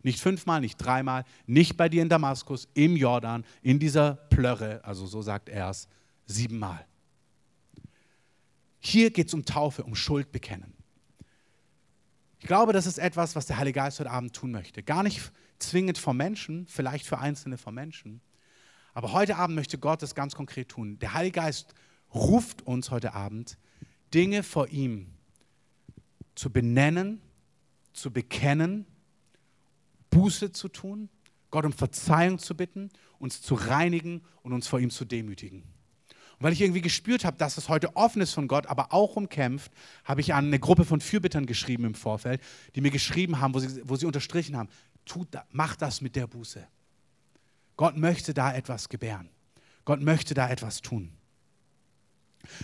Nicht 0.03 0.19
fünfmal, 0.19 0.59
nicht 0.59 0.75
dreimal, 0.75 1.23
nicht 1.45 1.77
bei 1.77 1.87
dir 1.87 2.01
in 2.01 2.09
Damaskus, 2.09 2.67
im 2.73 2.97
Jordan, 2.97 3.45
in 3.61 3.79
dieser 3.79 4.15
Plörre, 4.29 4.83
also 4.83 5.05
so 5.05 5.21
sagt 5.21 5.47
er 5.47 5.69
es, 5.69 5.87
siebenmal. 6.25 6.85
Hier 8.79 9.09
geht 9.09 9.29
es 9.29 9.33
um 9.33 9.45
Taufe, 9.45 9.85
um 9.85 9.95
Schuld 9.95 10.33
bekennen. 10.33 10.73
Ich 12.41 12.47
glaube, 12.47 12.73
das 12.73 12.85
ist 12.85 12.97
etwas, 12.97 13.37
was 13.37 13.45
der 13.45 13.57
Heilige 13.57 13.79
Geist 13.79 14.01
heute 14.01 14.11
Abend 14.11 14.35
tun 14.35 14.51
möchte. 14.51 14.83
Gar 14.83 15.03
nicht 15.03 15.31
zwingend 15.59 15.97
vor 15.97 16.13
Menschen, 16.13 16.65
vielleicht 16.67 17.05
für 17.05 17.19
Einzelne 17.19 17.57
von 17.57 17.73
Menschen. 17.73 18.21
Aber 18.93 19.13
heute 19.13 19.37
Abend 19.37 19.55
möchte 19.55 19.77
Gott 19.77 20.01
das 20.01 20.15
ganz 20.15 20.35
konkret 20.35 20.69
tun. 20.69 20.99
Der 20.99 21.13
Heilige 21.13 21.39
Geist 21.39 21.73
ruft 22.13 22.63
uns 22.63 22.91
heute 22.91 23.13
Abend, 23.13 23.57
Dinge 24.13 24.43
vor 24.43 24.67
ihm 24.69 25.13
zu 26.35 26.49
benennen, 26.49 27.21
zu 27.93 28.11
bekennen, 28.11 28.85
Buße 30.09 30.51
zu 30.51 30.69
tun, 30.69 31.09
Gott 31.51 31.65
um 31.65 31.73
Verzeihung 31.73 32.39
zu 32.39 32.55
bitten, 32.55 32.89
uns 33.19 33.41
zu 33.41 33.55
reinigen 33.55 34.21
und 34.41 34.53
uns 34.53 34.67
vor 34.67 34.79
ihm 34.79 34.89
zu 34.89 35.05
demütigen. 35.05 35.63
Und 36.39 36.45
weil 36.45 36.53
ich 36.53 36.61
irgendwie 36.61 36.81
gespürt 36.81 37.25
habe, 37.25 37.37
dass 37.37 37.57
es 37.57 37.67
heute 37.67 37.97
offen 37.97 38.21
ist 38.21 38.33
von 38.33 38.47
Gott, 38.47 38.67
aber 38.67 38.93
auch 38.93 39.17
umkämpft, 39.17 39.73
habe 40.05 40.21
ich 40.21 40.33
an 40.33 40.47
eine 40.47 40.59
Gruppe 40.59 40.85
von 40.85 41.01
Fürbittern 41.01 41.45
geschrieben 41.45 41.83
im 41.83 41.95
Vorfeld, 41.95 42.41
die 42.75 42.81
mir 42.81 42.91
geschrieben 42.91 43.41
haben, 43.41 43.53
wo 43.53 43.59
sie, 43.59 43.81
wo 43.83 43.97
sie 43.97 44.05
unterstrichen 44.05 44.55
haben, 44.55 44.69
tut, 45.09 45.27
mach 45.51 45.75
das 45.75 46.01
mit 46.01 46.15
der 46.15 46.27
Buße. 46.27 46.65
Gott 47.75 47.97
möchte 47.97 48.33
da 48.33 48.53
etwas 48.53 48.89
gebären. 48.89 49.29
Gott 49.85 50.01
möchte 50.01 50.33
da 50.33 50.49
etwas 50.49 50.81
tun. 50.81 51.11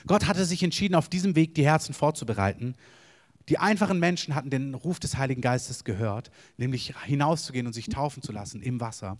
Gott 0.07 0.27
hatte 0.27 0.45
sich 0.45 0.63
entschieden, 0.63 0.95
auf 0.95 1.09
diesem 1.09 1.35
Weg 1.35 1.55
die 1.55 1.65
Herzen 1.65 1.93
vorzubereiten. 1.93 2.75
Die 3.49 3.57
einfachen 3.57 3.99
Menschen 3.99 4.35
hatten 4.35 4.49
den 4.49 4.73
Ruf 4.73 4.99
des 4.99 5.17
Heiligen 5.17 5.41
Geistes 5.41 5.83
gehört, 5.83 6.31
nämlich 6.57 6.93
hinauszugehen 7.03 7.67
und 7.67 7.73
sich 7.73 7.87
taufen 7.87 8.23
zu 8.23 8.31
lassen 8.31 8.61
im 8.61 8.79
Wasser. 8.79 9.19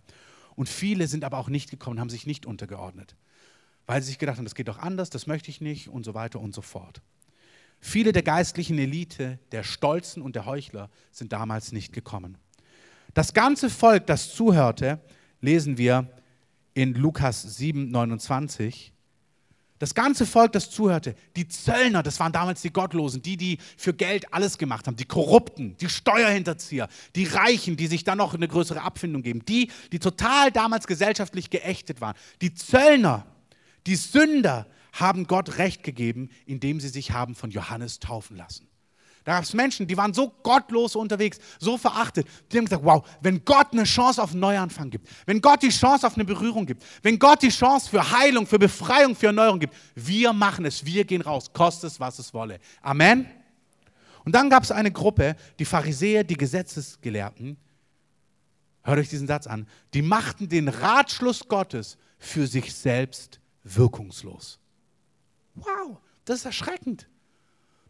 Und 0.54 0.68
viele 0.68 1.06
sind 1.06 1.24
aber 1.24 1.38
auch 1.38 1.48
nicht 1.48 1.70
gekommen, 1.70 2.00
haben 2.00 2.10
sich 2.10 2.26
nicht 2.26 2.46
untergeordnet, 2.46 3.14
weil 3.86 4.00
sie 4.02 4.08
sich 4.08 4.18
gedacht 4.18 4.38
haben, 4.38 4.44
das 4.44 4.54
geht 4.54 4.68
doch 4.68 4.78
anders, 4.78 5.10
das 5.10 5.26
möchte 5.26 5.50
ich 5.50 5.60
nicht 5.60 5.88
und 5.88 6.04
so 6.04 6.14
weiter 6.14 6.40
und 6.40 6.54
so 6.54 6.62
fort. 6.62 7.02
Viele 7.78 8.12
der 8.12 8.22
geistlichen 8.22 8.78
Elite, 8.78 9.38
der 9.52 9.62
Stolzen 9.62 10.22
und 10.22 10.34
der 10.34 10.46
Heuchler 10.46 10.90
sind 11.12 11.32
damals 11.32 11.72
nicht 11.72 11.92
gekommen. 11.92 12.38
Das 13.16 13.32
ganze 13.32 13.70
Volk, 13.70 14.06
das 14.08 14.34
zuhörte, 14.34 15.00
lesen 15.40 15.78
wir 15.78 16.06
in 16.74 16.92
Lukas 16.92 17.40
7, 17.56 17.90
29. 17.90 18.92
Das 19.78 19.94
ganze 19.94 20.26
Volk, 20.26 20.52
das 20.52 20.68
zuhörte, 20.68 21.14
die 21.34 21.48
Zöllner, 21.48 22.02
das 22.02 22.20
waren 22.20 22.32
damals 22.32 22.60
die 22.60 22.74
Gottlosen, 22.74 23.22
die, 23.22 23.38
die 23.38 23.56
für 23.78 23.94
Geld 23.94 24.34
alles 24.34 24.58
gemacht 24.58 24.86
haben, 24.86 24.96
die 24.96 25.06
Korrupten, 25.06 25.78
die 25.78 25.88
Steuerhinterzieher, 25.88 26.88
die 27.14 27.24
Reichen, 27.24 27.78
die 27.78 27.86
sich 27.86 28.04
dann 28.04 28.18
noch 28.18 28.34
eine 28.34 28.48
größere 28.48 28.82
Abfindung 28.82 29.22
geben, 29.22 29.42
die, 29.46 29.70
die 29.92 29.98
total 29.98 30.52
damals 30.52 30.86
gesellschaftlich 30.86 31.48
geächtet 31.48 32.02
waren. 32.02 32.16
Die 32.42 32.52
Zöllner, 32.52 33.24
die 33.86 33.96
Sünder 33.96 34.66
haben 34.92 35.26
Gott 35.26 35.56
Recht 35.56 35.82
gegeben, 35.82 36.28
indem 36.44 36.80
sie 36.80 36.90
sich 36.90 37.12
haben 37.12 37.34
von 37.34 37.50
Johannes 37.50 37.98
taufen 37.98 38.36
lassen. 38.36 38.68
Da 39.26 39.32
gab 39.32 39.42
es 39.42 39.54
Menschen, 39.54 39.88
die 39.88 39.96
waren 39.96 40.14
so 40.14 40.30
gottlos 40.44 40.94
unterwegs, 40.94 41.40
so 41.58 41.76
verachtet. 41.76 42.28
Die 42.52 42.58
haben 42.58 42.66
gesagt, 42.66 42.84
wow, 42.84 43.04
wenn 43.20 43.44
Gott 43.44 43.72
eine 43.72 43.82
Chance 43.82 44.22
auf 44.22 44.30
einen 44.30 44.38
Neuanfang 44.38 44.88
gibt, 44.88 45.08
wenn 45.26 45.40
Gott 45.40 45.64
die 45.64 45.70
Chance 45.70 46.06
auf 46.06 46.14
eine 46.14 46.24
Berührung 46.24 46.64
gibt, 46.64 46.84
wenn 47.02 47.18
Gott 47.18 47.42
die 47.42 47.48
Chance 47.48 47.90
für 47.90 48.08
Heilung, 48.12 48.46
für 48.46 48.60
Befreiung, 48.60 49.16
für 49.16 49.26
Erneuerung 49.26 49.58
gibt, 49.58 49.74
wir 49.96 50.32
machen 50.32 50.64
es, 50.64 50.84
wir 50.84 51.04
gehen 51.04 51.22
raus, 51.22 51.52
kostet 51.52 51.90
es, 51.90 51.98
was 51.98 52.20
es 52.20 52.32
wolle. 52.32 52.60
Amen. 52.82 53.26
Und 54.24 54.32
dann 54.32 54.48
gab 54.48 54.62
es 54.62 54.70
eine 54.70 54.92
Gruppe, 54.92 55.34
die 55.58 55.64
Pharisäer, 55.64 56.22
die 56.22 56.36
Gesetzesgelehrten, 56.36 57.56
hört 58.84 58.98
euch 59.00 59.08
diesen 59.08 59.26
Satz 59.26 59.48
an, 59.48 59.66
die 59.92 60.02
machten 60.02 60.48
den 60.48 60.68
Ratschluss 60.68 61.48
Gottes 61.48 61.98
für 62.20 62.46
sich 62.46 62.72
selbst 62.72 63.40
wirkungslos. 63.64 64.60
Wow, 65.56 65.98
das 66.24 66.38
ist 66.38 66.44
erschreckend. 66.44 67.08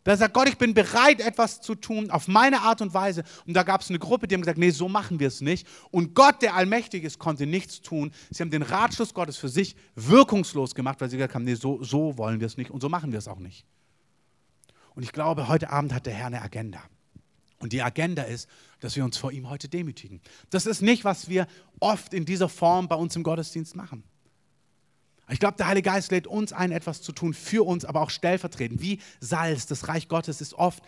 Da 0.07 0.17
sagt 0.17 0.35
Gott, 0.35 0.49
ich 0.49 0.57
bin 0.57 0.73
bereit, 0.73 1.21
etwas 1.21 1.61
zu 1.61 1.75
tun 1.75 2.13
auf 2.13 2.29
meine 2.29 2.61
Art 2.61 2.81
und 2.81 2.95
Weise. 2.95 3.25
Und 3.45 3.55
da 3.55 3.65
gab 3.65 3.81
es 3.81 3.89
eine 3.89 3.99
Gruppe, 3.99 4.29
die 4.29 4.37
haben 4.37 4.43
gesagt, 4.43 4.57
nee, 4.57 4.71
so 4.71 4.89
machen 4.89 5.19
wir 5.19 5.27
es 5.27 5.41
nicht. 5.41 5.67
Und 5.91 6.15
Gott, 6.15 6.43
der 6.43 6.55
allmächtig 6.55 7.03
ist, 7.03 7.19
konnte 7.19 7.45
nichts 7.45 7.83
tun. 7.83 8.13
Sie 8.31 8.41
haben 8.41 8.53
den 8.53 8.63
Ratschluss 8.63 9.15
Gottes 9.15 9.37
für 9.37 9.49
sich 9.49 9.75
wirkungslos 9.97 10.77
gemacht, 10.77 11.01
weil 11.01 11.11
sie 11.11 11.17
gesagt 11.17 11.35
haben, 11.35 11.43
nee, 11.43 11.57
so, 11.57 11.83
so 11.83 12.17
wollen 12.19 12.39
wir 12.39 12.47
es 12.47 12.57
nicht 12.57 12.71
und 12.71 12.81
so 12.81 12.89
machen 12.89 13.11
wir 13.11 13.19
es 13.19 13.27
auch 13.27 13.41
nicht. 13.41 13.67
Und 14.95 15.03
ich 15.03 15.11
glaube, 15.11 15.49
heute 15.49 15.71
Abend 15.71 15.93
hat 15.93 16.07
der 16.07 16.15
Herr 16.15 16.27
eine 16.27 16.41
Agenda. 16.41 16.81
Und 17.59 17.73
die 17.73 17.83
Agenda 17.83 18.23
ist, 18.23 18.49
dass 18.79 18.95
wir 18.95 19.05
uns 19.05 19.17
vor 19.17 19.33
ihm 19.33 19.51
heute 19.51 19.69
demütigen. 19.69 20.21
Das 20.51 20.67
ist 20.67 20.83
nicht, 20.83 21.05
was 21.05 21.29
wir 21.29 21.49
oft 21.81 22.15
in 22.15 22.25
dieser 22.25 22.49
Form 22.49 22.87
bei 22.87 22.95
uns 22.95 23.17
im 23.17 23.25
Gottesdienst 23.25 23.75
machen. 23.75 24.05
Ich 25.29 25.41
glaube, 25.41 25.57
der 25.57 25.67
Heilige 25.67 25.91
Geist 25.91 26.11
lädt 26.13 26.27
uns 26.27 26.53
ein, 26.53 26.71
etwas 26.71 27.03
zu 27.03 27.13
tun 27.13 27.35
für 27.35 27.67
uns, 27.67 27.85
aber 27.85 28.01
auch 28.01 28.11
stellvertretend. 28.11 28.81
Wie 28.81 29.01
Salz, 29.21 29.67
das 29.67 29.89
Reich 29.89 30.09
Gottes 30.09 30.41
ist 30.41 30.55
oft 30.55 30.83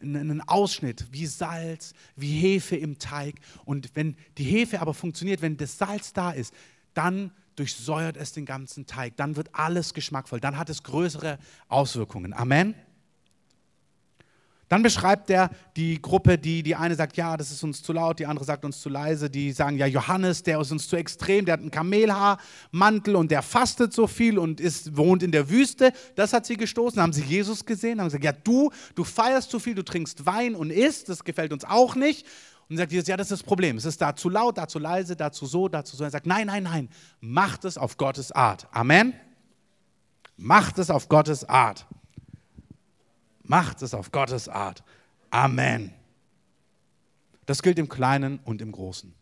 ein 0.00 0.42
Ausschnitt, 0.46 1.06
wie 1.10 1.26
Salz, 1.26 1.92
wie 2.16 2.38
Hefe 2.38 2.76
im 2.76 2.98
Teig. 2.98 3.36
Und 3.64 3.90
wenn 3.94 4.16
die 4.38 4.44
Hefe 4.44 4.80
aber 4.80 4.94
funktioniert, 4.94 5.42
wenn 5.42 5.56
das 5.56 5.76
Salz 5.76 6.12
da 6.12 6.30
ist, 6.30 6.54
dann 6.94 7.32
durchsäuert 7.56 8.16
es 8.16 8.32
den 8.32 8.46
ganzen 8.46 8.86
Teig. 8.86 9.16
Dann 9.16 9.36
wird 9.36 9.54
alles 9.54 9.92
geschmackvoll. 9.92 10.40
Dann 10.40 10.56
hat 10.56 10.70
es 10.70 10.82
größere 10.82 11.38
Auswirkungen. 11.68 12.32
Amen. 12.32 12.74
Dann 14.70 14.84
beschreibt 14.84 15.28
er 15.30 15.50
die 15.76 16.00
Gruppe, 16.00 16.38
die, 16.38 16.62
die 16.62 16.76
eine 16.76 16.94
sagt, 16.94 17.16
ja, 17.16 17.36
das 17.36 17.50
ist 17.50 17.64
uns 17.64 17.82
zu 17.82 17.92
laut, 17.92 18.20
die 18.20 18.26
andere 18.26 18.44
sagt 18.44 18.64
uns 18.64 18.80
zu 18.80 18.88
leise, 18.88 19.28
die 19.28 19.50
sagen, 19.50 19.76
ja, 19.76 19.86
Johannes, 19.86 20.44
der 20.44 20.60
ist 20.60 20.70
uns 20.70 20.86
zu 20.86 20.94
extrem, 20.94 21.44
der 21.44 21.54
hat 21.54 21.60
einen 21.60 21.72
Kamelhaarmantel 21.72 23.16
und 23.16 23.32
der 23.32 23.42
fastet 23.42 23.92
so 23.92 24.06
viel 24.06 24.38
und 24.38 24.60
ist, 24.60 24.96
wohnt 24.96 25.24
in 25.24 25.32
der 25.32 25.50
Wüste. 25.50 25.92
Das 26.14 26.32
hat 26.32 26.46
sie 26.46 26.56
gestoßen, 26.56 27.02
haben 27.02 27.12
sie 27.12 27.24
Jesus 27.24 27.66
gesehen, 27.66 27.98
haben 27.98 28.06
gesagt, 28.06 28.22
ja, 28.22 28.30
du, 28.30 28.70
du 28.94 29.02
feierst 29.02 29.50
zu 29.50 29.58
viel, 29.58 29.74
du 29.74 29.82
trinkst 29.82 30.24
Wein 30.24 30.54
und 30.54 30.70
isst, 30.70 31.08
das 31.08 31.24
gefällt 31.24 31.52
uns 31.52 31.64
auch 31.64 31.96
nicht. 31.96 32.24
Und 32.68 32.76
sagt 32.76 32.92
Jesus, 32.92 33.08
ja, 33.08 33.16
das 33.16 33.32
ist 33.32 33.40
das 33.40 33.42
Problem. 33.42 33.76
Es 33.76 33.84
ist 33.84 34.00
da 34.00 34.14
zu 34.14 34.28
laut, 34.28 34.56
da 34.56 34.68
zu 34.68 34.78
leise, 34.78 35.16
da 35.16 35.32
zu 35.32 35.46
so, 35.46 35.66
da 35.66 35.84
zu 35.84 35.96
so. 35.96 36.04
Er 36.04 36.10
sagt, 36.10 36.26
nein, 36.26 36.46
nein, 36.46 36.62
nein, 36.62 36.88
macht 37.20 37.64
es 37.64 37.76
auf 37.76 37.96
Gottes 37.96 38.30
Art. 38.30 38.68
Amen. 38.70 39.14
Macht 40.36 40.78
es 40.78 40.90
auf 40.90 41.08
Gottes 41.08 41.44
Art. 41.48 41.88
Macht 43.50 43.82
es 43.82 43.94
auf 43.94 44.12
Gottes 44.12 44.48
Art. 44.48 44.84
Amen. 45.30 45.92
Das 47.46 47.64
gilt 47.64 47.80
im 47.80 47.88
Kleinen 47.88 48.38
und 48.44 48.62
im 48.62 48.70
Großen. 48.70 49.12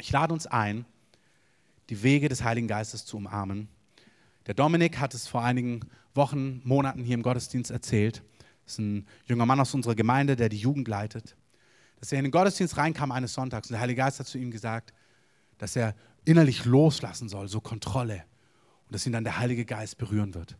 Ich 0.00 0.12
lade 0.12 0.32
uns 0.32 0.46
ein, 0.46 0.84
die 1.90 2.04
Wege 2.04 2.28
des 2.28 2.44
Heiligen 2.44 2.68
Geistes 2.68 3.04
zu 3.04 3.16
umarmen. 3.16 3.66
Der 4.46 4.54
Dominik 4.54 5.00
hat 5.00 5.12
es 5.12 5.26
vor 5.26 5.42
einigen 5.42 5.80
Wochen, 6.14 6.60
Monaten 6.62 7.02
hier 7.02 7.14
im 7.14 7.24
Gottesdienst 7.24 7.72
erzählt. 7.72 8.22
Das 8.64 8.74
ist 8.74 8.78
ein 8.78 9.08
junger 9.26 9.44
Mann 9.44 9.58
aus 9.58 9.74
unserer 9.74 9.96
Gemeinde, 9.96 10.36
der 10.36 10.48
die 10.48 10.58
Jugend 10.58 10.86
leitet. 10.86 11.34
Dass 11.98 12.12
er 12.12 12.18
in 12.18 12.26
den 12.26 12.30
Gottesdienst 12.30 12.76
reinkam 12.76 13.10
eines 13.10 13.34
Sonntags 13.34 13.70
und 13.70 13.72
der 13.72 13.80
Heilige 13.80 14.02
Geist 14.02 14.20
hat 14.20 14.28
zu 14.28 14.38
ihm 14.38 14.52
gesagt, 14.52 14.94
dass 15.58 15.74
er 15.74 15.96
innerlich 16.24 16.64
loslassen 16.64 17.28
soll, 17.28 17.48
so 17.48 17.60
Kontrolle. 17.60 18.22
Und 18.86 18.94
dass 18.94 19.04
ihn 19.04 19.12
dann 19.12 19.24
der 19.24 19.38
Heilige 19.38 19.64
Geist 19.64 19.98
berühren 19.98 20.34
wird. 20.34 20.56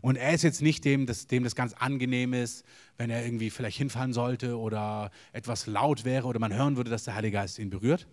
Und 0.00 0.16
er 0.16 0.32
ist 0.32 0.42
jetzt 0.42 0.62
nicht 0.62 0.84
dem, 0.84 1.06
dass, 1.06 1.26
dem 1.26 1.44
das 1.44 1.54
ganz 1.54 1.74
angenehm 1.74 2.32
ist, 2.32 2.64
wenn 2.98 3.10
er 3.10 3.24
irgendwie 3.24 3.50
vielleicht 3.50 3.78
hinfallen 3.78 4.12
sollte 4.12 4.58
oder 4.58 5.10
etwas 5.32 5.66
laut 5.66 6.04
wäre 6.04 6.26
oder 6.26 6.38
man 6.38 6.54
hören 6.54 6.76
würde, 6.76 6.90
dass 6.90 7.04
der 7.04 7.14
Heilige 7.14 7.34
Geist 7.34 7.58
ihn 7.58 7.70
berührt. 7.70 8.06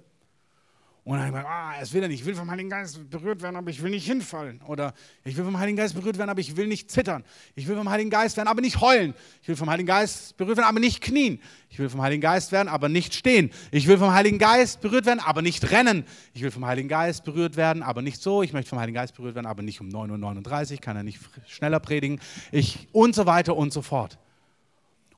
Und 1.06 1.18
dann 1.18 1.32
gesagt, 1.32 1.48
ah, 1.50 1.74
es 1.82 1.92
will 1.92 2.02
er 2.02 2.08
nicht, 2.08 2.22
ich 2.22 2.26
will 2.26 2.34
vom 2.34 2.50
Heiligen 2.50 2.70
Geist 2.70 3.10
berührt 3.10 3.42
werden, 3.42 3.58
aber 3.58 3.70
ich 3.70 3.84
will 3.84 3.92
nicht 3.92 4.06
hinfallen. 4.06 4.62
Oder 4.62 4.94
ich 5.26 5.36
will 5.36 5.44
vom 5.44 5.60
Heiligen 5.60 5.76
Geist 5.76 5.96
berührt 5.96 6.18
werden, 6.18 6.30
aber 6.30 6.40
ich 6.40 6.56
will 6.56 6.68
nicht 6.68 6.90
zittern. 6.90 7.26
Ich 7.56 7.68
will 7.68 7.76
vom 7.76 7.90
Heiligen 7.90 8.10
Geist 8.10 8.38
werden, 8.38 8.48
aber 8.48 8.62
nicht 8.62 8.80
heulen. 8.80 9.14
Ich 9.42 9.50
will 9.50 9.58
vom 9.58 9.70
Heiligen 9.70 9.88
Geist 9.88 10.38
berührt 10.38 10.56
werden, 10.56 10.70
aber 10.70 10.80
nicht 10.80 11.02
knien. 11.02 11.42
Ich 11.68 11.78
will 11.78 11.90
vom 11.90 12.02
Heiligen 12.02 12.22
Geist 12.22 12.54
werden, 12.54 12.70
aber 12.70 12.88
nicht 12.88 13.16
stehen. 13.16 13.52
Ich 13.72 13.86
will 13.86 13.98
vom 13.98 14.14
Heiligen 14.14 14.40
Geist 14.40 14.80
berührt 14.80 15.06
werden, 15.06 15.20
aber 15.20 15.42
nicht 15.42 15.72
rennen. 15.72 16.06
Ich 16.34 16.42
will 16.42 16.52
vom 16.52 16.66
Heiligen 16.66 16.88
Geist 16.88 17.26
berührt 17.26 17.58
werden, 17.58 17.84
aber 17.84 18.02
nicht 18.02 18.22
so. 18.22 18.42
Ich 18.42 18.54
möchte 18.54 18.70
vom 18.70 18.80
Heiligen 18.80 18.96
Geist 18.96 19.14
berührt 19.14 19.36
werden, 19.36 19.48
aber 19.48 19.62
nicht 19.62 19.82
um 19.82 19.90
9.39 19.90 20.72
Uhr, 20.72 20.78
kann 20.78 20.96
er 20.96 21.04
nicht 21.04 21.20
schneller 21.48 21.82
predigen. 21.82 22.22
Ich 22.54 22.88
und 22.94 23.14
so 23.14 23.26
weiter 23.26 23.58
und 23.58 23.74
so 23.74 23.82
fort. 23.82 24.18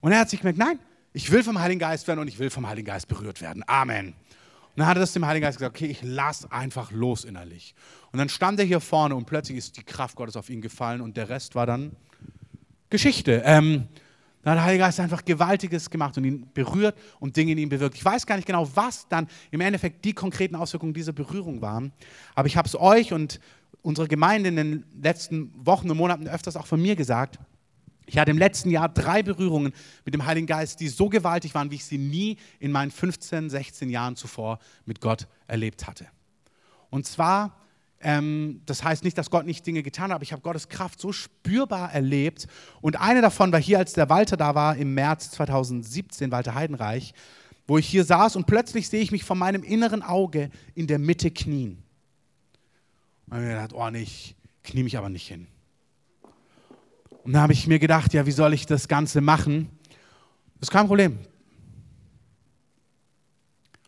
Und 0.02 0.14
er 0.14 0.20
hat 0.20 0.32
sich 0.32 0.40
gemerkt, 0.40 0.58
nein, 0.58 0.80
ich 1.14 1.32
will 1.32 1.44
vom 1.44 1.60
Heiligen 1.60 1.80
Geist 1.80 2.08
werden 2.08 2.20
und 2.20 2.28
ich 2.28 2.40
will 2.40 2.50
vom 2.50 2.68
Heiligen 2.68 2.88
Geist 2.88 3.08
berührt 3.08 3.40
werden. 3.40 3.64
Amen. 3.68 4.16
Und 4.76 4.82
dann 4.82 4.88
hat 4.88 4.98
er 4.98 5.00
das 5.00 5.14
dem 5.14 5.26
Heiligen 5.26 5.46
Geist 5.46 5.58
gesagt, 5.58 5.78
okay, 5.78 5.86
ich 5.86 6.02
lass 6.04 6.52
einfach 6.52 6.92
los 6.92 7.24
innerlich. 7.24 7.76
Und 8.12 8.20
dann 8.20 8.28
stand 8.28 8.60
er 8.60 8.66
hier 8.66 8.82
vorne 8.82 9.16
und 9.16 9.26
plötzlich 9.26 9.58
ist 9.58 9.78
die 9.78 9.84
Kraft 9.84 10.18
Gottes 10.18 10.36
auf 10.36 10.50
ihn 10.50 10.60
gefallen 10.60 11.00
und 11.00 11.16
der 11.16 11.30
Rest 11.30 11.56
war 11.56 11.66
dann 11.66 11.96
Geschichte. 12.90 13.42
Ähm, 13.46 13.88
dann 14.44 14.52
hat 14.52 14.58
der 14.58 14.64
Heilige 14.66 14.84
Geist 14.84 15.00
einfach 15.00 15.24
Gewaltiges 15.24 15.90
gemacht 15.90 16.18
und 16.18 16.26
ihn 16.26 16.50
berührt 16.54 16.98
und 17.22 17.38
Dinge 17.38 17.54
in 17.54 17.58
ihm 17.58 17.70
bewirkt. 17.70 17.96
Ich 17.96 18.04
weiß 18.04 18.26
gar 18.26 18.36
nicht 18.36 18.46
genau, 18.46 18.70
was 18.76 19.08
dann 19.08 19.30
im 19.50 19.62
Endeffekt 19.62 20.04
die 20.04 20.14
konkreten 20.14 20.58
Auswirkungen 20.58 20.94
dieser 20.94 21.14
Berührung 21.14 21.62
waren, 21.62 21.94
aber 22.36 22.48
ich 22.48 22.58
habe 22.58 22.68
es 22.68 22.78
euch 22.78 23.14
und 23.14 23.40
unserer 23.82 24.08
Gemeinde 24.08 24.50
in 24.50 24.58
den 24.58 24.84
letzten 25.02 25.54
Wochen 25.66 25.90
und 25.90 25.96
Monaten 25.96 26.28
öfters 26.28 26.58
auch 26.58 26.68
von 26.68 26.82
mir 26.82 26.98
gesagt. 26.98 27.40
Ich 28.06 28.18
hatte 28.18 28.32
im 28.32 28.38
letzten 28.38 28.70
Jahr 28.70 28.90
drei 28.90 29.24
Berührungen 29.24 29.74
mit 30.04 30.14
dem 30.14 30.26
Heiligen 30.26 30.48
Geist, 30.48 30.80
die 30.80 30.90
so 30.90 31.10
gewaltig 31.10 31.56
waren, 31.56 31.72
wie 31.72 31.76
ich 31.76 31.86
sie 31.86 31.98
nie 31.98 32.38
in 32.60 32.72
meinen 32.72 32.92
15, 32.92 33.50
16 33.50 33.90
Jahren 33.90 34.16
zuvor 34.16 34.60
mit 34.86 35.02
Gott 35.02 35.28
erlebt 35.48 35.88
hatte. 35.88 36.08
Und 36.90 37.08
zwar, 37.08 37.58
ähm, 38.02 38.62
das 38.66 38.84
heißt 38.84 39.04
nicht, 39.04 39.18
dass 39.18 39.32
Gott 39.32 39.46
nicht 39.46 39.66
Dinge 39.66 39.82
getan 39.82 40.06
hat, 40.06 40.16
aber 40.16 40.24
ich 40.24 40.32
habe 40.32 40.42
Gottes 40.42 40.70
Kraft 40.70 41.02
so 41.02 41.12
spürbar 41.12 41.92
erlebt. 41.92 42.48
Und 42.82 43.00
eine 43.02 43.22
davon 43.22 43.52
war 43.52 43.60
hier, 43.60 43.80
als 43.80 43.94
der 43.94 44.10
Walter 44.10 44.38
da 44.38 44.54
war, 44.54 44.76
im 44.76 44.94
März 44.94 45.32
2017, 45.32 46.32
Walter 46.32 46.54
Heidenreich, 46.54 47.14
wo 47.68 47.80
ich 47.80 47.88
hier 47.88 48.04
saß 48.04 48.36
und 48.36 48.46
plötzlich 48.46 48.90
sehe 48.90 49.02
ich 49.02 49.12
mich 49.12 49.24
von 49.24 49.40
meinem 49.40 49.64
inneren 49.64 50.04
Auge 50.04 50.52
in 50.76 50.86
der 50.86 51.00
Mitte 51.00 51.32
knien. 51.32 51.84
Und 53.28 53.32
ich 53.32 53.34
habe 53.34 53.42
mir 53.42 53.50
gedacht, 53.50 53.74
oh, 53.74 53.90
nee, 53.90 54.04
ich 54.04 54.36
knie 54.64 54.84
mich 54.84 54.98
aber 54.98 55.10
nicht 55.10 55.28
hin. 55.28 55.48
Und 57.26 57.34
da 57.34 57.42
habe 57.42 57.54
ich 57.54 57.66
mir 57.66 57.80
gedacht, 57.80 58.14
ja, 58.14 58.28
wie 58.28 58.32
soll 58.32 58.54
ich 58.54 58.68
das 58.68 58.88
Ganze 58.88 59.20
machen? 59.20 59.68
Das 60.60 60.70
ist 60.70 60.72
kein 60.72 60.86
Problem. 60.86 61.18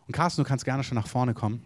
Und 0.08 0.14
Carsten, 0.14 0.42
du 0.42 0.48
kannst 0.48 0.66
gerne 0.66 0.84
schon 0.84 0.96
nach 0.96 1.06
vorne 1.06 1.36
kommen. 1.36 1.64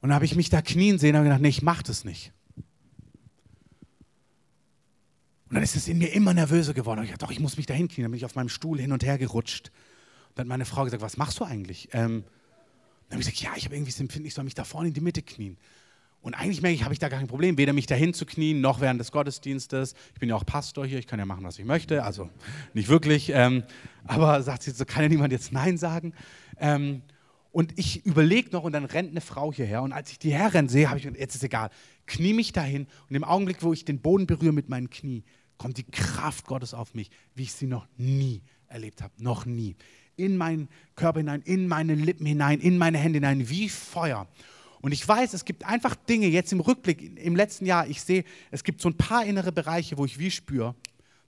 Und 0.00 0.10
dann 0.10 0.14
habe 0.14 0.24
ich 0.24 0.36
mich 0.36 0.48
da 0.48 0.62
knien 0.62 1.00
sehen 1.00 1.16
und 1.16 1.24
gedacht, 1.24 1.40
nee, 1.40 1.48
ich 1.48 1.62
mache 1.62 1.82
das 1.82 2.04
nicht. 2.04 2.32
Und 5.48 5.56
dann 5.56 5.64
ist 5.64 5.74
es 5.74 5.88
in 5.88 5.98
mir 5.98 6.12
immer 6.12 6.32
nervöser 6.32 6.72
geworden. 6.72 7.00
Und 7.00 7.06
ich 7.06 7.10
dachte, 7.10 7.24
doch, 7.24 7.32
ich 7.32 7.40
muss 7.40 7.56
mich 7.56 7.66
da 7.66 7.74
hinknien. 7.74 8.04
Dann 8.04 8.12
bin 8.12 8.18
ich 8.18 8.24
auf 8.24 8.36
meinem 8.36 8.48
Stuhl 8.48 8.78
hin 8.78 8.92
und 8.92 9.02
her 9.02 9.18
gerutscht. 9.18 9.72
Und 10.28 10.38
dann 10.38 10.44
hat 10.44 10.48
meine 10.50 10.66
Frau 10.66 10.84
gesagt, 10.84 11.02
was 11.02 11.16
machst 11.16 11.40
du 11.40 11.44
eigentlich? 11.44 11.88
Ähm, 11.90 12.22
dann 13.08 13.18
habe 13.18 13.22
ich 13.22 13.26
gesagt, 13.26 13.40
ja, 13.40 13.56
ich 13.56 13.64
habe 13.64 13.74
irgendwie 13.74 13.90
das 13.90 13.98
Empfinden, 13.98 14.28
ich 14.28 14.34
soll 14.34 14.44
mich 14.44 14.54
da 14.54 14.62
vorne 14.62 14.86
in 14.86 14.94
die 14.94 15.00
Mitte 15.00 15.22
knien. 15.22 15.58
Und 16.20 16.34
eigentlich 16.34 16.60
merke 16.60 16.74
ich, 16.74 16.82
habe 16.82 16.92
ich 16.92 16.98
da 16.98 17.08
gar 17.08 17.20
kein 17.20 17.28
Problem, 17.28 17.56
weder 17.56 17.72
mich 17.72 17.86
dahin 17.86 18.12
zu 18.12 18.26
knien, 18.26 18.60
noch 18.60 18.80
während 18.80 19.00
des 19.00 19.12
Gottesdienstes. 19.12 19.94
Ich 20.14 20.20
bin 20.20 20.28
ja 20.28 20.34
auch 20.34 20.44
Pastor 20.44 20.84
hier, 20.84 20.98
ich 20.98 21.06
kann 21.06 21.18
ja 21.18 21.24
machen, 21.24 21.44
was 21.44 21.58
ich 21.58 21.64
möchte, 21.64 22.02
also 22.02 22.28
nicht 22.74 22.88
wirklich. 22.88 23.30
Ähm, 23.32 23.62
aber 24.04 24.42
sagt 24.44 24.64
sie, 24.64 24.72
so 24.72 24.84
kann 24.84 25.02
ja 25.02 25.08
niemand 25.08 25.32
jetzt 25.32 25.52
Nein 25.52 25.78
sagen. 25.78 26.14
Ähm, 26.58 27.02
und 27.52 27.78
ich 27.78 28.04
überlege 28.04 28.50
noch 28.50 28.64
und 28.64 28.72
dann 28.72 28.84
rennt 28.84 29.12
eine 29.12 29.22
Frau 29.22 29.52
hierher. 29.52 29.82
Und 29.82 29.92
als 29.92 30.10
ich 30.10 30.18
die 30.18 30.32
herrennen 30.32 30.68
sehe, 30.68 30.88
habe 30.88 30.98
ich 30.98 31.04
gedacht, 31.04 31.18
jetzt 31.18 31.36
ist 31.36 31.44
egal, 31.44 31.70
knie 32.06 32.34
mich 32.34 32.52
dahin. 32.52 32.86
Und 33.08 33.16
im 33.16 33.24
Augenblick, 33.24 33.62
wo 33.62 33.72
ich 33.72 33.84
den 33.84 34.00
Boden 34.00 34.26
berühre 34.26 34.52
mit 34.52 34.68
meinen 34.68 34.90
Knie, 34.90 35.24
kommt 35.56 35.78
die 35.78 35.84
Kraft 35.84 36.46
Gottes 36.46 36.74
auf 36.74 36.92
mich, 36.94 37.10
wie 37.34 37.44
ich 37.44 37.52
sie 37.52 37.66
noch 37.66 37.86
nie 37.96 38.42
erlebt 38.68 39.02
habe. 39.02 39.14
Noch 39.18 39.46
nie. 39.46 39.76
In 40.16 40.36
meinen 40.36 40.68
Körper 40.96 41.20
hinein, 41.20 41.42
in 41.42 41.68
meine 41.68 41.94
Lippen 41.94 42.26
hinein, 42.26 42.60
in 42.60 42.78
meine 42.78 42.98
Hände 42.98 43.18
hinein, 43.18 43.48
wie 43.48 43.68
Feuer. 43.68 44.26
Und 44.86 44.92
ich 44.92 45.08
weiß, 45.08 45.34
es 45.34 45.44
gibt 45.44 45.64
einfach 45.64 45.96
Dinge, 45.96 46.28
jetzt 46.28 46.52
im 46.52 46.60
Rückblick, 46.60 47.18
im 47.18 47.34
letzten 47.34 47.66
Jahr, 47.66 47.88
ich 47.88 48.00
sehe, 48.00 48.22
es 48.52 48.62
gibt 48.62 48.80
so 48.80 48.88
ein 48.88 48.96
paar 48.96 49.24
innere 49.24 49.50
Bereiche, 49.50 49.98
wo 49.98 50.04
ich 50.04 50.20
wie 50.20 50.30
spüre, 50.30 50.76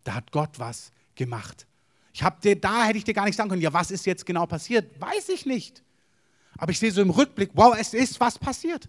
da 0.05 0.15
hat 0.15 0.31
Gott 0.31 0.61
was 0.61 0.93
gemacht. 1.17 1.67
Ich 2.13 2.23
habe 2.23 2.41
dir, 2.41 2.55
da 2.55 2.85
hätte 2.85 2.99
ich 2.99 3.03
dir 3.03 3.15
gar 3.15 3.25
nicht 3.25 3.35
sagen 3.35 3.49
können, 3.49 3.61
ja, 3.61 3.73
was 3.73 3.91
ist 3.91 4.07
jetzt 4.07 4.25
genau 4.25 4.47
passiert? 4.47 5.01
Weiß 5.01 5.29
ich 5.31 5.45
nicht. 5.45 5.83
Aber 6.57 6.71
ich 6.71 6.79
sehe 6.79 6.93
so 6.93 7.03
im 7.03 7.11
Rückblick, 7.11 7.51
wow, 7.55 7.75
es 7.77 7.95
ist 7.95 8.21
was 8.21 8.39
passiert. 8.39 8.89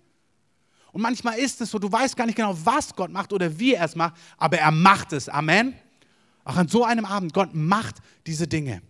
Und 0.91 1.01
manchmal 1.01 1.39
ist 1.39 1.59
es 1.61 1.72
so, 1.72 1.80
du 1.80 1.91
weißt 1.91 2.15
gar 2.15 2.28
nicht 2.28 2.36
genau, 2.36 2.55
was 2.63 2.95
Gott 2.95 3.09
macht 3.09 3.34
oder 3.34 3.57
wie 3.57 3.74
er 3.74 3.86
es 3.86 3.95
macht, 3.95 4.17
aber 4.38 4.59
er 4.59 4.70
macht 4.70 5.13
es. 5.13 5.30
Amen. 5.30 5.74
Auch 6.43 6.57
an 6.57 6.67
so 6.67 6.86
einem 6.86 7.05
Abend, 7.05 7.34
Gott 7.34 7.55
macht 7.55 7.95
diese 8.28 8.47
Dinge. 8.47 8.84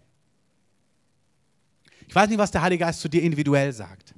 Ich 2.05 2.13
weiß 2.13 2.27
nicht, 2.27 2.37
was 2.37 2.51
der 2.51 2.63
Heilige 2.63 2.83
Geist 2.83 2.99
zu 2.99 3.07
dir 3.07 3.23
individuell 3.23 3.71
sagt 3.71 4.13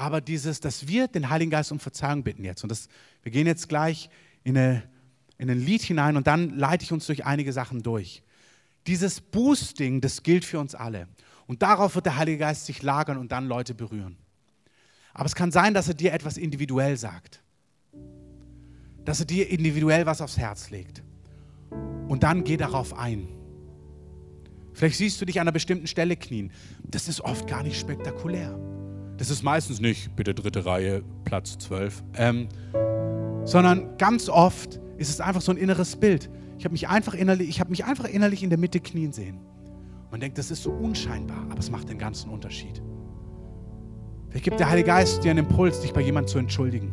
aber 0.00 0.22
dieses, 0.22 0.60
dass 0.60 0.88
wir 0.88 1.08
den 1.08 1.28
Heiligen 1.28 1.50
Geist 1.50 1.70
um 1.72 1.78
Verzeihung 1.78 2.22
bitten 2.22 2.42
jetzt. 2.42 2.62
Und 2.62 2.70
das, 2.70 2.88
wir 3.22 3.30
gehen 3.30 3.46
jetzt 3.46 3.68
gleich 3.68 4.08
in, 4.44 4.56
eine, 4.56 4.82
in 5.36 5.50
ein 5.50 5.60
Lied 5.60 5.82
hinein 5.82 6.16
und 6.16 6.26
dann 6.26 6.56
leite 6.56 6.84
ich 6.84 6.92
uns 6.92 7.04
durch 7.04 7.26
einige 7.26 7.52
Sachen 7.52 7.82
durch. 7.82 8.22
Dieses 8.86 9.20
Boosting, 9.20 10.00
das 10.00 10.22
gilt 10.22 10.46
für 10.46 10.58
uns 10.58 10.74
alle. 10.74 11.06
Und 11.46 11.60
darauf 11.60 11.96
wird 11.96 12.06
der 12.06 12.16
Heilige 12.16 12.38
Geist 12.38 12.64
sich 12.64 12.82
lagern 12.82 13.18
und 13.18 13.30
dann 13.30 13.46
Leute 13.46 13.74
berühren. 13.74 14.16
Aber 15.12 15.26
es 15.26 15.34
kann 15.34 15.52
sein, 15.52 15.74
dass 15.74 15.88
er 15.88 15.94
dir 15.94 16.14
etwas 16.14 16.38
individuell 16.38 16.96
sagt. 16.96 17.42
Dass 19.04 19.20
er 19.20 19.26
dir 19.26 19.50
individuell 19.50 20.06
was 20.06 20.22
aufs 20.22 20.38
Herz 20.38 20.70
legt. 20.70 21.02
Und 22.08 22.22
dann 22.22 22.44
geh 22.44 22.56
darauf 22.56 22.96
ein. 22.96 23.28
Vielleicht 24.72 24.96
siehst 24.96 25.20
du 25.20 25.26
dich 25.26 25.40
an 25.40 25.42
einer 25.42 25.52
bestimmten 25.52 25.86
Stelle 25.86 26.16
knien. 26.16 26.52
Das 26.84 27.06
ist 27.06 27.20
oft 27.20 27.46
gar 27.46 27.62
nicht 27.62 27.78
spektakulär. 27.78 28.58
Das 29.20 29.28
ist 29.28 29.42
meistens 29.42 29.82
nicht, 29.82 30.16
bitte 30.16 30.34
dritte 30.34 30.64
Reihe, 30.64 31.02
Platz 31.26 31.58
12. 31.58 32.02
Ähm, 32.16 32.48
sondern 33.44 33.98
ganz 33.98 34.30
oft 34.30 34.80
ist 34.96 35.10
es 35.10 35.20
einfach 35.20 35.42
so 35.42 35.52
ein 35.52 35.58
inneres 35.58 35.96
Bild. 35.96 36.30
Ich 36.56 36.64
habe 36.64 36.72
mich, 36.72 36.88
einfach 36.88 37.12
innerlich, 37.12 37.60
hab 37.60 37.68
mich 37.68 37.84
einfach 37.84 38.06
innerlich 38.06 38.42
in 38.42 38.48
der 38.48 38.58
Mitte 38.58 38.80
knien 38.80 39.12
sehen. 39.12 39.38
Man 40.10 40.20
denkt, 40.20 40.38
das 40.38 40.50
ist 40.50 40.62
so 40.62 40.70
unscheinbar, 40.70 41.36
aber 41.50 41.58
es 41.58 41.70
macht 41.70 41.90
den 41.90 41.98
ganzen 41.98 42.30
Unterschied. 42.30 42.80
Vielleicht 44.30 44.44
gibt 44.44 44.58
der 44.58 44.70
Heilige 44.70 44.86
Geist 44.86 45.22
dir 45.22 45.32
einen 45.32 45.44
Impuls, 45.44 45.82
dich 45.82 45.92
bei 45.92 46.00
jemandem 46.00 46.28
zu 46.28 46.38
entschuldigen. 46.38 46.90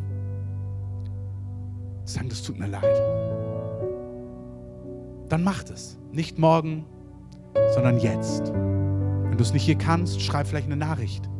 Sagen, 2.04 2.28
das 2.28 2.42
tut 2.42 2.58
mir 2.58 2.66
leid. 2.66 2.84
Dann 5.30 5.42
mach 5.42 5.64
es. 5.64 5.96
Nicht 6.12 6.38
morgen, 6.38 6.84
sondern 7.72 7.98
jetzt. 7.98 8.52
Wenn 8.52 9.38
du 9.38 9.42
es 9.42 9.54
nicht 9.54 9.64
hier 9.64 9.78
kannst, 9.78 10.20
schreib 10.20 10.46
vielleicht 10.46 10.66
eine 10.66 10.76
Nachricht. 10.76 11.30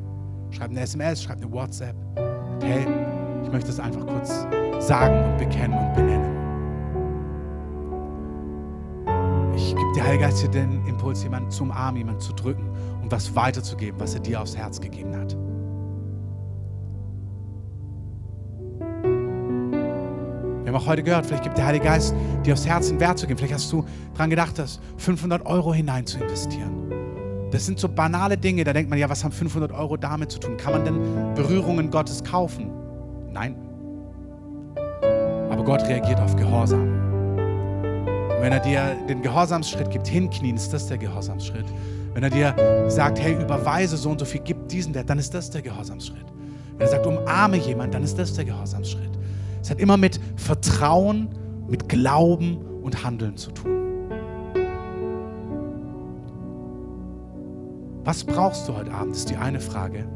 Schreib 0.50 0.70
eine 0.70 0.80
SMS, 0.80 1.22
schreib 1.22 1.38
eine 1.38 1.52
WhatsApp. 1.52 1.96
Hey, 2.62 2.86
ich 3.44 3.52
möchte 3.52 3.70
es 3.70 3.80
einfach 3.80 4.06
kurz 4.06 4.46
sagen 4.80 5.32
und 5.32 5.38
bekennen 5.38 5.78
und 5.78 5.94
benennen. 5.94 6.38
Ich 9.54 9.74
gebe 9.74 9.92
dir, 9.94 10.04
Heilige 10.04 10.24
Geist, 10.24 10.40
hier 10.40 10.50
den 10.50 10.86
Impuls, 10.86 11.22
jemanden 11.22 11.50
zu 11.50 11.64
umarmen, 11.64 11.98
jemanden 11.98 12.20
zu 12.20 12.32
drücken 12.32 12.70
und 13.02 13.10
was 13.10 13.34
weiterzugeben, 13.34 13.98
was 14.00 14.14
er 14.14 14.20
dir 14.20 14.40
aufs 14.40 14.56
Herz 14.56 14.80
gegeben 14.80 15.16
hat. 15.16 15.36
Wir 20.64 20.74
haben 20.74 20.82
auch 20.82 20.86
heute 20.86 21.02
gehört, 21.02 21.24
vielleicht 21.24 21.44
gibt 21.44 21.56
der 21.56 21.66
Heilige 21.66 21.86
Geist 21.86 22.14
dir 22.44 22.52
aufs 22.52 22.66
Herz 22.66 22.90
einen 22.90 23.00
Wert 23.00 23.18
zu 23.18 23.26
geben. 23.26 23.38
Vielleicht 23.38 23.54
hast 23.54 23.72
du 23.72 23.84
daran 24.12 24.30
gedacht, 24.30 24.58
das 24.58 24.80
500 24.98 25.46
Euro 25.46 25.72
hinein 25.72 26.06
zu 26.06 26.18
investieren. 26.18 26.87
Das 27.50 27.64
sind 27.64 27.78
so 27.78 27.88
banale 27.88 28.36
Dinge, 28.36 28.64
da 28.64 28.72
denkt 28.72 28.90
man, 28.90 28.98
ja, 28.98 29.08
was 29.08 29.24
haben 29.24 29.32
500 29.32 29.72
Euro 29.72 29.96
damit 29.96 30.30
zu 30.30 30.38
tun? 30.38 30.56
Kann 30.58 30.72
man 30.72 30.84
denn 30.84 31.34
Berührungen 31.34 31.90
Gottes 31.90 32.22
kaufen? 32.22 32.70
Nein. 33.32 33.56
Aber 35.50 35.64
Gott 35.64 35.82
reagiert 35.84 36.20
auf 36.20 36.36
Gehorsam. 36.36 36.82
Und 36.82 38.42
wenn 38.42 38.52
er 38.52 38.60
dir 38.60 38.96
den 39.08 39.22
Gehorsamsschritt 39.22 39.90
gibt, 39.90 40.06
hinknien, 40.06 40.56
ist 40.56 40.72
das 40.72 40.86
der 40.88 40.98
Gehorsamsschritt. 40.98 41.64
Wenn 42.12 42.22
er 42.22 42.30
dir 42.30 42.88
sagt, 42.88 43.18
hey, 43.18 43.34
überweise 43.40 43.96
so 43.96 44.10
und 44.10 44.18
so 44.18 44.26
viel, 44.26 44.42
gib 44.44 44.68
diesen 44.68 44.92
dann 44.92 45.18
ist 45.18 45.32
das 45.32 45.50
der 45.50 45.62
Gehorsamsschritt. 45.62 46.26
Wenn 46.72 46.86
er 46.86 46.88
sagt, 46.88 47.06
umarme 47.06 47.56
jemand, 47.56 47.94
dann 47.94 48.04
ist 48.04 48.18
das 48.18 48.34
der 48.34 48.44
Gehorsamsschritt. 48.44 49.18
Es 49.62 49.70
hat 49.70 49.80
immer 49.80 49.96
mit 49.96 50.20
Vertrauen, 50.36 51.28
mit 51.66 51.88
Glauben 51.88 52.58
und 52.82 53.04
Handeln 53.04 53.36
zu 53.36 53.50
tun. 53.52 53.77
Was 58.08 58.24
brauchst 58.24 58.66
du 58.66 58.74
heute 58.74 58.90
Abend, 58.90 59.14
ist 59.14 59.28
die 59.28 59.36
eine 59.36 59.60
Frage. 59.60 60.08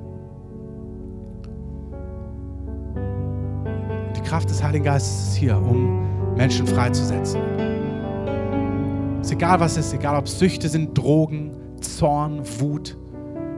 Die 4.16 4.20
Kraft 4.22 4.48
des 4.48 4.62
Heiligen 4.62 4.86
Geistes 4.86 5.28
ist 5.28 5.36
hier, 5.36 5.58
um 5.58 6.34
Menschen 6.34 6.66
freizusetzen. 6.66 7.42
Es 9.20 9.26
ist 9.26 9.32
egal, 9.34 9.60
was 9.60 9.76
es 9.76 9.88
ist, 9.88 9.92
egal 9.92 10.16
ob 10.16 10.26
Süchte 10.26 10.70
sind, 10.70 10.96
Drogen, 10.96 11.50
Zorn, 11.82 12.40
Wut, 12.60 12.96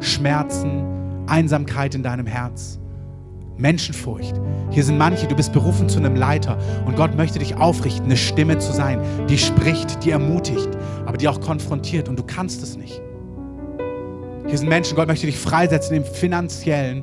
Schmerzen, 0.00 0.82
Einsamkeit 1.28 1.94
in 1.94 2.02
deinem 2.02 2.26
Herz. 2.26 2.80
Menschenfurcht. 3.56 4.34
Hier 4.70 4.82
sind 4.82 4.98
manche, 4.98 5.28
du 5.28 5.36
bist 5.36 5.52
berufen 5.52 5.88
zu 5.88 6.00
einem 6.00 6.16
Leiter 6.16 6.58
und 6.86 6.96
Gott 6.96 7.16
möchte 7.16 7.38
dich 7.38 7.54
aufrichten, 7.54 8.06
eine 8.06 8.16
Stimme 8.16 8.58
zu 8.58 8.72
sein, 8.72 9.00
die 9.28 9.38
spricht, 9.38 10.04
die 10.04 10.10
ermutigt, 10.10 10.70
aber 11.06 11.18
die 11.18 11.28
auch 11.28 11.40
konfrontiert 11.40 12.08
und 12.08 12.18
du 12.18 12.24
kannst 12.24 12.64
es 12.64 12.76
nicht. 12.76 13.00
Hier 14.46 14.58
sind 14.58 14.68
Menschen, 14.68 14.94
Gott 14.94 15.08
möchte 15.08 15.26
dich 15.26 15.38
freisetzen 15.38 15.96
im 15.96 16.04
finanziellen 16.04 17.02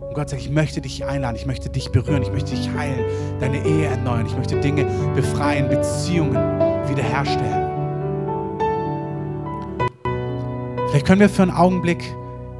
und 0.00 0.14
Gott 0.14 0.30
sagt, 0.30 0.42
ich 0.42 0.50
möchte 0.50 0.80
dich 0.80 1.04
einladen, 1.04 1.36
ich 1.36 1.46
möchte 1.46 1.70
dich 1.70 1.90
berühren, 1.90 2.22
ich 2.22 2.32
möchte 2.32 2.50
dich 2.50 2.68
heilen, 2.76 3.04
deine 3.40 3.64
Ehe 3.64 3.86
erneuern, 3.86 4.26
ich 4.26 4.36
möchte 4.36 4.60
Dinge 4.60 4.86
befreien, 5.14 5.68
Beziehungen 5.68 6.34
wiederherstellen. 6.88 7.70
Vielleicht 10.88 11.06
können 11.06 11.20
wir 11.20 11.30
für 11.30 11.42
einen 11.42 11.52
Augenblick 11.52 12.02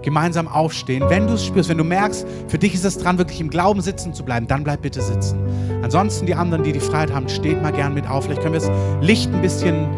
gemeinsam 0.02 0.48
aufstehen. 0.48 1.04
Wenn 1.08 1.26
du 1.26 1.34
es 1.34 1.44
spürst, 1.44 1.68
wenn 1.68 1.78
du 1.78 1.84
merkst, 1.84 2.26
für 2.48 2.58
dich 2.58 2.74
ist 2.74 2.84
es 2.84 2.98
dran, 2.98 3.18
wirklich 3.18 3.40
im 3.40 3.50
Glauben 3.50 3.80
sitzen 3.80 4.14
zu 4.14 4.24
bleiben, 4.24 4.46
dann 4.46 4.64
bleib 4.64 4.82
bitte 4.82 5.02
sitzen. 5.02 5.38
Ansonsten 5.82 6.26
die 6.26 6.34
anderen, 6.34 6.62
die 6.62 6.72
die 6.72 6.80
Freiheit 6.80 7.12
haben, 7.12 7.28
steht 7.28 7.60
mal 7.60 7.72
gern 7.72 7.92
mit 7.92 8.08
auf. 8.08 8.24
Vielleicht 8.24 8.40
können 8.40 8.54
wir 8.54 8.60
das 8.60 8.70
Licht 9.00 9.32
ein 9.32 9.42
bisschen 9.42 9.88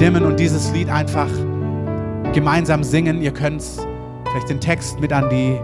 dimmen 0.00 0.24
und 0.24 0.40
dieses 0.40 0.72
Lied 0.72 0.88
einfach 0.88 1.28
gemeinsam 2.34 2.84
singen. 2.84 3.22
Ihr 3.22 3.32
könnt 3.32 3.62
vielleicht 4.28 4.50
den 4.50 4.60
Text 4.60 5.00
mit 5.00 5.12
an 5.12 5.30
die 5.30 5.58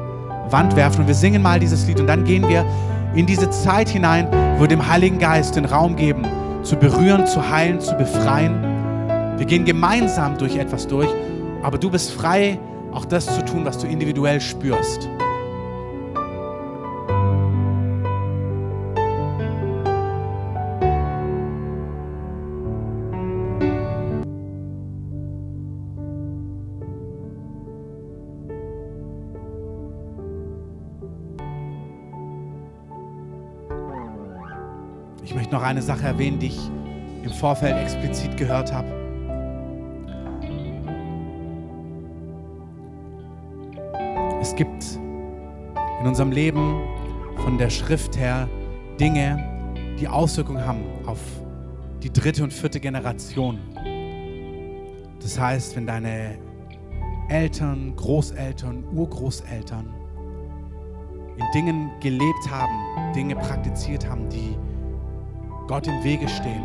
Wand 0.51 0.77
werfen 0.77 1.03
und 1.03 1.07
wir 1.07 1.15
singen 1.15 1.43
mal 1.43 1.61
dieses 1.61 1.87
Lied 1.87 2.01
und 2.01 2.07
dann 2.07 2.25
gehen 2.25 2.49
wir 2.49 2.65
in 3.15 3.27
diese 3.27 3.51
Zeit 3.51 3.89
hinein, 3.89 4.29
wo 4.57 4.63
wir 4.63 4.69
dem 4.69 4.87
Heiligen 4.89 5.19
Geist 5.19 5.57
den 5.57 5.65
Raum 5.65 5.97
geben, 5.97 6.25
zu 6.63 6.77
berühren, 6.77 7.27
zu 7.27 7.51
heilen, 7.51 7.81
zu 7.81 7.95
befreien. 7.97 8.63
Wir 9.37 9.47
gehen 9.47 9.65
gemeinsam 9.65 10.39
durch 10.39 10.57
etwas 10.57 10.87
durch, 10.87 11.09
aber 11.63 11.79
du 11.79 11.91
bist 11.91 12.13
frei, 12.13 12.59
auch 12.93 13.05
das 13.05 13.27
zu 13.27 13.45
tun, 13.45 13.65
was 13.65 13.79
du 13.79 13.87
individuell 13.87 14.41
spürst. 14.41 15.09
Ich 35.31 35.37
möchte 35.37 35.55
noch 35.55 35.63
eine 35.63 35.81
Sache 35.81 36.09
erwähnen, 36.09 36.41
die 36.41 36.49
ich 36.49 36.59
im 37.23 37.31
Vorfeld 37.31 37.77
explizit 37.77 38.37
gehört 38.37 38.73
habe. 38.73 38.89
Es 44.41 44.57
gibt 44.57 44.99
in 46.01 46.07
unserem 46.09 46.33
Leben 46.33 46.81
von 47.37 47.59
der 47.59 47.71
Schrift 47.71 48.19
her 48.19 48.49
Dinge, 48.99 49.39
die 50.01 50.09
Auswirkungen 50.09 50.67
haben 50.67 50.83
auf 51.07 51.21
die 52.03 52.13
dritte 52.13 52.43
und 52.43 52.53
vierte 52.53 52.81
Generation. 52.81 53.61
Das 55.23 55.39
heißt, 55.39 55.77
wenn 55.77 55.87
deine 55.87 56.39
Eltern, 57.29 57.95
Großeltern, 57.95 58.83
Urgroßeltern 58.93 59.95
in 61.37 61.45
Dingen 61.55 61.89
gelebt 62.01 62.51
haben, 62.51 63.13
Dinge 63.15 63.37
praktiziert 63.37 64.11
haben, 64.11 64.29
die 64.29 64.57
Gott 65.71 65.87
im 65.87 66.03
Wege 66.03 66.29
stehen, 66.29 66.65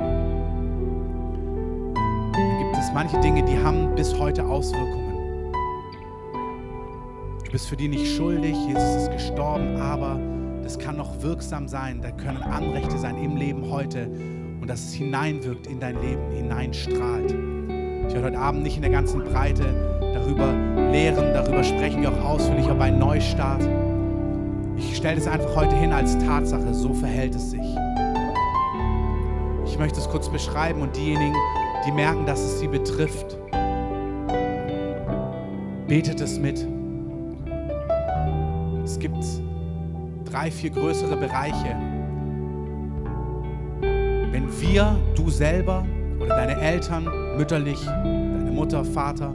dann 1.94 2.58
gibt 2.58 2.76
es 2.76 2.92
manche 2.92 3.20
Dinge, 3.20 3.44
die 3.44 3.56
haben 3.56 3.94
bis 3.94 4.18
heute 4.18 4.44
Auswirkungen. 4.44 5.54
Du 7.46 7.52
bist 7.52 7.68
für 7.68 7.76
die 7.76 7.88
nicht 7.88 8.16
schuldig, 8.16 8.56
Jesus 8.66 9.04
ist 9.04 9.12
gestorben, 9.12 9.80
aber 9.80 10.20
das 10.64 10.80
kann 10.80 10.98
noch 10.98 11.22
wirksam 11.22 11.68
sein. 11.68 12.02
Da 12.02 12.10
können 12.10 12.42
Anrechte 12.42 12.98
sein 12.98 13.24
im 13.24 13.38
Leben 13.38 13.70
heute 13.70 14.10
und 14.60 14.68
dass 14.68 14.84
es 14.84 14.94
hineinwirkt 14.96 15.68
in 15.68 15.80
dein 15.80 16.02
Leben, 16.02 16.32
hineinstrahlt. 16.32 17.30
Ich 18.08 18.14
werde 18.16 18.24
heute 18.24 18.40
Abend 18.40 18.64
nicht 18.64 18.78
in 18.78 18.82
der 18.82 18.92
ganzen 18.92 19.24
Breite 19.24 20.02
darüber 20.16 20.52
lehren, 20.92 21.32
darüber 21.32 21.64
sprechen 21.64 22.02
wir 22.02 22.12
auch 22.12 22.26
ausführlich 22.26 22.66
über 22.66 22.86
einen 22.86 22.98
Neustart. 22.98 23.70
Ich 24.78 24.98
stelle 24.98 25.20
es 25.20 25.28
einfach 25.28 25.56
heute 25.56 25.76
hin 25.76 25.94
als 25.94 26.18
Tatsache, 26.18 26.74
so 26.74 26.92
verhält 26.96 27.36
es 27.36 27.52
sich. 27.52 27.85
Ich 29.76 29.80
möchte 29.80 30.00
es 30.00 30.08
kurz 30.08 30.30
beschreiben 30.30 30.82
und 30.82 30.96
diejenigen, 30.96 31.36
die 31.86 31.92
merken, 31.92 32.26
dass 32.26 32.40
es 32.40 32.62
sie 32.62 32.68
betrifft, 32.70 33.38
betet 35.86 36.22
es 36.22 36.40
mit. 36.40 36.66
Es 38.86 38.98
gibt 38.98 39.18
drei, 40.24 40.50
vier 40.50 40.70
größere 40.70 41.18
Bereiche. 41.18 41.76
Wenn 44.32 44.48
wir, 44.62 44.98
du 45.14 45.30
selber 45.30 45.86
oder 46.22 46.38
deine 46.38 46.56
Eltern, 46.62 47.36
mütterlich, 47.36 47.84
deine 47.84 48.52
Mutter, 48.52 48.86
Vater 48.86 49.34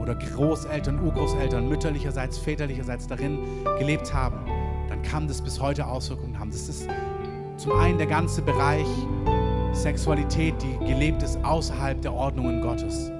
oder 0.00 0.14
Großeltern, 0.14 1.04
Urgroßeltern, 1.04 1.68
mütterlicherseits, 1.68 2.38
väterlicherseits 2.38 3.08
darin 3.08 3.40
gelebt 3.78 4.14
haben, 4.14 4.38
dann 4.88 5.02
kann 5.02 5.28
das 5.28 5.42
bis 5.42 5.60
heute 5.60 5.86
Auswirkungen 5.86 6.38
haben. 6.38 6.50
Das 6.50 6.66
ist 6.70 6.88
zum 7.58 7.72
einen 7.72 7.98
der 7.98 8.06
ganze 8.06 8.40
Bereich 8.40 8.88
Sexualität, 9.72 10.54
die 10.62 10.84
gelebt 10.84 11.22
ist 11.22 11.42
außerhalb 11.44 12.00
der 12.02 12.12
Ordnungen 12.12 12.60
Gottes. 12.60 13.10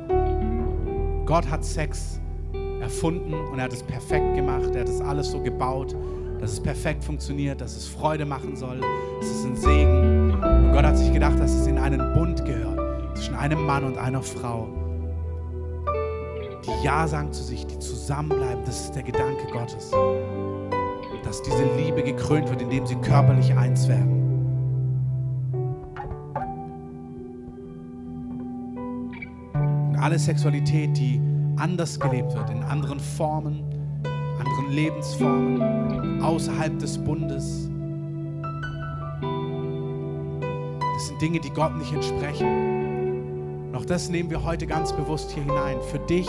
Gott 1.25 1.51
hat 1.51 1.65
Sex 1.65 2.21
erfunden 2.81 3.33
und 3.33 3.59
er 3.59 3.65
hat 3.65 3.73
es 3.73 3.83
perfekt 3.83 4.35
gemacht. 4.35 4.75
Er 4.75 4.83
hat 4.83 4.89
es 4.89 5.01
alles 5.01 5.31
so 5.31 5.41
gebaut, 5.41 5.97
dass 6.39 6.53
es 6.53 6.61
perfekt 6.61 7.05
funktioniert, 7.05 7.61
dass 7.61 7.77
es 7.77 7.89
Freude 7.89 8.27
machen 8.27 8.57
soll. 8.57 8.81
Es 9.21 9.31
ist 9.31 9.45
ein 9.45 9.57
Segen. 9.57 10.33
Und 10.33 10.73
Gott 10.73 10.85
hat 10.85 10.99
sich 10.99 11.13
gedacht, 11.13 11.39
dass 11.39 11.53
es 11.53 11.67
in 11.67 11.79
einen 11.79 12.13
Bund 12.15 12.45
gehört 12.45 13.17
zwischen 13.17 13.35
einem 13.35 13.65
Mann 13.65 13.85
und 13.85 13.97
einer 13.97 14.23
Frau. 14.23 14.69
Die 16.65 16.85
Ja 16.85 17.09
sagen 17.09 17.33
zu 17.33 17.43
sich, 17.43 17.67
die 17.67 17.79
zusammenbleiben, 17.79 18.65
das 18.65 18.85
ist 18.85 18.95
der 18.95 19.03
Gedanke 19.03 19.47
Gottes. 19.53 19.91
Dass 21.25 21.43
diese 21.43 21.65
Liebe 21.77 22.03
gekrönt 22.03 22.51
wird, 22.51 22.61
indem 22.61 22.87
sie 22.87 22.97
körperlich 22.97 23.55
eins 23.57 23.89
werden. 23.89 24.22
Alle 30.03 30.19
Sexualität, 30.19 30.97
die 30.97 31.21
anders 31.57 31.99
gelebt 31.99 32.35
wird, 32.35 32.51
in 32.51 32.63
anderen 32.65 32.99
Formen, 32.99 33.63
anderen 34.39 34.71
Lebensformen, 34.71 36.21
außerhalb 36.21 36.77
des 36.79 36.99
Bundes. 36.99 37.71
Das 40.95 41.07
sind 41.07 41.23
Dinge, 41.23 41.41
die 41.41 41.51
Gott 41.51 41.77
nicht 41.77 41.93
entsprechen. 41.93 43.69
Und 43.69 43.77
auch 43.77 43.85
das 43.85 44.09
nehmen 44.09 44.29
wir 44.29 44.43
heute 44.43 44.67
ganz 44.67 44.93
bewusst 44.93 45.31
hier 45.31 45.45
hinein. 45.45 45.79
Für 45.91 46.01
dich, 46.01 46.29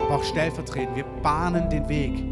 aber 0.00 0.16
auch 0.16 0.24
stellvertretend. 0.24 0.96
Wir 0.96 1.04
bahnen 1.22 1.70
den 1.70 1.88
Weg 1.88 2.24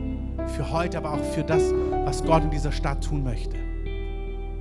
für 0.49 0.71
heute, 0.71 0.99
aber 0.99 1.15
auch 1.15 1.25
für 1.33 1.45
das, 1.45 1.73
was 2.05 2.25
Gott 2.25 2.43
in 2.43 2.51
dieser 2.51 2.73
Stadt 2.73 3.05
tun 3.05 3.23
möchte. 3.23 3.57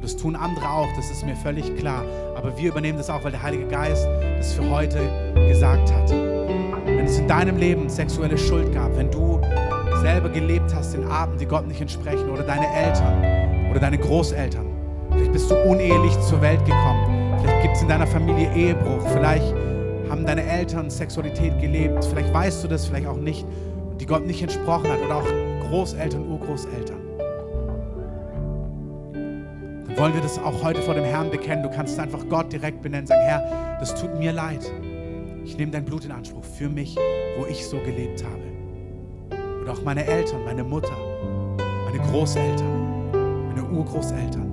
Das 0.01 0.15
tun 0.17 0.35
andere 0.35 0.69
auch, 0.69 0.87
das 0.95 1.09
ist 1.09 1.25
mir 1.25 1.35
völlig 1.35 1.75
klar. 1.77 2.03
Aber 2.35 2.57
wir 2.57 2.69
übernehmen 2.69 2.97
das 2.97 3.09
auch, 3.09 3.23
weil 3.23 3.31
der 3.31 3.41
Heilige 3.41 3.67
Geist 3.67 4.07
das 4.37 4.53
für 4.53 4.69
heute 4.69 4.99
gesagt 5.47 5.91
hat. 5.91 6.09
Wenn 6.11 7.05
es 7.05 7.17
in 7.17 7.27
deinem 7.27 7.57
Leben 7.57 7.89
sexuelle 7.89 8.37
Schuld 8.37 8.73
gab, 8.73 8.95
wenn 8.97 9.09
du 9.09 9.41
selber 10.01 10.29
gelebt 10.29 10.73
hast 10.75 10.93
in 10.93 11.03
Arten, 11.05 11.37
die 11.37 11.45
Gott 11.45 11.67
nicht 11.67 11.81
entsprechen, 11.81 12.29
oder 12.29 12.43
deine 12.43 12.67
Eltern 12.75 13.71
oder 13.71 13.79
deine 13.79 13.97
Großeltern, 13.97 14.67
vielleicht 15.11 15.31
bist 15.31 15.49
du 15.49 15.55
unehelich 15.63 16.19
zur 16.21 16.41
Welt 16.41 16.63
gekommen, 16.65 17.37
vielleicht 17.41 17.61
gibt 17.63 17.75
es 17.75 17.81
in 17.81 17.87
deiner 17.87 18.07
Familie 18.07 18.53
Ehebruch, 18.53 19.01
vielleicht 19.11 19.55
haben 20.09 20.25
deine 20.25 20.43
Eltern 20.43 20.91
Sexualität 20.91 21.59
gelebt, 21.59 22.05
vielleicht 22.05 22.31
weißt 22.31 22.63
du 22.63 22.67
das, 22.67 22.85
vielleicht 22.85 23.07
auch 23.07 23.17
nicht, 23.17 23.45
die 23.99 24.05
Gott 24.05 24.27
nicht 24.27 24.41
entsprochen 24.43 24.89
hat, 24.89 24.99
oder 25.03 25.15
auch 25.15 25.69
Großeltern, 25.69 26.29
Urgroßeltern 26.29 27.04
wollen 29.95 30.13
wir 30.13 30.21
das 30.21 30.37
auch 30.37 30.61
heute 30.63 30.81
vor 30.81 30.93
dem 30.93 31.05
Herrn 31.05 31.31
bekennen. 31.31 31.63
Du 31.63 31.69
kannst 31.69 31.97
einfach 31.99 32.27
Gott 32.29 32.51
direkt 32.51 32.81
benennen, 32.81 33.07
sagen, 33.07 33.21
Herr, 33.21 33.77
das 33.79 33.95
tut 33.95 34.17
mir 34.19 34.33
leid. 34.33 34.71
Ich 35.45 35.57
nehme 35.57 35.71
dein 35.71 35.85
Blut 35.85 36.05
in 36.05 36.11
Anspruch 36.11 36.43
für 36.43 36.67
mich, 36.69 36.97
wo 37.37 37.45
ich 37.45 37.65
so 37.65 37.77
gelebt 37.77 38.23
habe. 38.23 38.41
Und 39.61 39.69
auch 39.69 39.83
meine 39.83 40.05
Eltern, 40.05 40.43
meine 40.43 40.63
Mutter, 40.63 40.95
meine 41.85 41.99
Großeltern, 42.09 43.11
meine 43.47 43.63
Urgroßeltern. 43.63 44.51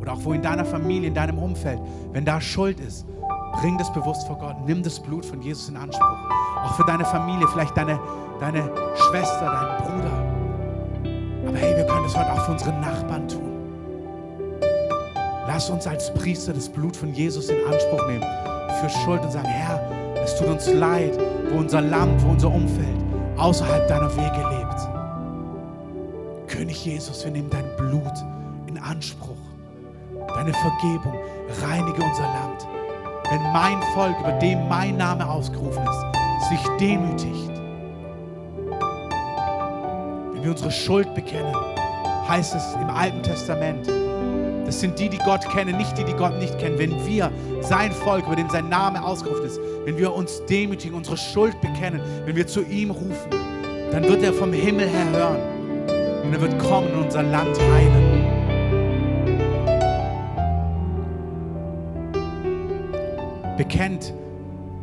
Oder 0.00 0.14
auch 0.14 0.24
wo 0.24 0.32
in 0.32 0.42
deiner 0.42 0.64
Familie, 0.64 1.08
in 1.08 1.14
deinem 1.14 1.38
Umfeld, 1.38 1.80
wenn 2.12 2.24
da 2.24 2.40
Schuld 2.40 2.80
ist, 2.80 3.06
bring 3.60 3.78
das 3.78 3.92
bewusst 3.92 4.26
vor 4.26 4.38
Gott. 4.38 4.56
Nimm 4.66 4.82
das 4.82 4.98
Blut 4.98 5.24
von 5.24 5.40
Jesus 5.40 5.68
in 5.68 5.76
Anspruch. 5.76 6.18
Auch 6.64 6.74
für 6.74 6.84
deine 6.84 7.04
Familie, 7.04 7.46
vielleicht 7.48 7.76
deine, 7.76 8.00
deine 8.40 8.70
Schwester, 8.96 9.44
deinen 9.44 9.76
Bruder. 9.78 11.48
Aber 11.48 11.56
hey, 11.56 11.76
wir 11.76 11.86
können 11.86 12.02
das 12.02 12.16
heute 12.16 12.32
auch 12.32 12.44
für 12.46 12.52
unsere 12.52 12.72
Nachbarn 12.72 13.28
tun. 13.28 13.45
Lass 15.56 15.70
uns 15.70 15.86
als 15.86 16.12
Priester 16.12 16.52
das 16.52 16.68
Blut 16.68 16.94
von 16.94 17.14
Jesus 17.14 17.48
in 17.48 17.56
Anspruch 17.64 18.06
nehmen 18.08 18.26
für 18.78 18.90
Schuld 18.90 19.22
und 19.22 19.32
sagen, 19.32 19.48
Herr, 19.48 19.80
es 20.22 20.36
tut 20.36 20.48
uns 20.48 20.70
leid, 20.70 21.18
wo 21.48 21.60
unser 21.60 21.80
Land, 21.80 22.22
wo 22.22 22.28
unser 22.28 22.52
Umfeld 22.52 22.98
außerhalb 23.38 23.88
deiner 23.88 24.14
Wege 24.14 24.44
lebt. 24.50 26.46
König 26.46 26.84
Jesus, 26.84 27.24
wir 27.24 27.32
nehmen 27.32 27.48
dein 27.48 27.74
Blut 27.78 28.12
in 28.66 28.76
Anspruch. 28.76 29.38
Deine 30.28 30.52
Vergebung, 30.52 31.14
reinige 31.62 32.02
unser 32.02 32.24
Land. 32.24 32.68
Wenn 33.30 33.42
mein 33.54 33.82
Volk, 33.94 34.20
über 34.20 34.32
dem 34.32 34.68
mein 34.68 34.98
Name 34.98 35.26
ausgerufen 35.26 35.82
ist, 35.84 36.50
sich 36.50 36.68
demütigt, 36.78 37.62
wenn 40.34 40.42
wir 40.42 40.50
unsere 40.50 40.70
Schuld 40.70 41.14
bekennen, 41.14 41.56
heißt 42.28 42.54
es 42.54 42.74
im 42.74 42.90
Alten 42.90 43.22
Testament, 43.22 43.88
das 44.66 44.80
sind 44.80 44.98
die, 44.98 45.08
die 45.08 45.18
Gott 45.18 45.48
kennen, 45.48 45.76
nicht 45.76 45.96
die, 45.96 46.04
die 46.04 46.12
Gott 46.12 46.38
nicht 46.38 46.58
kennen. 46.58 46.76
Wenn 46.78 47.06
wir 47.06 47.30
sein 47.60 47.92
Volk, 47.92 48.26
über 48.26 48.34
dem 48.34 48.50
sein 48.50 48.68
Name 48.68 49.02
ausgerufen 49.02 49.46
ist, 49.46 49.60
wenn 49.84 49.96
wir 49.96 50.12
uns 50.12 50.44
demütigen, 50.46 50.96
unsere 50.96 51.16
Schuld 51.16 51.58
bekennen, 51.60 52.00
wenn 52.24 52.34
wir 52.34 52.48
zu 52.48 52.62
ihm 52.62 52.90
rufen, 52.90 53.30
dann 53.92 54.02
wird 54.02 54.22
er 54.24 54.32
vom 54.32 54.52
Himmel 54.52 54.88
her 54.88 55.10
hören 55.12 55.38
und 56.24 56.32
er 56.32 56.40
wird 56.40 56.58
kommen 56.58 56.92
und 56.94 57.04
unser 57.04 57.22
Land 57.22 57.56
heilen. 57.58 58.26
Bekennt 63.56 64.12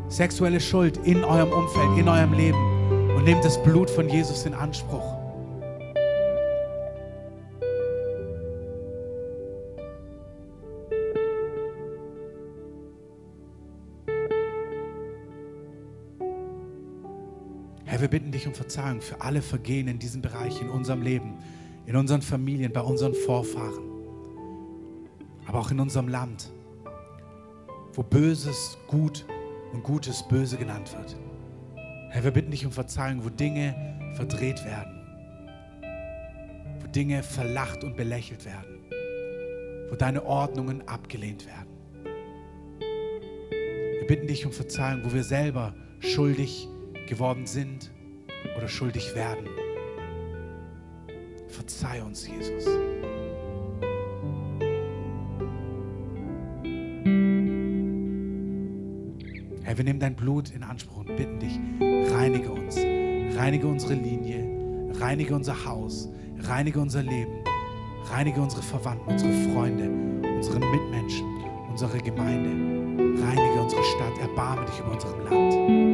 sexuelle 0.08 0.60
Schuld 0.60 0.98
in 1.04 1.22
eurem 1.22 1.52
Umfeld, 1.52 1.98
in 1.98 2.08
eurem 2.08 2.32
Leben 2.32 2.58
und 3.14 3.24
nehmt 3.24 3.44
das 3.44 3.62
Blut 3.62 3.90
von 3.90 4.08
Jesus 4.08 4.46
in 4.46 4.54
Anspruch. 4.54 5.13
Bitten 18.14 18.30
dich 18.30 18.46
um 18.46 18.54
Verzeihung 18.54 19.00
für 19.00 19.20
alle 19.22 19.42
Vergehen 19.42 19.88
in 19.88 19.98
diesem 19.98 20.22
Bereich, 20.22 20.60
in 20.60 20.70
unserem 20.70 21.02
Leben, 21.02 21.36
in 21.84 21.96
unseren 21.96 22.22
Familien, 22.22 22.72
bei 22.72 22.80
unseren 22.80 23.12
Vorfahren, 23.12 23.82
aber 25.46 25.58
auch 25.58 25.72
in 25.72 25.80
unserem 25.80 26.06
Land, 26.06 26.52
wo 27.92 28.04
Böses 28.04 28.78
gut 28.86 29.26
und 29.72 29.82
Gutes 29.82 30.22
böse 30.28 30.56
genannt 30.56 30.94
wird. 30.96 31.16
Herr, 32.10 32.22
wir 32.22 32.30
bitten 32.30 32.52
dich 32.52 32.64
um 32.64 32.70
Verzeihung, 32.70 33.24
wo 33.24 33.30
Dinge 33.30 33.74
verdreht 34.14 34.64
werden, 34.64 34.94
wo 36.82 36.86
Dinge 36.86 37.20
verlacht 37.24 37.82
und 37.82 37.96
belächelt 37.96 38.44
werden, 38.44 38.78
wo 39.90 39.96
deine 39.96 40.24
Ordnungen 40.24 40.86
abgelehnt 40.86 41.46
werden. 41.46 41.74
Wir 43.98 44.06
bitten 44.06 44.28
dich 44.28 44.46
um 44.46 44.52
Verzeihung, 44.52 45.00
wo 45.04 45.12
wir 45.12 45.24
selber 45.24 45.74
schuldig 45.98 46.68
geworden 47.08 47.46
sind 47.46 47.90
oder 48.56 48.68
schuldig 48.68 49.14
werden. 49.14 49.48
Verzeih 51.48 52.02
uns, 52.02 52.26
Jesus. 52.26 52.66
Herr, 59.62 59.78
wir 59.78 59.84
nehmen 59.84 60.00
dein 60.00 60.14
Blut 60.14 60.50
in 60.50 60.62
Anspruch 60.62 60.98
und 60.98 61.16
bitten 61.16 61.38
dich, 61.38 61.58
reinige 62.12 62.50
uns, 62.50 62.76
reinige 63.36 63.66
unsere 63.66 63.94
Linie, 63.94 64.90
reinige 65.00 65.34
unser 65.34 65.64
Haus, 65.64 66.10
reinige 66.40 66.80
unser 66.80 67.02
Leben, 67.02 67.32
reinige 68.12 68.40
unsere 68.40 68.62
Verwandten, 68.62 69.10
unsere 69.10 69.32
Freunde, 69.50 69.90
unsere 70.36 70.58
Mitmenschen, 70.60 71.26
unsere 71.70 71.98
Gemeinde, 71.98 72.50
reinige 73.22 73.60
unsere 73.62 73.82
Stadt, 73.82 74.18
erbarme 74.20 74.66
dich 74.66 74.78
über 74.80 74.92
unserem 74.92 75.24
Land. 75.24 75.93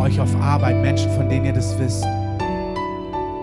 Euch 0.00 0.18
auf 0.18 0.34
Arbeit, 0.36 0.80
Menschen, 0.80 1.10
von 1.12 1.28
denen 1.28 1.44
ihr 1.44 1.52
das 1.52 1.78
wisst. 1.78 2.04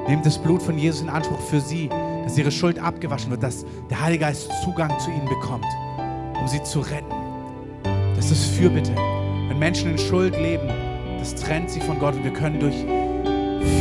Nehmt 0.07 0.25
das 0.25 0.37
Blut 0.37 0.61
von 0.61 0.77
Jesus 0.77 1.01
in 1.01 1.09
Anspruch 1.09 1.39
für 1.39 1.61
sie, 1.61 1.89
dass 2.23 2.37
ihre 2.37 2.51
Schuld 2.51 2.79
abgewaschen 2.79 3.29
wird, 3.29 3.43
dass 3.43 3.65
der 3.89 4.01
Heilige 4.01 4.21
Geist 4.21 4.49
Zugang 4.63 4.91
zu 4.99 5.11
ihnen 5.11 5.27
bekommt, 5.27 5.65
um 6.39 6.47
sie 6.47 6.61
zu 6.63 6.79
retten. 6.79 7.13
Das 8.15 8.31
ist 8.31 8.45
Fürbitte. 8.45 8.93
Wenn 9.47 9.59
Menschen 9.59 9.91
in 9.91 9.97
Schuld 9.97 10.35
leben, 10.35 10.67
das 11.19 11.35
trennt 11.35 11.69
sie 11.69 11.79
von 11.79 11.99
Gott 11.99 12.15
und 12.15 12.23
wir 12.23 12.33
können 12.33 12.59
durch 12.59 12.75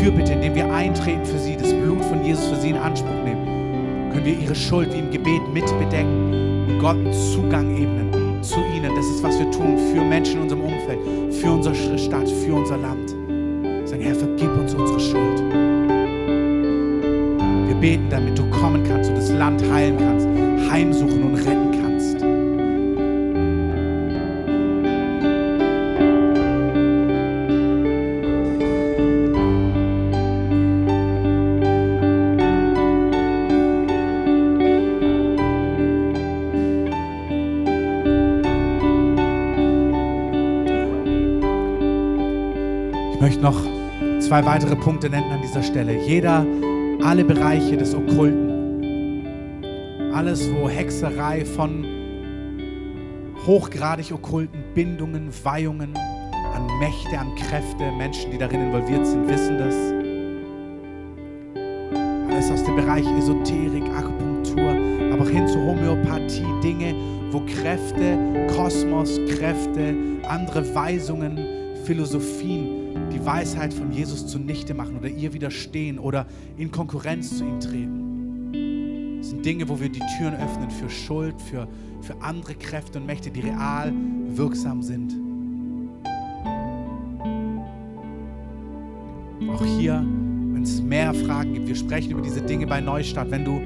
Fürbitte, 0.00 0.32
indem 0.32 0.54
wir 0.54 0.72
eintreten 0.72 1.24
für 1.24 1.38
sie, 1.38 1.56
das 1.56 1.72
Blut 1.72 2.04
von 2.04 2.24
Jesus 2.24 2.46
für 2.46 2.56
sie 2.56 2.70
in 2.70 2.76
Anspruch 2.76 3.24
nehmen, 3.24 4.10
können 4.12 4.24
wir 4.24 4.38
ihre 4.38 4.54
Schuld 4.54 4.92
wie 4.92 4.98
im 4.98 5.10
Gebet 5.10 5.42
mitbedecken 5.52 6.66
und 6.68 6.78
Gott 6.80 6.96
Zugang 7.32 7.74
ebnen 7.76 8.42
zu 8.42 8.60
ihnen. 8.74 8.94
Das 8.94 9.06
ist, 9.06 9.22
was 9.22 9.38
wir 9.38 9.50
tun 9.50 9.78
für 9.92 10.02
Menschen 10.02 10.36
in 10.36 10.42
unserem 10.42 10.62
Umfeld, 10.62 10.98
für 11.40 11.52
unsere 11.52 11.98
Stadt, 11.98 12.28
für 12.28 12.54
unser 12.54 12.78
Land. 12.78 13.10
Sagen, 13.88 14.02
Herr, 14.02 14.14
vergib 14.14 14.50
uns 14.58 14.74
unsere 14.74 15.00
Schuld. 15.00 15.42
Wir 17.66 17.74
beten, 17.80 18.08
damit 18.10 18.38
du 18.38 18.48
kommen 18.50 18.82
kannst 18.84 19.10
und 19.10 19.16
das 19.16 19.30
Land 19.30 19.62
heilen 19.70 19.96
kannst, 19.98 20.26
heimsuchen 20.70 21.25
zwei 43.40 44.44
weitere 44.44 44.76
Punkte 44.76 45.08
nennen 45.10 45.30
an 45.30 45.42
dieser 45.42 45.62
Stelle. 45.62 45.98
Jeder, 46.06 46.46
alle 47.02 47.24
Bereiche 47.24 47.76
des 47.76 47.94
Okkulten, 47.94 49.24
alles, 50.12 50.50
wo 50.54 50.68
Hexerei 50.68 51.44
von 51.44 51.84
hochgradig 53.46 54.12
okkulten 54.12 54.64
Bindungen, 54.74 55.30
Weihungen, 55.44 55.94
an 56.54 56.66
Mächte, 56.78 57.18
an 57.18 57.34
Kräfte. 57.36 57.92
Menschen, 57.96 58.30
die 58.30 58.38
darin 58.38 58.62
involviert 58.62 59.06
sind, 59.06 59.28
wissen 59.28 59.58
das. 59.58 59.74
Alles 62.30 62.50
aus 62.50 62.64
dem 62.64 62.76
Bereich 62.76 63.06
Esoterik, 63.18 63.84
Akupunktur, 63.96 64.70
aber 65.12 65.22
auch 65.22 65.30
hin 65.30 65.46
zur 65.46 65.62
Homöopathie, 65.62 66.46
Dinge, 66.62 66.94
wo 67.30 67.40
Kräfte, 67.40 68.18
Kosmos, 68.56 69.20
Kräfte, 69.28 69.94
andere 70.28 70.74
Weisungen, 70.74 71.38
Philosophien 71.84 72.85
Weisheit 73.26 73.74
von 73.74 73.90
Jesus 73.90 74.26
zunichte 74.28 74.72
machen 74.72 74.96
oder 74.96 75.08
ihr 75.08 75.32
widerstehen 75.34 75.98
oder 75.98 76.26
in 76.56 76.70
Konkurrenz 76.70 77.36
zu 77.36 77.44
ihm 77.44 77.60
treten. 77.60 79.18
Das 79.18 79.30
sind 79.30 79.44
Dinge, 79.44 79.68
wo 79.68 79.80
wir 79.80 79.88
die 79.88 80.02
Türen 80.16 80.34
öffnen 80.36 80.70
für 80.70 80.88
Schuld, 80.88 81.34
für, 81.42 81.66
für 82.00 82.14
andere 82.22 82.54
Kräfte 82.54 83.00
und 83.00 83.06
Mächte, 83.06 83.30
die 83.30 83.40
real 83.40 83.92
wirksam 84.28 84.82
sind. 84.82 85.12
Auch 89.50 89.64
hier, 89.64 90.04
wenn 90.52 90.62
es 90.62 90.80
mehr 90.80 91.12
Fragen 91.12 91.54
gibt, 91.54 91.66
wir 91.66 91.74
sprechen 91.74 92.12
über 92.12 92.22
diese 92.22 92.42
Dinge 92.42 92.66
bei 92.66 92.80
Neustadt. 92.80 93.30
Wenn 93.30 93.44
du 93.44 93.60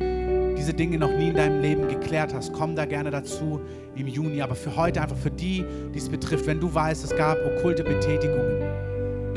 diese 0.57 0.73
Dinge 0.73 0.99
noch 0.99 1.15
nie 1.17 1.29
in 1.29 1.37
deinem 1.37 1.61
Leben 1.61 1.89
geklärt 1.89 2.33
hast, 2.33 2.53
komm 2.53 2.75
da 2.75 2.87
gerne 2.87 3.11
dazu 3.11 3.61
im 3.95 4.07
Juni. 4.07 4.41
Aber 4.41 4.55
für 4.55 4.75
heute 4.77 5.03
einfach 5.03 5.17
für 5.17 5.31
die, 5.31 5.65
die 5.95 5.99
es 5.99 6.09
betrifft, 6.09 6.47
wenn 6.47 6.61
du 6.61 6.73
weißt, 6.73 7.05
es 7.05 7.15
gab 7.15 7.37
okkulte 7.45 7.85
Betätigungen 7.85 8.60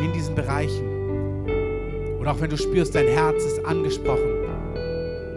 in 0.04 0.14
diesen 0.14 0.36
Bereichen. 0.36 0.94
Und 2.20 2.28
auch 2.28 2.40
wenn 2.40 2.50
du 2.50 2.58
spürst, 2.58 2.96
dein 2.96 3.08
Herz 3.08 3.44
ist 3.44 3.66
angesprochen, 3.66 4.44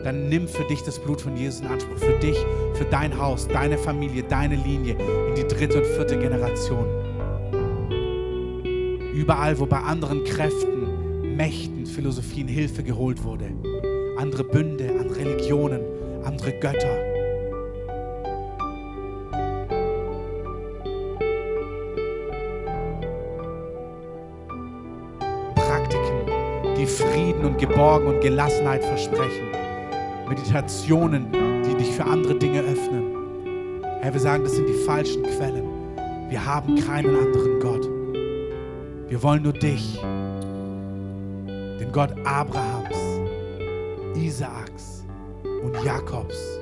dann 0.04 0.28
nimm 0.28 0.46
für 0.46 0.64
dich 0.64 0.82
das 0.82 1.00
Blut 1.00 1.20
von 1.20 1.36
Jesus 1.36 1.60
in 1.60 1.66
Anspruch. 1.66 1.98
Für 1.98 2.16
dich, 2.20 2.36
für 2.74 2.84
dein 2.84 3.18
Haus, 3.18 3.48
deine 3.48 3.76
Familie, 3.76 4.22
deine 4.22 4.54
Linie 4.54 4.96
in 5.28 5.34
die 5.34 5.46
dritte 5.46 5.78
und 5.78 5.86
vierte 5.86 6.16
Generation. 6.16 6.86
Überall, 9.12 9.58
wo 9.58 9.66
bei 9.66 9.78
anderen 9.78 10.22
Kräften, 10.24 11.36
Mächten, 11.36 11.86
Philosophien 11.86 12.46
Hilfe 12.46 12.82
geholt 12.82 13.24
wurde. 13.24 13.50
Andere 14.16 14.44
Bünde, 14.44 14.90
andere 15.00 15.18
Religionen, 15.18 15.80
andere 16.22 16.52
Götter. 16.52 17.05
Und 27.47 27.59
Geborgen 27.59 28.09
und 28.09 28.20
Gelassenheit 28.22 28.84
versprechen. 28.84 29.47
Meditationen, 30.28 31.30
die 31.64 31.76
dich 31.76 31.92
für 31.92 32.05
andere 32.05 32.34
Dinge 32.34 32.61
öffnen. 32.61 33.05
Herr, 34.01 34.12
wir 34.12 34.20
sagen, 34.20 34.42
das 34.42 34.57
sind 34.57 34.68
die 34.68 34.84
falschen 34.84 35.22
Quellen. 35.22 35.64
Wir 36.28 36.44
haben 36.44 36.74
keinen 36.74 37.14
anderen 37.14 37.61
Gott. 37.61 37.88
Wir 39.09 39.22
wollen 39.22 39.44
nur 39.44 39.53
dich, 39.53 40.01
den 41.80 41.92
Gott 41.92 42.11
Abrahams, 42.24 42.97
Isaaks 44.16 45.05
und 45.62 45.84
Jakobs. 45.84 46.59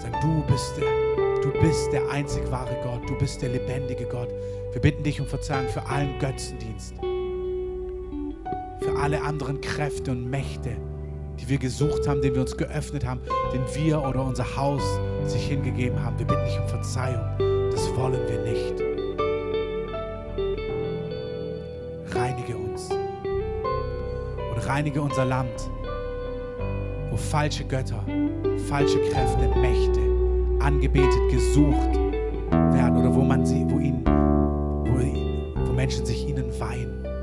Sag, 0.00 0.20
du 0.20 0.44
bist 0.46 0.74
der, 0.78 1.42
du 1.42 1.50
bist 1.60 1.92
der 1.92 2.08
einzig 2.08 2.48
wahre 2.52 2.76
Gott, 2.84 3.10
du 3.10 3.18
bist 3.18 3.42
der 3.42 3.48
lebendige 3.48 4.04
Gott. 4.04 4.28
Wir 4.72 4.80
bitten 4.80 5.02
dich 5.02 5.20
um 5.20 5.26
Verzeihung 5.26 5.68
für 5.68 5.84
allen 5.86 6.16
Götzendienst, 6.20 6.94
alle 9.06 9.22
anderen 9.22 9.60
Kräfte 9.60 10.10
und 10.10 10.28
Mächte, 10.28 10.76
die 11.38 11.48
wir 11.48 11.58
gesucht 11.58 12.08
haben, 12.08 12.22
denen 12.22 12.34
wir 12.34 12.42
uns 12.42 12.56
geöffnet 12.56 13.06
haben, 13.06 13.20
den 13.54 13.62
wir 13.72 14.02
oder 14.02 14.26
unser 14.26 14.56
Haus 14.56 14.82
sich 15.26 15.46
hingegeben 15.46 16.02
haben. 16.02 16.18
Wir 16.18 16.26
bitten 16.26 16.44
dich 16.44 16.58
um 16.58 16.66
Verzeihung. 16.66 17.24
Das 17.70 17.88
wollen 17.94 18.18
wir 18.26 18.42
nicht. 18.42 18.82
Reinige 22.16 22.56
uns 22.56 22.90
und 22.90 24.66
reinige 24.66 25.00
unser 25.00 25.24
Land, 25.24 25.70
wo 27.12 27.16
falsche 27.16 27.62
Götter, 27.62 28.04
falsche 28.68 28.98
Kräfte, 29.02 29.48
Mächte 29.60 30.00
angebetet, 30.58 31.30
gesucht 31.30 31.94
werden 32.50 32.96
oder 32.96 33.14
wo 33.14 33.22
man 33.22 33.46
sie, 33.46 33.64
wo 33.68 33.78
ihnen, 33.78 34.04
wo, 34.04 35.64
wo 35.64 35.72
Menschen 35.74 36.04
sich 36.04 36.28
ihnen 36.28 36.50
weihen. 36.58 37.15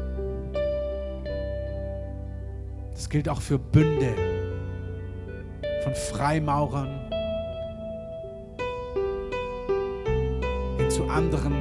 Gilt 3.14 3.30
auch 3.30 3.42
für 3.42 3.60
Bünde 3.60 4.16
von 5.84 5.94
Freimaurern 5.94 6.90
hin 10.80 10.90
zu 10.90 11.04
anderen 11.04 11.54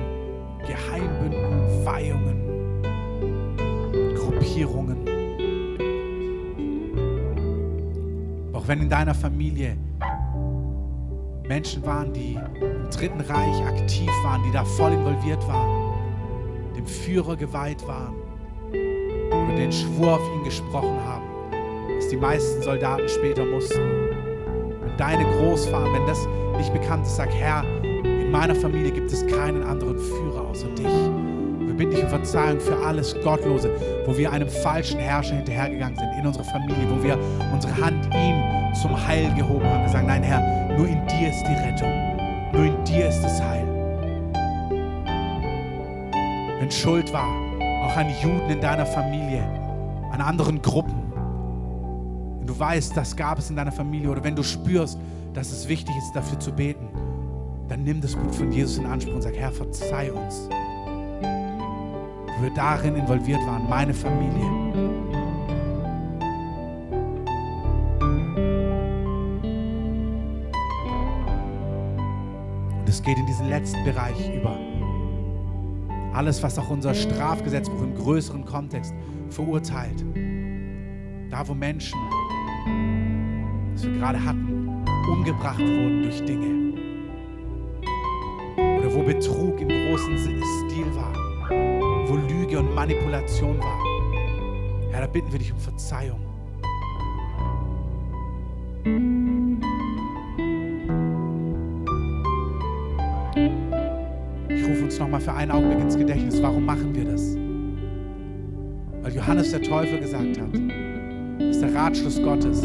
Geheimbünden, 0.67 1.85
Weihungen, 1.85 2.83
Gruppierungen. 4.17 4.97
Auch 8.55 8.67
wenn 8.67 8.81
in 8.81 8.89
deiner 8.89 9.15
Familie 9.15 9.77
Menschen 11.47 11.85
waren, 11.85 12.15
die 12.15 12.39
im 12.63 12.89
Dritten 12.89 13.21
Reich 13.21 13.63
aktiv 13.67 14.09
waren, 14.25 14.43
die 14.45 14.53
da 14.53 14.65
voll 14.65 14.93
involviert 14.93 15.47
waren, 15.47 15.93
dem 16.75 16.87
Führer 16.87 17.37
geweiht 17.37 17.87
waren 17.87 18.15
oder 18.71 19.55
den 19.55 19.71
Schwur 19.71 20.15
auf 20.15 20.35
ihn 20.35 20.45
gesprochen 20.45 20.99
haben, 21.05 21.22
die 22.13 22.17
meisten 22.19 22.63
Soldaten 22.63 23.09
später 23.09 23.45
mussten. 23.45 23.81
Und 23.81 24.93
deine 24.99 25.25
Großfahren, 25.25 25.93
wenn 25.95 26.07
das 26.07 26.29
nicht 26.59 26.73
bekannt 26.73 27.07
ist, 27.07 27.17
sag 27.17 27.31
Herr, 27.33 27.65
in 28.05 28.31
meiner 28.31 28.55
Familie 28.55 28.93
gibt 28.93 29.11
es 29.11 29.27
keinen 29.27 29.63
anderen 29.63 29.99
Führer 29.99 30.43
außer 30.43 30.69
dich. 30.69 30.87
Wir 30.87 31.75
bitten 31.75 31.93
dich 31.93 32.05
um 32.05 32.11
Verzeihung 32.11 32.61
für 32.61 32.77
alles 32.77 33.17
Gottlose, 33.25 33.71
wo 34.05 34.17
wir 34.17 34.31
einem 34.31 34.49
falschen 34.49 35.01
Herrscher 35.01 35.37
hinterhergegangen 35.37 35.97
sind 35.97 36.11
in 36.19 36.27
unserer 36.27 36.45
Familie, 36.45 36.85
wo 36.91 37.03
wir 37.03 37.19
unsere 37.51 37.75
Hand 37.79 38.05
ihm 38.15 38.75
zum 38.75 38.95
Heil 39.07 39.33
gehoben 39.35 39.65
haben. 39.65 39.83
Wir 39.83 39.89
sagen, 39.89 40.07
nein 40.07 40.23
Herr, 40.23 40.77
nur 40.77 40.87
in 40.87 41.01
dir 41.07 41.31
ist 41.31 41.43
die 41.49 41.55
Rettung, 41.67 41.91
nur 42.53 42.67
in 42.67 42.85
dir 42.85 43.09
ist 43.09 43.23
das 43.23 43.43
Heil. 43.43 43.67
Wenn 46.61 46.71
Schuld 46.71 47.11
war, 47.13 47.29
auch 47.85 47.97
an 47.97 48.09
Juden 48.23 48.51
in 48.51 48.61
deiner 48.61 48.85
Familie, 48.85 49.43
an 50.13 50.21
anderen 50.21 50.61
Gruppen, 50.61 51.02
wenn 51.02 51.02
weißt, 52.63 52.97
das 52.97 53.17
gab 53.17 53.41
es 53.41 53.51
in 53.51 53.57
deiner 53.57 53.73
Familie 53.73 54.09
oder 54.09 54.23
wenn 54.23 54.37
du 54.37 54.45
spürst, 54.45 54.97
dass 55.35 55.51
es 55.51 55.69
wichtig 55.69 55.97
ist, 55.97 56.13
dafür 56.13 56.39
zu 56.39 56.53
beten, 56.53 56.89
dann 57.69 57.83
nimm 57.83 58.01
das 58.01 58.15
Blut 58.15 58.33
von 58.33 58.53
Jesus 58.53 58.79
in 58.79 58.87
Anspruch 58.87 59.15
und 59.15 59.23
sag, 59.23 59.35
Herr, 59.35 59.51
verzeih 59.51 60.13
uns. 60.13 60.49
Wo 62.37 62.43
wir 62.43 62.55
darin 62.55 62.95
involviert 62.95 63.41
waren, 63.47 63.69
meine 63.69 63.93
Familie. 63.93 64.45
Und 72.79 72.89
es 72.89 73.03
geht 73.03 73.19
in 73.19 73.27
diesen 73.27 73.49
letzten 73.49 73.83
Bereich 73.83 74.33
über. 74.33 74.57
Alles, 76.15 76.41
was 76.45 76.57
auch 76.61 76.71
unser 76.71 76.95
Strafgesetzbuch 76.95 77.83
im 77.83 77.97
größeren 77.97 78.45
Kontext 78.45 78.95
verurteilt. 79.31 80.05
Da, 81.29 81.49
wo 81.49 81.55
Menschen, 81.55 81.99
das 83.83 83.91
wir 83.91 83.99
gerade 83.99 84.25
hatten, 84.25 84.69
umgebracht 85.11 85.59
wurden 85.59 86.03
durch 86.03 86.25
Dinge. 86.25 86.73
Oder 88.79 88.95
wo 88.95 89.03
Betrug 89.03 89.61
im 89.61 89.69
großen 89.69 90.19
Stil 90.19 90.87
war. 90.95 91.13
Wo 92.07 92.17
Lüge 92.17 92.61
und 92.61 92.75
Manipulation 92.75 93.59
war. 93.59 93.79
Herr, 94.93 95.01
da 95.01 95.07
bitten 95.07 95.33
wir 95.33 95.39
dich 95.39 95.53
um 95.53 95.59
Verzeihung. 95.59 96.21
Ich 104.49 104.69
rufe 104.69 104.85
uns 104.85 104.99
nochmal 104.99 105.21
für 105.21 105.33
einen 105.33 105.51
Augenblick 105.51 105.81
ins 105.81 105.97
Gedächtnis. 105.97 106.41
Warum 106.43 106.65
machen 106.65 106.95
wir 106.95 107.05
das? 107.05 107.37
Weil 109.03 109.15
Johannes 109.17 109.51
der 109.51 109.63
Teufel 109.63 109.99
gesagt 109.99 110.39
hat, 110.41 110.53
dass 111.41 111.59
der 111.59 111.75
Ratschluss 111.75 112.23
Gottes 112.23 112.63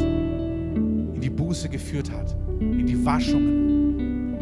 Buße 1.47 1.69
geführt 1.69 2.11
hat, 2.11 2.35
in 2.59 2.85
die 2.85 3.05
Waschungen, 3.05 4.37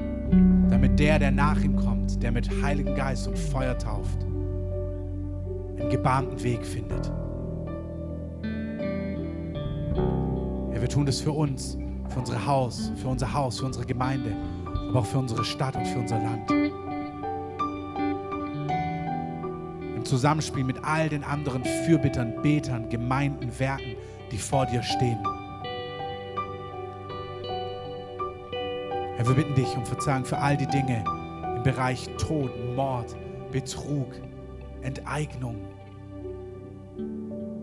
damit 0.71 0.97
der, 0.97 1.19
der 1.19 1.29
nach 1.29 1.61
ihm 1.61 1.75
kommt, 1.75 2.23
der 2.23 2.31
mit 2.31 2.49
Heiligen 2.63 2.95
Geist 2.95 3.27
und 3.27 3.37
Feuer 3.37 3.77
tauft, 3.77 4.23
einen 4.23 5.89
gebahnten 5.91 6.41
Weg 6.41 6.65
findet. 6.65 7.11
Ja, 10.73 10.81
wir 10.81 10.89
tun 10.89 11.05
das 11.05 11.21
für 11.21 11.31
uns, 11.31 11.77
für 12.09 12.21
unser 12.21 12.43
Haus, 12.43 12.91
für 12.95 13.07
unser 13.07 13.31
Haus, 13.31 13.59
für 13.59 13.67
unsere 13.67 13.85
Gemeinde, 13.85 14.35
aber 14.89 15.01
auch 15.01 15.05
für 15.05 15.19
unsere 15.19 15.45
Stadt 15.45 15.75
und 15.75 15.85
für 15.85 15.99
unser 15.99 16.17
Land. 16.17 16.49
Im 19.95 20.03
Zusammenspiel 20.03 20.63
mit 20.63 20.83
all 20.83 21.07
den 21.07 21.23
anderen 21.23 21.63
Fürbittern, 21.85 22.41
Betern, 22.41 22.89
Gemeinden, 22.89 23.51
Werken, 23.59 23.95
die 24.31 24.39
vor 24.39 24.65
dir 24.65 24.81
stehen. 24.81 25.19
Herr, 29.25 29.35
wir 29.35 29.43
bitten 29.43 29.55
dich 29.55 29.75
um 29.75 29.83
Verzeihung 29.83 30.23
für 30.23 30.37
all 30.37 30.55
die 30.55 30.67
Dinge 30.67 31.03
im 31.55 31.63
Bereich 31.63 32.07
Tod, 32.17 32.51
Mord, 32.75 33.15
Betrug, 33.51 34.13
Enteignung, 34.81 35.57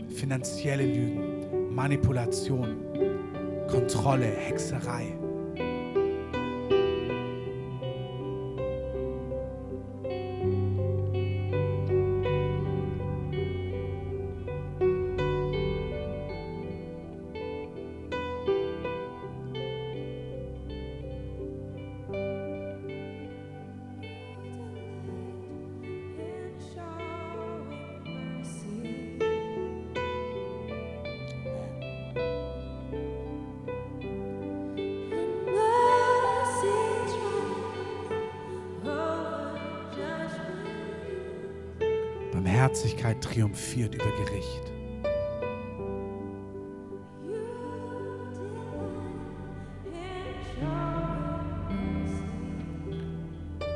finanzielle 0.08 0.84
Lügen, 0.84 1.72
Manipulation, 1.72 2.76
Kontrolle, 3.70 4.26
Hexerei. 4.26 5.16
Triumphiert 43.32 43.94
über 43.94 44.10
Gericht. 44.24 44.72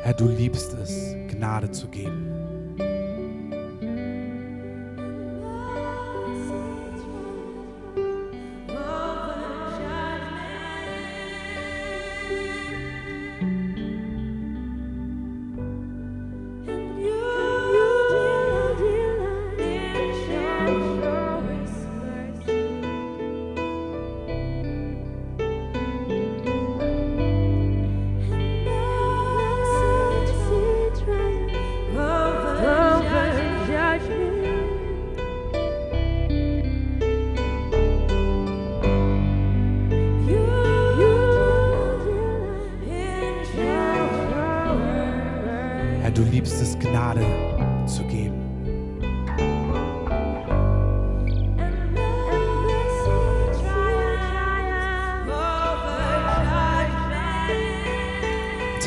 Herr, 0.02 0.14
du 0.14 0.28
liebst 0.28 0.72
es, 0.74 1.16
Gnade 1.28 1.70
zu 1.70 1.88
geben. 1.88 2.35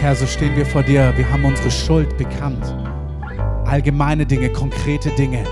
Herr, 0.09 0.15
so 0.15 0.25
stehen 0.25 0.55
wir 0.55 0.65
vor 0.65 0.81
dir. 0.81 1.13
Wir 1.17 1.31
haben 1.31 1.45
unsere 1.45 1.69
Schuld 1.69 2.17
bekannt. 2.17 2.65
Allgemeine 3.65 4.25
Dinge, 4.25 4.49
konkrete 4.49 5.11
Dinge. 5.11 5.43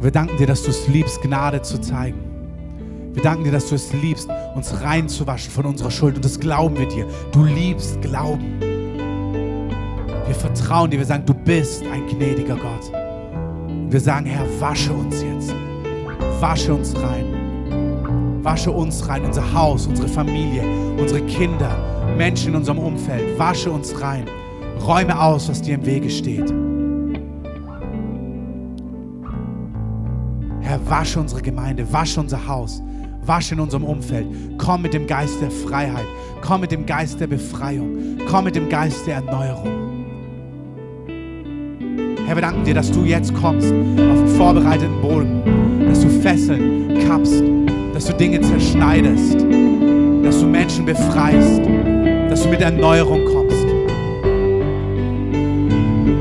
Wir 0.00 0.10
danken 0.10 0.38
dir, 0.38 0.46
dass 0.46 0.62
du 0.62 0.70
es 0.70 0.88
liebst, 0.88 1.20
Gnade 1.20 1.60
zu 1.60 1.78
zeigen. 1.82 2.18
Wir 3.12 3.22
danken 3.22 3.44
dir, 3.44 3.52
dass 3.52 3.68
du 3.68 3.74
es 3.74 3.92
liebst, 3.92 4.26
uns 4.54 4.72
reinzuwaschen 4.80 5.52
von 5.52 5.66
unserer 5.66 5.90
Schuld. 5.90 6.16
Und 6.16 6.24
das 6.24 6.40
glauben 6.40 6.78
wir 6.78 6.88
dir. 6.88 7.06
Du 7.32 7.44
liebst 7.44 8.00
Glauben. 8.00 8.58
Wir 10.24 10.34
vertrauen 10.34 10.90
dir. 10.90 10.96
Wir 10.96 11.04
sagen, 11.04 11.26
du 11.26 11.34
bist 11.34 11.84
ein 11.92 12.06
gnädiger 12.06 12.56
Gott. 12.56 12.90
Wir 13.90 14.00
sagen, 14.00 14.24
Herr, 14.24 14.46
wasche 14.58 14.94
uns 14.94 15.22
jetzt. 15.22 15.54
Wasche 16.40 16.72
uns 16.72 16.96
rein. 16.96 18.40
Wasche 18.42 18.70
uns 18.70 19.06
rein, 19.06 19.26
unser 19.26 19.52
Haus, 19.52 19.86
unsere 19.86 20.08
Familie, 20.08 20.64
unsere 20.96 21.20
Kinder, 21.26 21.76
Menschen 22.16 22.50
in 22.50 22.56
unserem 22.56 22.78
Umfeld. 22.78 23.38
Wasche 23.38 23.70
uns 23.70 24.00
rein. 24.00 24.24
Räume 24.86 25.20
aus, 25.20 25.48
was 25.48 25.62
dir 25.62 25.74
im 25.74 25.86
Wege 25.86 26.10
steht. 26.10 26.52
Herr, 30.60 30.80
wasche 30.88 31.20
unsere 31.20 31.42
Gemeinde, 31.42 31.90
wasche 31.92 32.20
unser 32.20 32.46
Haus, 32.46 32.82
wasche 33.24 33.54
in 33.54 33.60
unserem 33.60 33.84
Umfeld. 33.84 34.26
Komm 34.58 34.82
mit 34.82 34.94
dem 34.94 35.06
Geist 35.06 35.40
der 35.40 35.50
Freiheit, 35.50 36.06
komm 36.40 36.62
mit 36.62 36.72
dem 36.72 36.86
Geist 36.86 37.20
der 37.20 37.26
Befreiung, 37.26 38.18
komm 38.28 38.44
mit 38.44 38.56
dem 38.56 38.68
Geist 38.68 39.06
der 39.06 39.16
Erneuerung. 39.16 39.92
Herr, 42.26 42.36
wir 42.36 42.42
danken 42.42 42.64
dir, 42.64 42.74
dass 42.74 42.90
du 42.90 43.04
jetzt 43.04 43.34
kommst 43.34 43.66
auf 43.66 44.18
den 44.18 44.28
vorbereiteten 44.28 45.00
Boden, 45.02 45.42
dass 45.86 46.00
du 46.00 46.08
Fesseln 46.08 46.98
kappst, 47.06 47.42
dass 47.92 48.06
du 48.06 48.14
Dinge 48.14 48.40
zerschneidest, 48.40 49.34
dass 50.22 50.40
du 50.40 50.46
Menschen 50.46 50.86
befreist 50.86 51.60
dass 52.32 52.44
du 52.44 52.48
mit 52.48 52.62
Erneuerung 52.62 53.26
kommst. 53.26 53.66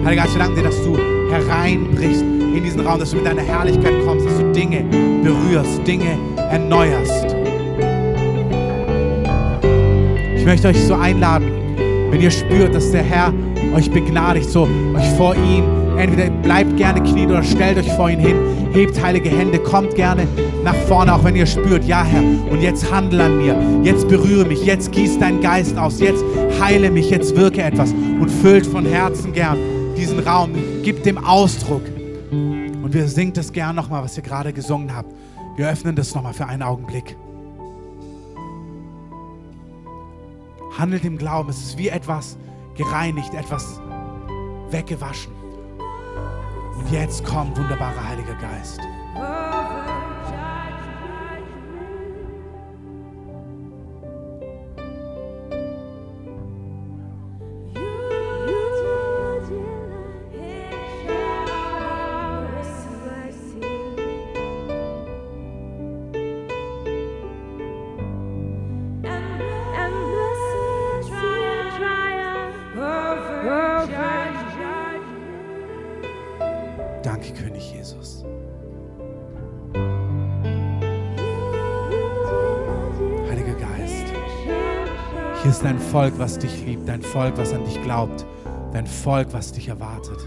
Heiliger 0.03 0.23
Geist, 0.23 0.35
wir 0.35 0.39
danken 0.39 0.55
dir, 0.57 0.63
dass 0.63 0.83
du 0.83 0.97
hereinbrichst 1.31 2.21
in 2.21 2.61
diesen 2.61 2.81
Raum, 2.81 2.99
dass 2.99 3.11
du 3.11 3.15
mit 3.15 3.25
deiner 3.25 3.41
Herrlichkeit 3.41 3.93
kommst, 4.05 4.25
dass 4.25 4.37
du 4.37 4.51
Dinge 4.51 4.83
berührst, 5.23 5.87
Dinge 5.87 6.17
erneuerst. 6.35 7.33
Ich 10.35 10.43
möchte 10.43 10.67
euch 10.67 10.83
so 10.83 10.95
einladen, 10.95 11.49
wenn 12.09 12.19
ihr 12.19 12.31
spürt, 12.31 12.75
dass 12.75 12.91
der 12.91 13.03
Herr 13.03 13.33
euch 13.73 13.89
begnadigt, 13.89 14.49
so 14.49 14.67
euch 14.93 15.09
vor 15.15 15.33
ihm, 15.35 15.63
entweder 15.97 16.29
bleibt 16.29 16.75
gerne 16.75 17.01
knien 17.03 17.31
oder 17.31 17.41
stellt 17.41 17.77
euch 17.77 17.91
vor 17.93 18.09
ihn 18.09 18.19
hin, 18.19 18.35
hebt 18.73 19.01
heilige 19.01 19.29
Hände, 19.29 19.59
kommt 19.59 19.95
gerne 19.95 20.27
nach 20.63 20.75
vorne, 20.87 21.13
auch 21.13 21.23
wenn 21.23 21.35
ihr 21.35 21.45
spürt, 21.45 21.85
ja 21.85 22.03
Herr, 22.03 22.21
und 22.21 22.61
jetzt 22.61 22.91
handle 22.91 23.23
an 23.23 23.37
mir, 23.37 23.55
jetzt 23.83 24.07
berühre 24.07 24.45
mich, 24.45 24.63
jetzt 24.65 24.91
gieß 24.91 25.19
deinen 25.19 25.41
Geist 25.41 25.77
aus, 25.77 25.99
jetzt 25.99 26.23
heile 26.59 26.91
mich, 26.91 27.09
jetzt 27.09 27.35
wirke 27.35 27.61
etwas 27.61 27.91
und 27.91 28.29
füllt 28.29 28.65
von 28.65 28.85
Herzen 28.85 29.33
gern 29.33 29.57
diesen 29.97 30.19
Raum, 30.19 30.53
gibt 30.83 31.05
dem 31.05 31.17
Ausdruck. 31.17 31.83
Und 32.31 32.93
wir 32.93 33.07
singt 33.07 33.37
es 33.37 33.51
gern 33.51 33.75
nochmal, 33.75 34.03
was 34.03 34.17
ihr 34.17 34.23
gerade 34.23 34.53
gesungen 34.53 34.95
habt. 34.95 35.11
Wir 35.55 35.69
öffnen 35.69 35.95
das 35.95 36.13
nochmal 36.15 36.33
für 36.33 36.45
einen 36.45 36.63
Augenblick. 36.63 37.15
Handelt 40.77 41.03
im 41.03 41.17
Glauben, 41.17 41.49
es 41.49 41.59
ist 41.59 41.77
wie 41.77 41.89
etwas 41.89 42.37
gereinigt, 42.75 43.33
etwas 43.33 43.79
weggewaschen. 44.71 45.33
Und 46.77 46.91
jetzt 46.91 47.23
kommt 47.25 47.57
wunderbarer 47.57 48.09
Heiliger 48.09 48.35
Geist. 48.35 48.79
Volk, 85.91 86.17
was 86.17 86.39
dich 86.39 86.65
liebt, 86.65 86.87
dein 86.87 87.01
Volk, 87.01 87.37
was 87.37 87.51
an 87.51 87.65
dich 87.65 87.81
glaubt, 87.83 88.25
dein 88.71 88.87
Volk, 88.87 89.27
was 89.33 89.51
dich 89.51 89.67
erwartet. 89.67 90.19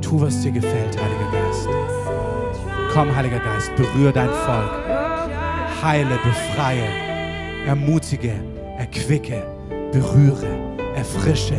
Tu, 0.00 0.18
was 0.18 0.40
dir 0.40 0.50
gefällt, 0.50 0.96
Heiliger 0.96 1.30
Geist. 1.30 1.68
Komm, 2.90 3.14
Heiliger 3.14 3.40
Geist, 3.40 3.70
berühre 3.76 4.10
dein 4.10 4.30
Volk. 4.30 4.70
Heile, 5.82 6.18
befreie, 6.24 6.88
ermutige, 7.66 8.32
erquicke, 8.78 9.42
berühre, 9.92 10.56
erfrische. 10.96 11.58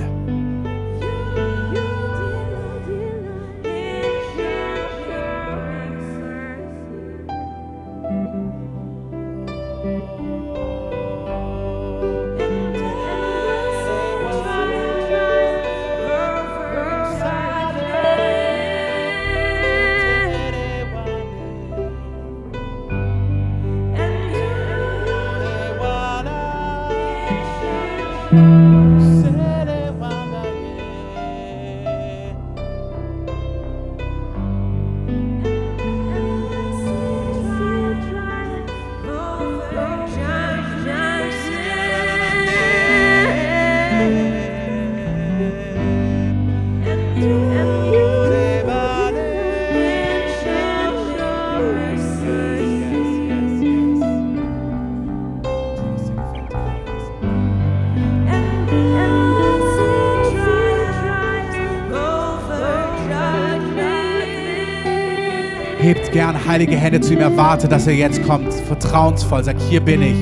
Hebt 65.90 66.12
gern 66.12 66.36
heilige 66.46 66.76
Hände 66.76 67.02
zu 67.02 67.14
ihm, 67.14 67.20
erwarte, 67.20 67.68
dass 67.68 67.88
er 67.88 67.96
jetzt 67.96 68.24
kommt. 68.24 68.54
Vertrauensvoll, 68.54 69.44
sag, 69.44 69.56
hier 69.70 69.82
bin 69.82 70.04
ich. 70.04 70.18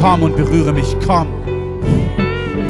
Komm 0.00 0.22
und 0.22 0.34
berühre 0.34 0.72
mich, 0.72 0.96
komm. 1.06 1.26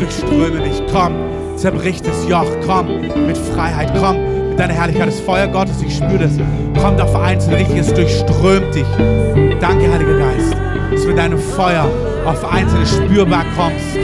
Durchströme 0.01 0.61
mich, 0.63 0.83
komm. 0.93 1.13
Zerbrich 1.55 2.03
das 2.03 2.29
Joch, 2.29 2.51
komm. 2.67 2.89
Mit 3.25 3.39
Freiheit, 3.39 3.93
komm. 3.97 4.17
Mit 4.49 4.59
deiner 4.59 4.75
Herrlichkeit, 4.75 5.07
das 5.07 5.21
Feuer 5.21 5.47
Gottes, 5.47 5.81
ich 5.81 5.95
spüre 5.95 6.19
das. 6.19 6.33
Kommt 6.83 7.01
auf 7.01 7.15
Einzelne, 7.15 7.59
richtig, 7.59 7.79
es 7.79 7.95
durchströmt 7.95 8.75
dich. 8.75 8.87
Danke, 9.61 9.89
Heiliger 9.89 10.19
Geist, 10.19 10.57
dass 10.91 11.03
du 11.03 11.09
mit 11.11 11.19
deinem 11.19 11.39
Feuer 11.39 11.89
auf 12.27 12.53
Einzelne 12.53 12.85
spürbar 12.85 13.45
kommst. 13.57 13.97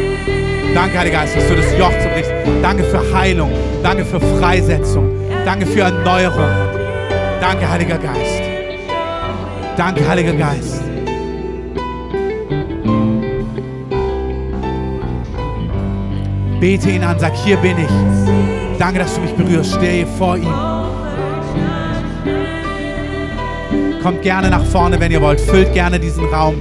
Danke, 0.72 1.00
Heiliger 1.00 1.16
Geist, 1.16 1.34
dass 1.34 1.48
du 1.48 1.56
das 1.56 1.76
Joch 1.76 1.90
zerbrichst. 1.90 2.30
Danke 2.62 2.84
für 2.84 3.12
Heilung. 3.12 3.50
Danke 3.82 4.04
für 4.04 4.20
Freisetzung. 4.20 5.10
Danke 5.44 5.66
für 5.66 5.80
Erneuerung. 5.80 6.63
Danke, 7.40 7.68
Heiliger 7.68 7.98
Geist. 7.98 8.42
Danke, 9.76 10.08
Heiliger 10.08 10.34
Geist. 10.34 10.82
Bete 16.60 16.90
ihn 16.90 17.04
an, 17.04 17.18
sag, 17.18 17.34
hier 17.34 17.56
bin 17.58 17.76
ich. 17.78 18.78
Danke, 18.78 19.00
dass 19.00 19.14
du 19.14 19.20
mich 19.20 19.34
berührst. 19.34 19.74
Stehe 19.74 20.06
vor 20.06 20.36
ihm. 20.36 20.52
Kommt 24.02 24.22
gerne 24.22 24.50
nach 24.50 24.64
vorne, 24.64 24.98
wenn 25.00 25.12
ihr 25.12 25.20
wollt. 25.20 25.40
Füllt 25.40 25.72
gerne 25.72 25.98
diesen 25.98 26.24
Raum. 26.26 26.54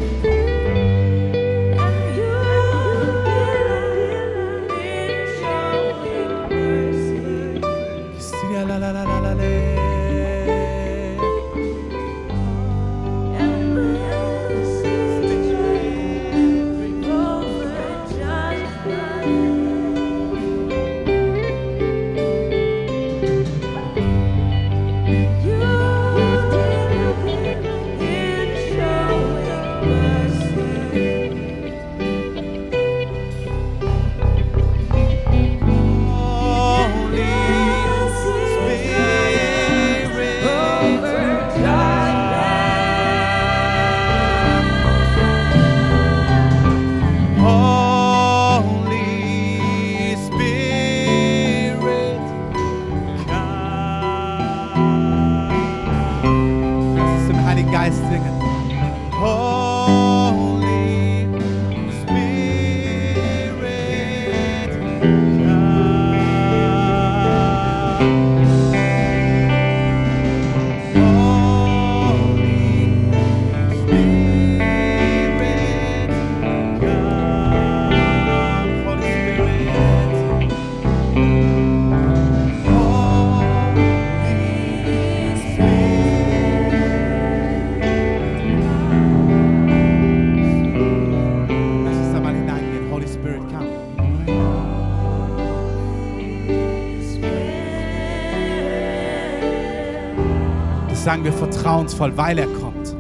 Sagen 101.23 101.39
wir 101.39 101.47
vertrauensvoll, 101.47 102.17
weil 102.17 102.37
er 102.37 102.47
kommt. 102.47 102.95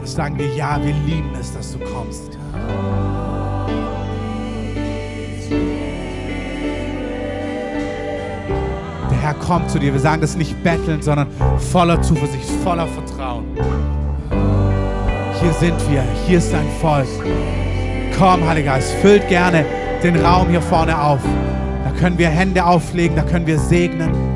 Das 0.00 0.14
sagen 0.14 0.38
wir, 0.38 0.46
ja, 0.54 0.78
wir 0.82 0.94
lieben 1.06 1.30
es, 1.40 1.52
dass 1.52 1.72
du 1.72 1.78
kommst. 1.80 2.38
Der 9.10 9.18
Herr 9.20 9.34
kommt 9.34 9.70
zu 9.70 9.78
dir. 9.80 9.92
Wir 9.92 10.00
sagen 10.00 10.20
das 10.20 10.36
nicht 10.36 10.62
betteln, 10.62 11.02
sondern 11.02 11.26
voller 11.72 12.00
Zuversicht, 12.00 12.48
voller 12.62 12.86
Vertrauen. 12.86 13.44
Hier 15.40 15.52
sind 15.54 15.90
wir, 15.90 16.04
hier 16.26 16.38
ist 16.38 16.52
dein 16.52 16.68
Volk. 16.80 17.08
Komm, 18.16 18.46
Heiliger 18.46 18.74
Geist, 18.74 18.92
füllt 19.02 19.26
gerne 19.28 19.64
den 20.02 20.16
Raum 20.24 20.48
hier 20.48 20.62
vorne 20.62 20.96
auf. 20.96 21.20
Da 21.84 21.90
können 21.98 22.18
wir 22.18 22.28
Hände 22.28 22.64
auflegen, 22.64 23.16
da 23.16 23.22
können 23.22 23.46
wir 23.46 23.58
segnen. 23.58 24.33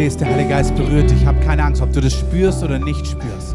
Stehst, 0.00 0.20
der 0.22 0.30
Heilige 0.30 0.48
Geist 0.48 0.74
berührt 0.76 1.10
dich. 1.10 1.26
Hab 1.26 1.38
keine 1.42 1.62
Angst, 1.62 1.82
ob 1.82 1.92
du 1.92 2.00
das 2.00 2.14
spürst 2.14 2.62
oder 2.62 2.78
nicht 2.78 3.06
spürst. 3.06 3.54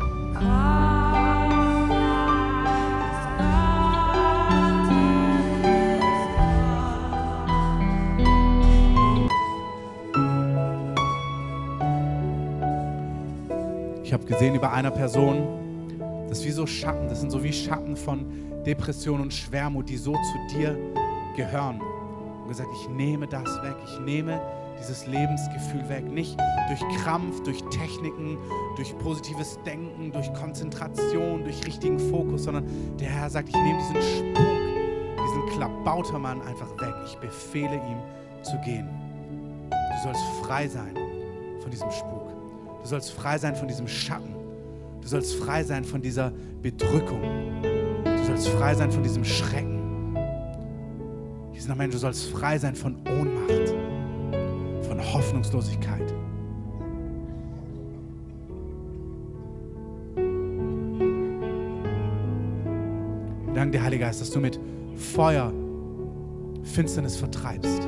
Ich 14.04 14.14
habe 14.14 14.24
gesehen 14.26 14.54
über 14.54 14.72
einer 14.72 14.92
Person, 14.92 15.48
das 16.30 16.40
ist 16.40 16.46
wie 16.46 16.52
so 16.52 16.68
Schatten, 16.68 17.10
das 17.10 17.22
sind 17.22 17.32
so 17.32 17.44
wie 17.44 17.52
Schatten 17.52 17.96
von 17.96 18.24
Depression 18.68 19.20
und 19.20 19.34
Schwermut, 19.34 19.90
die 19.90 19.98
so 19.98 20.14
zu 20.14 20.56
dir 20.56 20.78
gehören. 21.36 21.82
Und 22.44 22.50
gesagt, 22.50 22.70
ich 22.84 22.90
nehme 22.90 23.26
das 23.26 23.50
weg, 23.64 23.78
ich 23.84 24.00
nehme 24.02 24.40
dieses 24.80 25.08
Lebensgefühl 25.08 25.88
weg. 25.90 26.06
Nicht 26.06 26.38
durch 26.68 26.82
Krampf, 26.98 27.42
durch 27.44 27.62
Techniken, 27.70 28.38
durch 28.76 28.98
positives 29.00 29.60
Denken, 29.66 30.12
durch 30.12 30.32
Konzentration, 30.34 31.44
durch 31.44 31.66
richtigen 31.66 32.00
Fokus, 32.00 32.44
sondern 32.44 32.66
der 32.98 33.10
Herr 33.10 33.30
sagt, 33.30 33.50
ich 33.50 33.56
nehme 33.56 33.80
diesen 33.80 34.02
Spuk, 34.02 34.48
diesen 35.24 35.58
Klabautermann 35.58 36.42
einfach 36.42 36.72
weg. 36.82 36.94
Ich 37.06 37.16
befehle 37.18 37.76
ihm 37.76 38.44
zu 38.44 38.58
gehen. 38.64 38.88
Du 39.70 40.04
sollst 40.04 40.24
frei 40.44 40.68
sein 40.68 40.96
von 41.62 41.72
diesem 41.72 41.90
Spuk. 41.92 42.28
Du 42.82 42.88
sollst 42.88 43.12
frei 43.12 43.38
sein 43.38 43.56
von 43.56 43.68
diesem 43.68 43.88
Schatten. 43.88 44.36
Du 45.02 45.08
sollst 45.08 45.36
frei 45.36 45.64
sein 45.64 45.84
von 45.84 46.02
dieser 46.02 46.32
Bedrückung. 46.62 47.22
Du 48.04 48.24
sollst 48.26 48.48
frei 48.50 48.74
sein 48.76 48.92
von 48.92 49.04
diesem 49.04 49.24
Schrecken. 49.24 50.16
Jesus, 51.54 51.70
Amen. 51.70 51.90
Du 51.90 51.98
sollst 51.98 52.26
frei 52.30 52.58
sein 52.58 52.76
von 52.76 52.98
Ohnmacht 53.08 53.65
von 54.96 55.14
Hoffnungslosigkeit. 55.14 56.14
Dank 63.54 63.72
dir, 63.72 63.84
Heiliger 63.84 64.08
Geist, 64.08 64.22
dass 64.22 64.32
du 64.32 64.40
mit 64.40 64.60
Feuer 64.96 65.52
Finsternis 66.64 67.16
vertreibst. 67.18 67.88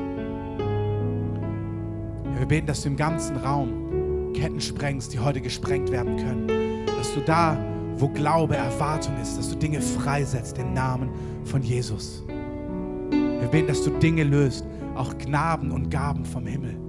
Wir 2.38 2.46
beten, 2.46 2.66
dass 2.66 2.82
du 2.82 2.88
im 2.88 2.96
ganzen 2.96 3.36
Raum 3.36 4.32
Ketten 4.32 4.60
sprengst, 4.60 5.12
die 5.12 5.18
heute 5.18 5.40
gesprengt 5.40 5.90
werden 5.90 6.16
können. 6.16 6.86
Dass 6.86 7.12
du 7.14 7.20
da, 7.20 7.58
wo 7.96 8.08
Glaube, 8.08 8.56
Erwartung 8.56 9.14
ist, 9.20 9.36
dass 9.36 9.50
du 9.50 9.56
Dinge 9.56 9.80
freisetzt 9.80 10.58
im 10.58 10.72
Namen 10.72 11.10
von 11.44 11.62
Jesus. 11.62 12.24
Wir 13.10 13.48
beten, 13.48 13.68
dass 13.68 13.82
du 13.82 13.90
Dinge 13.90 14.24
löst, 14.24 14.64
auch 14.94 15.16
Gnaden 15.18 15.70
und 15.70 15.90
Gaben 15.90 16.24
vom 16.24 16.46
Himmel. 16.46 16.87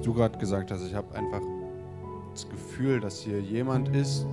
Du 0.00 0.14
gerade 0.14 0.38
gesagt 0.38 0.70
hast, 0.70 0.86
ich 0.86 0.94
habe 0.94 1.14
einfach 1.14 1.42
das 2.32 2.48
Gefühl, 2.48 3.00
dass 3.00 3.20
hier 3.20 3.40
jemand 3.40 3.94
ist, 3.94 4.26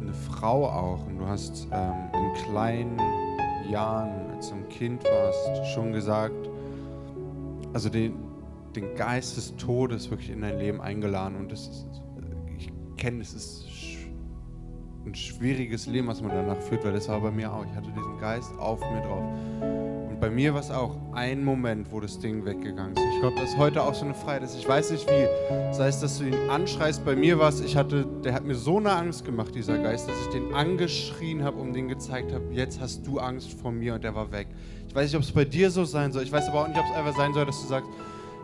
eine 0.00 0.12
Frau 0.12 0.66
auch, 0.66 1.06
und 1.06 1.18
du 1.18 1.26
hast 1.26 1.68
ähm, 1.72 2.10
in 2.14 2.44
kleinen 2.44 3.00
Jahren, 3.70 4.30
als 4.34 4.50
du 4.50 4.56
ein 4.56 4.68
Kind 4.68 5.04
warst, 5.04 5.74
schon 5.74 5.92
gesagt, 5.92 6.48
also 7.72 7.88
den, 7.88 8.14
den 8.74 8.94
Geist 8.94 9.36
des 9.36 9.56
Todes 9.56 10.10
wirklich 10.10 10.30
in 10.30 10.40
dein 10.40 10.58
Leben 10.58 10.80
eingeladen 10.80 11.36
und 11.36 11.52
das 11.52 11.68
ist 11.68 11.86
kenne, 13.00 13.22
es 13.22 13.32
ist 13.32 13.66
ein 15.06 15.14
schwieriges 15.14 15.86
Leben, 15.86 16.06
was 16.06 16.20
man 16.20 16.30
danach 16.30 16.60
führt, 16.60 16.84
weil 16.84 16.92
das 16.92 17.08
war 17.08 17.20
bei 17.20 17.30
mir 17.30 17.50
auch. 17.50 17.64
Ich 17.64 17.74
hatte 17.74 17.90
diesen 17.90 18.18
Geist 18.20 18.52
auf 18.58 18.78
mir 18.80 19.00
drauf. 19.00 19.89
Bei 20.20 20.28
mir 20.28 20.52
war 20.52 20.60
es 20.60 20.70
auch 20.70 20.96
ein 21.12 21.42
Moment, 21.42 21.90
wo 21.90 21.98
das 21.98 22.18
Ding 22.18 22.44
weggegangen 22.44 22.94
ist. 22.94 23.02
Ich 23.14 23.20
glaube, 23.20 23.36
dass 23.40 23.56
heute 23.56 23.82
auch 23.82 23.94
so 23.94 24.04
eine 24.04 24.12
Freiheit 24.12 24.42
ist. 24.42 24.54
Ich 24.54 24.68
weiß 24.68 24.90
nicht 24.90 25.08
wie. 25.08 25.26
Das 25.48 25.80
heißt, 25.80 26.02
dass 26.02 26.18
du 26.18 26.24
ihn 26.24 26.50
anschreist. 26.50 27.04
Bei 27.06 27.16
mir 27.16 27.38
war 27.38 27.48
es, 27.48 27.60
ich 27.60 27.74
hatte, 27.74 28.06
der 28.22 28.34
hat 28.34 28.44
mir 28.44 28.54
so 28.54 28.76
eine 28.76 28.92
Angst 28.92 29.24
gemacht, 29.24 29.54
dieser 29.54 29.78
Geist, 29.78 30.08
dass 30.08 30.16
ich 30.26 30.28
den 30.28 30.52
angeschrien 30.52 31.42
habe 31.42 31.58
und 31.58 31.72
den 31.72 31.88
gezeigt 31.88 32.32
habe, 32.32 32.44
jetzt 32.52 32.80
hast 32.80 33.06
du 33.06 33.18
Angst 33.18 33.52
vor 33.54 33.72
mir 33.72 33.94
und 33.94 34.04
der 34.04 34.14
war 34.14 34.30
weg. 34.30 34.48
Ich 34.88 34.94
weiß 34.94 35.04
nicht, 35.06 35.16
ob 35.16 35.22
es 35.22 35.32
bei 35.32 35.46
dir 35.46 35.70
so 35.70 35.86
sein 35.86 36.12
soll. 36.12 36.22
Ich 36.22 36.32
weiß 36.32 36.48
aber 36.48 36.62
auch 36.62 36.68
nicht, 36.68 36.78
ob 36.78 36.84
es 36.84 36.96
einfach 36.96 37.16
sein 37.16 37.32
soll, 37.32 37.46
dass 37.46 37.62
du 37.62 37.68
sagst, 37.68 37.88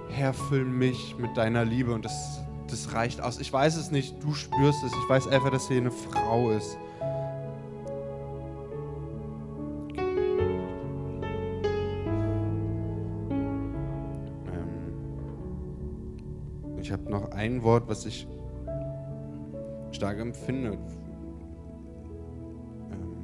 Herr, 0.08 0.32
füll 0.32 0.64
mich 0.64 1.14
mit 1.18 1.36
deiner 1.36 1.64
Liebe. 1.64 1.92
Und 1.92 2.04
das 2.04 2.40
das 2.70 2.92
reicht 2.92 3.20
aus. 3.20 3.38
Ich 3.38 3.52
weiß 3.52 3.76
es 3.76 3.90
nicht, 3.90 4.22
du 4.22 4.34
spürst 4.34 4.82
es. 4.84 4.92
Ich 4.92 5.08
weiß 5.08 5.28
einfach, 5.28 5.50
dass 5.50 5.68
hier 5.68 5.78
eine 5.78 5.90
Frau 5.90 6.50
ist. 6.50 6.76
Ich 16.86 16.92
habe 16.92 17.10
noch 17.10 17.32
ein 17.32 17.64
Wort, 17.64 17.88
was 17.88 18.06
ich 18.06 18.28
stark 19.90 20.20
empfinde. 20.20 20.78
Ähm, 22.92 23.16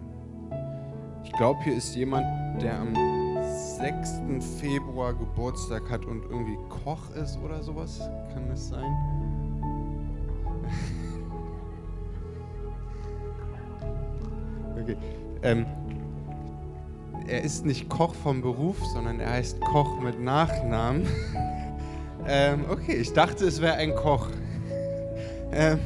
ich 1.23 1.31
glaube, 1.35 1.63
hier 1.63 1.77
ist 1.77 1.95
jemand, 1.95 2.27
der 2.61 2.81
am 2.81 2.93
6. 3.79 4.21
Februar 4.59 5.15
Geburtstag 5.15 5.89
hat 5.89 6.05
und 6.05 6.25
irgendwie 6.25 6.59
Koch 6.71 7.09
ist 7.15 7.39
oder 7.39 7.63
sowas. 7.63 8.01
Kann 8.35 8.49
das 8.49 8.71
sein? 8.71 8.97
okay. 14.83 14.97
Ähm, 15.43 15.67
er 17.29 17.43
ist 17.43 17.65
nicht 17.65 17.89
Koch 17.89 18.13
vom 18.13 18.43
Beruf, 18.43 18.85
sondern 18.87 19.21
er 19.21 19.31
heißt 19.31 19.61
Koch 19.61 20.01
mit 20.01 20.21
Nachnamen. 20.21 21.07
ähm, 22.27 22.65
okay, 22.71 22.95
ich 22.95 23.13
dachte, 23.13 23.45
es 23.45 23.61
wäre 23.61 23.75
ein 23.75 23.95
Koch. 23.95 24.29
ähm, 25.53 25.79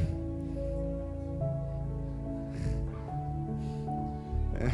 äh, 4.59 4.69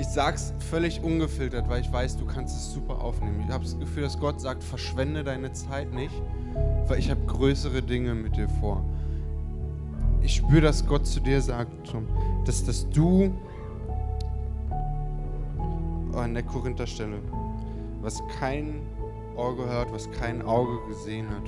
ich 0.00 0.06
sag's 0.08 0.52
völlig 0.70 1.02
ungefiltert, 1.02 1.68
weil 1.68 1.80
ich 1.80 1.92
weiß, 1.92 2.16
du 2.16 2.26
kannst 2.26 2.56
es 2.56 2.72
super 2.72 3.00
aufnehmen. 3.00 3.44
Ich 3.46 3.52
habe 3.52 3.64
das 3.64 3.78
Gefühl, 3.78 4.02
dass 4.02 4.18
Gott 4.18 4.40
sagt, 4.40 4.64
verschwende 4.64 5.24
deine 5.24 5.52
Zeit 5.52 5.92
nicht, 5.92 6.14
weil 6.86 6.98
ich 6.98 7.10
habe 7.10 7.20
größere 7.26 7.82
Dinge 7.82 8.14
mit 8.14 8.36
dir 8.36 8.48
vor 8.48 8.84
ich 10.26 10.34
spüre, 10.34 10.60
dass 10.60 10.84
Gott 10.84 11.06
zu 11.06 11.20
dir 11.20 11.40
sagt, 11.40 11.70
dass, 12.44 12.64
dass 12.64 12.90
du 12.90 13.32
an 16.14 16.34
der 16.34 16.42
Korintherstelle, 16.42 17.18
was 18.06 18.22
kein 18.38 18.82
Ohr 19.34 19.56
gehört, 19.56 19.92
was 19.92 20.08
kein 20.12 20.40
Auge 20.40 20.78
gesehen 20.86 21.26
hat, 21.28 21.44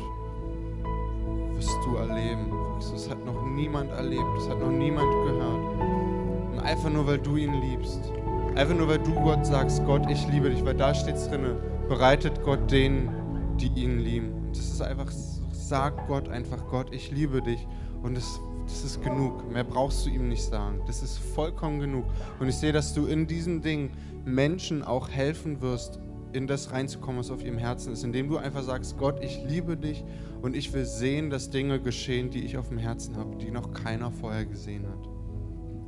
wirst 1.54 1.78
du 1.86 1.94
erleben. 1.94 2.50
Das 2.80 3.08
hat 3.08 3.24
noch 3.24 3.46
niemand 3.46 3.92
erlebt, 3.92 4.26
das 4.36 4.48
hat 4.48 4.58
noch 4.58 4.72
niemand 4.72 5.08
gehört. 5.24 6.50
Und 6.50 6.58
einfach 6.58 6.90
nur, 6.90 7.06
weil 7.06 7.18
du 7.18 7.36
ihn 7.36 7.54
liebst. 7.60 8.12
Einfach 8.56 8.74
nur, 8.74 8.88
weil 8.88 8.98
du 8.98 9.14
Gott 9.14 9.46
sagst, 9.46 9.86
Gott, 9.86 10.10
ich 10.10 10.26
liebe 10.26 10.50
dich, 10.50 10.64
weil 10.64 10.74
da 10.74 10.92
steht 10.92 11.14
es 11.14 11.28
drin, 11.28 11.44
bereitet 11.88 12.42
Gott 12.42 12.68
denen, 12.68 13.56
die 13.60 13.68
ihn 13.80 14.00
lieben. 14.00 14.48
Das 14.48 14.64
ist 14.64 14.82
einfach, 14.82 15.12
sag 15.52 16.08
Gott 16.08 16.28
einfach, 16.28 16.66
Gott, 16.66 16.92
ich 16.92 17.12
liebe 17.12 17.40
dich. 17.40 17.68
Und 18.02 18.18
es 18.18 18.40
das 18.66 18.84
ist 18.84 19.02
genug. 19.02 19.50
Mehr 19.50 19.64
brauchst 19.64 20.04
du 20.04 20.10
ihm 20.10 20.28
nicht 20.28 20.42
sagen. 20.42 20.82
Das 20.86 21.02
ist 21.02 21.18
vollkommen 21.18 21.80
genug. 21.80 22.04
Und 22.38 22.48
ich 22.48 22.56
sehe, 22.56 22.72
dass 22.72 22.92
du 22.92 23.06
in 23.06 23.26
diesen 23.26 23.62
Dingen 23.62 23.90
Menschen 24.26 24.82
auch 24.82 25.08
helfen 25.08 25.62
wirst, 25.62 25.98
in 26.32 26.46
das 26.46 26.72
reinzukommen, 26.72 27.18
was 27.20 27.30
auf 27.30 27.44
ihrem 27.44 27.58
Herzen 27.58 27.92
ist, 27.92 28.04
indem 28.04 28.28
du 28.28 28.36
einfach 28.36 28.62
sagst, 28.62 28.98
Gott, 28.98 29.22
ich 29.22 29.42
liebe 29.48 29.76
dich 29.76 30.04
und 30.42 30.54
ich 30.54 30.72
will 30.72 30.84
sehen, 30.84 31.30
dass 31.30 31.50
Dinge 31.50 31.80
geschehen, 31.80 32.30
die 32.30 32.44
ich 32.44 32.56
auf 32.56 32.68
dem 32.68 32.78
Herzen 32.78 33.16
habe, 33.16 33.36
die 33.36 33.50
noch 33.50 33.72
keiner 33.72 34.10
vorher 34.10 34.44
gesehen 34.44 34.86
hat. 34.86 35.06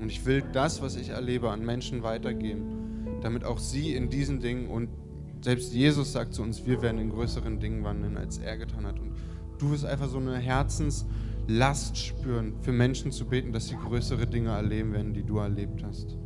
Und 0.01 0.09
ich 0.11 0.25
will 0.25 0.43
das, 0.53 0.81
was 0.81 0.97
ich 0.97 1.11
erlebe, 1.11 1.51
an 1.51 1.65
Menschen 1.65 2.03
weitergeben, 2.03 3.21
damit 3.21 3.45
auch 3.45 3.59
sie 3.59 3.95
in 3.95 4.09
diesen 4.09 4.41
Dingen 4.41 4.69
und 4.69 4.89
selbst 5.43 5.73
Jesus 5.73 6.13
sagt 6.13 6.35
zu 6.35 6.43
uns, 6.43 6.67
wir 6.67 6.83
werden 6.83 6.99
in 6.99 7.11
größeren 7.11 7.61
Dingen 7.61 7.83
wandeln, 7.85 8.17
als 8.17 8.39
er 8.39 8.59
getan 8.59 8.87
hat. 8.87 8.99
Und 8.99 9.15
du 9.59 9.71
bist 9.71 9.85
einfach 9.85 10.09
so 10.09 10.19
eine 10.19 10.37
Herzens- 10.37 11.07
Last 11.51 11.99
spüren, 11.99 12.55
für 12.61 12.71
Menschen 12.71 13.11
zu 13.11 13.27
beten, 13.27 13.53
dass 13.53 13.67
sie 13.67 13.75
größere 13.75 14.25
Dinge 14.25 14.51
erleben 14.51 14.93
werden, 14.93 15.15
die 15.15 15.25
du 15.25 15.39
erlebt 15.39 15.83
hast. 15.83 16.17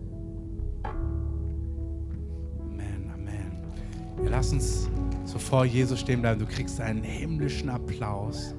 Wir 4.21 4.31
lassen 4.31 4.57
uns 4.57 4.89
so 5.25 5.39
vor 5.39 5.65
Jesus 5.65 6.01
stehen 6.01 6.21
bleiben. 6.21 6.41
Du 6.41 6.47
kriegst 6.47 6.81
einen 6.81 7.03
himmlischen 7.03 7.69
Applaus. 7.69 8.55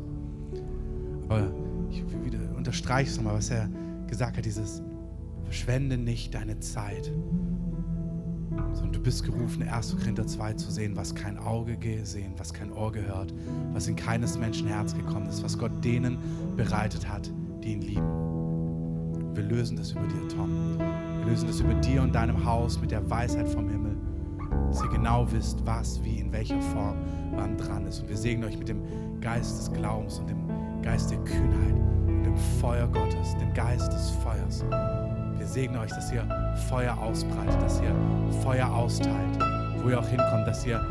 Aber 1.28 1.52
ich 1.90 2.04
wieder 2.24 2.40
unterstreiche 2.56 3.10
es 3.10 3.18
nochmal, 3.18 3.36
was 3.36 3.50
er 3.50 3.70
gesagt 4.08 4.38
hat: 4.38 4.46
dieses 4.46 4.82
Verschwende 5.44 5.98
nicht 5.98 6.34
deine 6.34 6.60
Zeit 6.60 7.12
sondern 8.74 8.94
du 8.94 9.02
bist 9.02 9.24
gerufen, 9.24 9.68
1. 9.68 9.98
Korinther 9.98 10.28
2 10.28 10.54
zu 10.54 10.72
sehen, 10.72 10.96
was 10.96 11.14
kein 11.16 11.38
Auge 11.38 11.78
gesehen, 11.78 12.34
was 12.38 12.54
kein 12.54 12.72
Ohr 12.72 12.92
gehört, 12.92 13.34
was 13.74 13.88
in 13.88 13.96
keines 13.96 14.38
Menschen 14.38 14.68
Herz 14.68 14.96
gekommen 14.96 15.28
ist, 15.28 15.44
was 15.44 15.58
Gott 15.58 15.72
denen 15.84 16.18
bereitet 16.56 17.08
hat, 17.08 17.32
die 17.64 17.74
ihn 17.74 17.82
lieben. 17.82 19.36
Wir 19.36 19.44
lösen 19.44 19.78
das 19.78 19.92
über 19.92 20.08
dir, 20.08 20.28
Tom. 20.30 20.78
Wir 20.78 21.26
lösen 21.26 21.48
das 21.48 21.60
über 21.60 21.74
dir 21.76 22.02
und 22.02 22.14
deinem 22.14 22.46
Haus 22.46 22.80
mit 22.80 22.92
der 22.92 23.10
Weisheit 23.10 23.48
vom 23.50 23.70
Himmel, 23.70 23.95
dass 24.76 24.84
ihr 24.84 24.90
genau 24.90 25.26
wisst, 25.32 25.66
was, 25.66 26.04
wie, 26.04 26.20
in 26.20 26.34
welcher 26.34 26.62
Form 26.62 26.98
wann 27.34 27.56
dran 27.58 27.86
ist. 27.88 28.02
Und 28.02 28.10
wir 28.10 28.18
segnen 28.18 28.44
euch 28.44 28.58
mit 28.58 28.68
dem 28.68 28.82
Geist 29.22 29.58
des 29.58 29.72
Glaubens 29.72 30.20
und 30.20 30.30
dem 30.30 30.50
Geist 30.82 31.12
der 31.12 31.18
Kühnheit 31.20 31.76
und 32.08 32.24
dem 32.24 32.36
Feuer 32.60 32.86
Gottes, 32.88 33.38
dem 33.40 33.54
Geist 33.54 33.94
des 33.94 34.10
Feuers. 34.22 34.66
Wir 35.38 35.48
segnen 35.48 35.80
euch, 35.80 35.92
dass 35.92 36.12
ihr 36.12 36.28
Feuer 36.68 36.98
ausbreitet, 36.98 37.62
dass 37.62 37.80
ihr 37.80 37.96
Feuer 38.44 38.68
austeilt, 38.68 39.40
wo 39.82 39.92
ihr 39.92 39.98
auch 39.98 40.08
hinkommt, 40.10 40.46
dass 40.46 40.66
ihr 40.66 40.86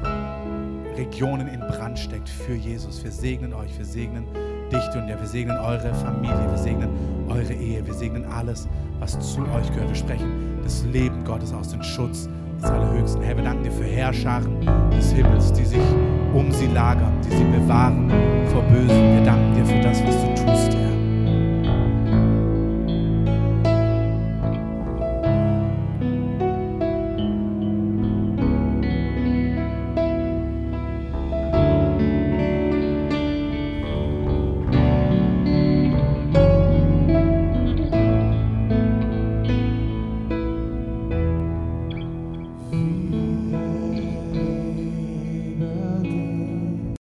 Regionen 0.97 1.49
in 1.49 1.61
Brand 1.61 1.99
steckt 1.99 2.31
für 2.31 2.55
Jesus. 2.55 3.05
Wir 3.05 3.13
segnen 3.13 3.53
euch, 3.53 3.77
wir 3.77 3.85
segnen 3.85 4.25
dich 4.73 4.97
und 4.97 5.09
wir 5.09 5.27
segnen 5.27 5.59
eure 5.59 5.93
Familie, 5.93 6.51
wir 6.51 6.57
segnen 6.57 6.89
eure 7.29 7.53
Ehe, 7.53 7.87
wir 7.87 7.95
segnen 7.95 8.25
alles, 8.25 8.67
was 8.99 9.21
zu 9.21 9.43
euch 9.43 9.71
gehört. 9.75 9.91
Wir 9.91 9.95
sprechen 9.95 10.61
das 10.63 10.85
Leben 10.85 11.23
Gottes 11.25 11.53
aus, 11.53 11.69
den 11.69 11.83
Schutz 11.83 12.31
des 12.65 12.71
Allerhöchsten. 12.71 13.23
Herr, 13.23 13.37
wir 13.37 13.45
danken 13.45 13.65
dir 13.65 13.73
für 13.73 13.85
Herrscharen 13.85 14.61
des 14.91 15.13
Himmels, 15.13 15.53
die 15.53 15.65
sich 15.65 15.81
um 16.33 16.51
sie 16.53 16.67
lagern, 16.67 17.13
die 17.25 17.37
sie 17.37 17.45
bewahren 17.45 18.11
vor 18.51 18.63
Bösen. 18.63 18.89
Wir 18.89 19.25
danken 19.25 19.55
dir 19.55 19.67
für 19.67 19.81
das, 19.81 20.03
was 20.05 20.17
du 20.23 20.45
tust, 20.45 20.75
Herr. 20.75 20.84